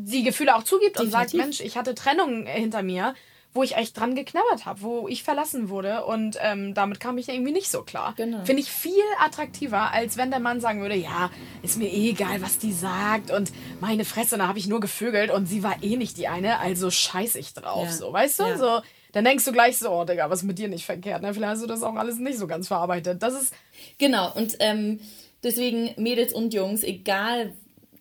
die 0.00 0.22
Gefühle 0.22 0.54
auch 0.56 0.62
zugibt 0.62 1.00
und 1.00 1.10
sagt, 1.10 1.32
Definitiv. 1.32 1.44
Mensch, 1.58 1.60
ich 1.60 1.76
hatte 1.76 1.94
Trennungen 1.94 2.46
hinter 2.46 2.82
mir, 2.82 3.14
wo 3.54 3.62
ich 3.62 3.76
echt 3.76 3.98
dran 3.98 4.14
geknabbert 4.14 4.66
habe, 4.66 4.82
wo 4.82 5.08
ich 5.08 5.24
verlassen 5.24 5.68
wurde 5.70 6.04
und 6.04 6.36
ähm, 6.40 6.74
damit 6.74 7.00
kam 7.00 7.18
ich 7.18 7.28
irgendwie 7.28 7.50
nicht 7.50 7.70
so 7.70 7.82
klar. 7.82 8.12
Genau. 8.16 8.44
Finde 8.44 8.62
ich 8.62 8.70
viel 8.70 8.92
attraktiver, 9.24 9.90
als 9.92 10.16
wenn 10.16 10.30
der 10.30 10.38
Mann 10.38 10.60
sagen 10.60 10.80
würde, 10.82 10.94
ja, 10.94 11.30
ist 11.62 11.78
mir 11.78 11.88
eh 11.88 12.10
egal, 12.10 12.40
was 12.42 12.58
die 12.58 12.72
sagt 12.72 13.30
und 13.32 13.50
meine 13.80 14.04
Fresse, 14.04 14.38
da 14.38 14.46
habe 14.46 14.58
ich 14.58 14.68
nur 14.68 14.80
gevögelt 14.80 15.30
und 15.30 15.46
sie 15.46 15.62
war 15.62 15.82
eh 15.82 15.96
nicht 15.96 16.18
die 16.18 16.28
eine, 16.28 16.58
also 16.60 16.90
scheiß 16.90 17.34
ich 17.36 17.54
drauf, 17.54 17.86
Ja. 17.86 17.92
so, 17.92 18.12
weißt 18.12 18.38
du? 18.40 18.42
Ja. 18.44 18.58
So, 18.58 18.80
dann 19.12 19.24
denkst 19.24 19.46
du 19.46 19.52
gleich 19.52 19.78
so, 19.78 19.90
oh 19.90 20.04
Digga, 20.04 20.28
was 20.30 20.42
mit 20.42 20.58
dir 20.58 20.68
nicht 20.68 20.84
verkehrt, 20.84 21.22
ne? 21.22 21.32
Vielleicht 21.34 21.52
hast 21.54 21.62
du 21.62 21.66
das 21.66 21.82
auch 21.82 21.94
alles 21.96 22.18
nicht 22.18 22.38
so 22.38 22.46
ganz 22.46 22.68
verarbeitet. 22.68 23.22
Das 23.22 23.34
ist, 23.34 23.52
Genau, 23.96 24.30
und 24.36 24.56
ähm, 24.60 25.00
deswegen 25.42 25.90
Mädels 25.96 26.32
und 26.34 26.52
Jungs, 26.54 26.82
egal 26.84 27.54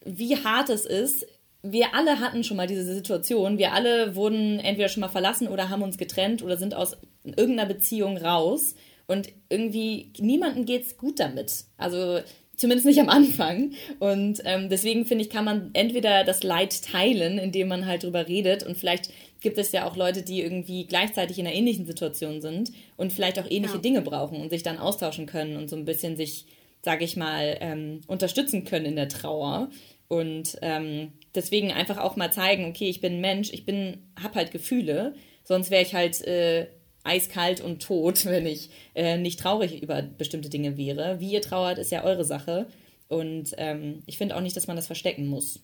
wie 0.04 0.36
hart 0.44 0.70
es 0.70 0.86
ist, 0.86 1.26
wir 1.64 1.96
alle 1.96 2.20
hatten 2.20 2.44
schon 2.44 2.58
mal 2.58 2.68
diese 2.68 2.86
Situation. 2.86 3.58
Wir 3.58 3.74
alle 3.74 4.16
wurden 4.16 4.60
entweder 4.60 4.90
schon 4.90 5.02
mal 5.02 5.10
verlassen 5.10 5.48
oder 5.48 5.70
haben 5.70 5.82
uns 5.84 5.98
getrennt 5.98 6.44
oder 6.44 6.58
sind 6.58 6.76
aus 6.76 6.98
irgendeiner 7.24 7.68
Beziehung 7.68 8.18
raus. 8.18 8.76
Und 9.08 9.30
irgendwie 9.50 10.12
niemandem 10.20 10.66
geht's 10.66 10.98
gut 10.98 11.20
damit. 11.20 11.66
Also 11.78 12.20
zumindest 12.58 12.86
nicht 12.86 13.00
am 13.00 13.10
Anfang. 13.10 13.72
Und 14.00 14.42
ähm, 14.46 14.70
deswegen 14.70 15.06
finde 15.06 15.24
ich, 15.24 15.30
kann 15.30 15.46
man 15.46 15.70
entweder 15.74 16.24
das 16.24 16.44
Leid 16.44 16.84
teilen, 16.84 17.38
indem 17.38 17.70
man 17.70 17.86
halt 17.86 18.04
drüber 18.04 18.28
redet. 18.28 18.64
Und 18.64 18.78
vielleicht 18.78 19.12
gibt 19.40 19.58
es 19.58 19.72
ja 19.72 19.88
auch 19.88 19.96
Leute, 19.96 20.24
die 20.24 20.42
irgendwie 20.42 20.86
gleichzeitig 20.88 21.40
in 21.40 21.48
einer 21.48 21.56
ähnlichen 21.56 21.86
Situation 21.86 22.42
sind 22.42 22.72
und 22.98 23.14
vielleicht 23.14 23.40
auch 23.40 23.50
ähnliche 23.50 23.76
Ja. 23.76 23.82
Dinge 23.82 24.02
brauchen 24.02 24.42
und 24.42 24.50
sich 24.50 24.64
dann 24.64 24.78
austauschen 24.80 25.26
können 25.26 25.56
und 25.56 25.70
so 25.70 25.76
ein 25.76 25.86
bisschen 25.86 26.18
sich, 26.18 26.46
sage 26.82 27.06
ich 27.06 27.16
mal, 27.16 27.58
ähm, 27.62 28.02
unterstützen 28.08 28.66
können 28.66 28.86
in 28.86 28.96
der 28.96 29.10
Trauer. 29.10 29.70
Und 30.08 30.58
ähm, 30.62 31.14
deswegen 31.36 31.72
einfach 31.72 31.98
auch 31.98 32.16
mal 32.16 32.32
zeigen, 32.32 32.66
okay, 32.66 32.90
ich 32.90 33.02
bin 33.02 33.16
ein 33.16 33.22
Mensch, 33.22 33.52
ich 33.52 33.66
bin, 33.66 34.10
hab 34.22 34.36
halt 34.36 34.52
Gefühle, 34.52 35.16
sonst 35.44 35.70
wäre 35.70 35.84
ich 35.84 35.94
halt 35.94 36.22
äh, 36.26 36.68
eiskalt 37.04 37.62
und 37.62 37.82
tot, 37.82 38.26
wenn 38.26 38.46
ich 38.46 38.70
äh, 38.96 39.18
nicht 39.18 39.40
traurig 39.40 39.82
über 39.82 40.02
bestimmte 40.02 40.50
Dinge 40.50 40.78
wäre. 40.78 41.20
Wie 41.20 41.32
ihr 41.32 41.42
trauert, 41.42 41.78
ist 41.78 41.92
ja 41.92 42.04
eure 42.04 42.26
Sache. 42.26 42.68
Und 43.08 43.54
ähm, 43.58 44.04
ich 44.06 44.18
finde 44.18 44.36
auch 44.36 44.42
nicht, 44.42 44.56
dass 44.56 44.68
man 44.68 44.76
das 44.76 44.88
verstecken 44.88 45.28
muss. 45.28 45.62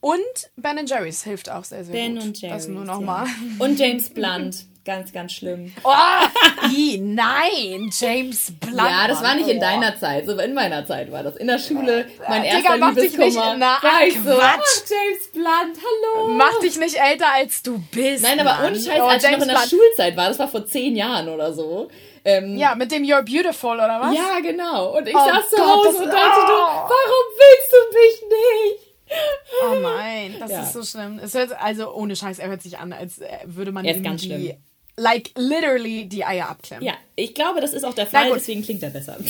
Und 0.00 0.50
Ben 0.56 0.86
Jerry's 0.86 1.24
hilft 1.24 1.50
auch 1.50 1.64
sehr, 1.64 1.84
sehr 1.84 1.92
Ben 1.92 2.14
gut. 2.14 2.24
und 2.24 2.40
Jerry. 2.40 2.54
Das 2.54 2.68
nur 2.68 2.84
nochmal. 2.84 3.26
Und 3.58 3.78
James 3.78 4.10
Blunt. 4.10 4.66
Ganz, 4.88 5.12
ganz 5.12 5.32
schlimm. 5.34 5.70
Oh, 5.84 5.90
i, 6.74 6.96
nein, 6.98 7.90
James 7.92 8.54
Blunt. 8.58 8.78
Ja, 8.78 9.06
das 9.06 9.22
war 9.22 9.34
nicht 9.34 9.46
in 9.46 9.58
oh. 9.58 9.60
deiner 9.60 9.94
Zeit, 9.98 10.24
so 10.24 10.32
in 10.38 10.54
meiner 10.54 10.86
Zeit 10.86 11.12
war 11.12 11.22
das. 11.22 11.36
In 11.36 11.46
der 11.46 11.58
Schule, 11.58 12.06
mein 12.26 12.40
Digga, 12.42 12.54
erster 12.56 12.76
mach 12.78 12.94
dich 12.94 13.12
Liebeskummer. 13.12 13.50
nicht- 13.50 13.58
na, 13.58 13.78
war 13.82 14.06
ich 14.06 14.14
so, 14.14 14.34
Quatsch. 14.34 14.58
oh, 14.58 14.88
James 14.88 15.28
Blunt, 15.34 15.76
hallo. 16.16 16.28
Mach 16.28 16.58
dich 16.60 16.78
nicht 16.78 16.96
älter, 16.96 17.26
als 17.34 17.62
du 17.62 17.78
bist. 17.90 18.22
Nein, 18.22 18.40
aber 18.40 18.66
ohne 18.66 18.76
Scheiß, 18.76 18.98
Oh, 18.98 19.04
als 19.08 19.22
ich 19.24 19.30
noch 19.30 19.38
James 19.38 19.42
in 19.42 19.48
der 19.50 19.56
Blunt. 19.56 19.68
Schulzeit 19.68 20.16
war, 20.16 20.28
das 20.28 20.38
war 20.38 20.48
vor 20.48 20.64
zehn 20.64 20.96
Jahren 20.96 21.28
oder 21.28 21.52
so. 21.52 21.88
Ähm, 22.24 22.56
Ja, 22.56 22.74
mit 22.74 22.90
dem 22.90 23.02
You're 23.02 23.20
Beautiful, 23.22 23.74
oder 23.74 24.00
was? 24.00 24.14
ja, 24.14 24.40
genau. 24.40 24.96
Und 24.96 25.06
ich 25.06 25.14
Oh 25.14 25.18
saß 25.18 25.50
zu 25.50 25.66
Hause 25.66 25.88
das- 25.92 25.96
und 26.00 26.06
dachte 26.06 26.40
nur, 26.46 26.62
oh. 26.62 26.88
warum 26.88 27.26
willst 27.36 27.72
du 27.74 27.98
mich 27.98 28.22
nicht? 28.30 28.88
Oh 29.70 29.74
nein, 29.80 30.36
das 30.40 30.50
Ja. 30.50 30.62
ist 30.62 30.72
so 30.72 30.82
schlimm. 30.82 31.18
Es 31.22 31.34
hört, 31.34 31.52
also 31.62 31.92
ohne 31.94 32.16
Scheiß, 32.16 32.38
er 32.38 32.48
hört 32.48 32.62
sich 32.62 32.78
an, 32.78 32.92
als 32.94 33.18
äh, 33.18 33.26
würde 33.44 33.70
man 33.72 33.84
Er 33.84 33.94
like 34.98 35.30
literally 35.36 36.06
die 36.06 36.24
Eier 36.24 36.48
abklemmen. 36.50 36.84
Ja, 36.84 36.94
ich 37.16 37.34
glaube, 37.34 37.60
das 37.60 37.72
ist 37.72 37.84
auch 37.84 37.94
der 37.94 38.06
Fall, 38.06 38.30
deswegen 38.34 38.62
klingt 38.62 38.82
er 38.82 38.90
besser. 38.90 39.16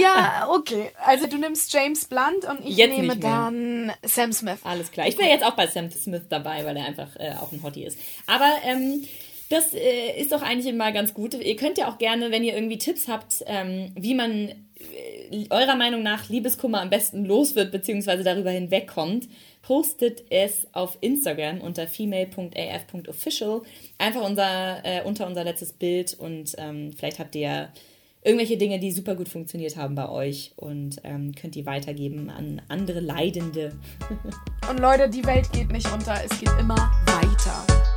Ja, 0.00 0.48
okay. 0.54 0.90
Also 1.04 1.26
du 1.26 1.36
nimmst 1.36 1.72
James 1.72 2.06
Blunt 2.06 2.44
und 2.48 2.66
ich 2.66 2.76
Jetzt 2.76 2.96
nehme 2.96 3.16
dann 3.16 3.92
Sam 4.02 4.32
Smith. 4.32 4.58
Alles 4.64 4.90
klar. 4.90 5.06
Ich 5.06 5.18
wäre 5.18 5.28
jetzt 5.28 5.44
auch 5.44 5.54
bei 5.54 5.66
Sam 5.66 5.90
Smith 5.90 6.22
dabei, 6.28 6.64
weil 6.64 6.76
er 6.76 6.86
einfach 6.86 7.14
äh, 7.16 7.34
auch 7.40 7.52
ein 7.52 7.62
Hottie 7.62 7.84
ist. 7.84 7.98
Aber 8.26 8.50
ähm, 8.64 9.04
das 9.50 9.74
äh, 9.74 10.18
ist 10.18 10.32
doch 10.32 10.42
eigentlich 10.42 10.72
immer 10.72 10.92
ganz 10.92 11.14
gut. 11.14 11.34
Ihr 11.34 11.56
könnt 11.56 11.78
ja 11.78 11.88
auch 11.88 11.98
gerne, 11.98 12.30
wenn 12.30 12.44
ihr 12.44 12.54
irgendwie 12.54 12.78
Tipps 12.78 13.08
habt, 13.08 13.44
ähm, 13.46 13.92
wie 13.94 14.14
man 14.14 14.48
äh, 14.48 15.46
eurer 15.50 15.76
Meinung 15.76 16.02
nach 16.02 16.28
Liebeskummer 16.28 16.80
am 16.80 16.90
besten 16.90 17.24
los 17.24 17.54
wird, 17.54 17.70
beziehungsweise 17.70 18.22
darüber 18.24 18.50
hinwegkommt, 18.50 19.28
postet 19.62 20.24
es 20.30 20.66
auf 20.72 20.98
Instagram 21.00 21.60
unter 21.60 21.86
female.af.official. 21.86 23.62
Einfach 23.98 24.22
unser, 24.22 24.84
äh, 24.84 25.02
unter 25.04 25.26
unser 25.26 25.44
letztes 25.44 25.72
Bild 25.72 26.14
und 26.14 26.54
ähm, 26.58 26.92
vielleicht 26.92 27.18
habt 27.18 27.34
ihr 27.36 27.70
irgendwelche 28.24 28.56
Dinge, 28.56 28.78
die 28.78 28.92
super 28.92 29.14
gut 29.14 29.28
funktioniert 29.28 29.76
haben 29.76 29.94
bei 29.94 30.08
euch 30.08 30.52
und 30.56 31.00
ähm, 31.04 31.34
könnt 31.34 31.54
die 31.54 31.66
weitergeben 31.66 32.30
an 32.30 32.62
andere 32.68 33.00
Leidende. 33.00 33.76
und 34.70 34.80
Leute, 34.80 35.08
die 35.08 35.24
Welt 35.24 35.50
geht 35.52 35.70
nicht 35.70 35.90
unter, 35.92 36.14
es 36.24 36.38
geht 36.38 36.52
immer 36.60 36.90
weiter. 37.06 37.91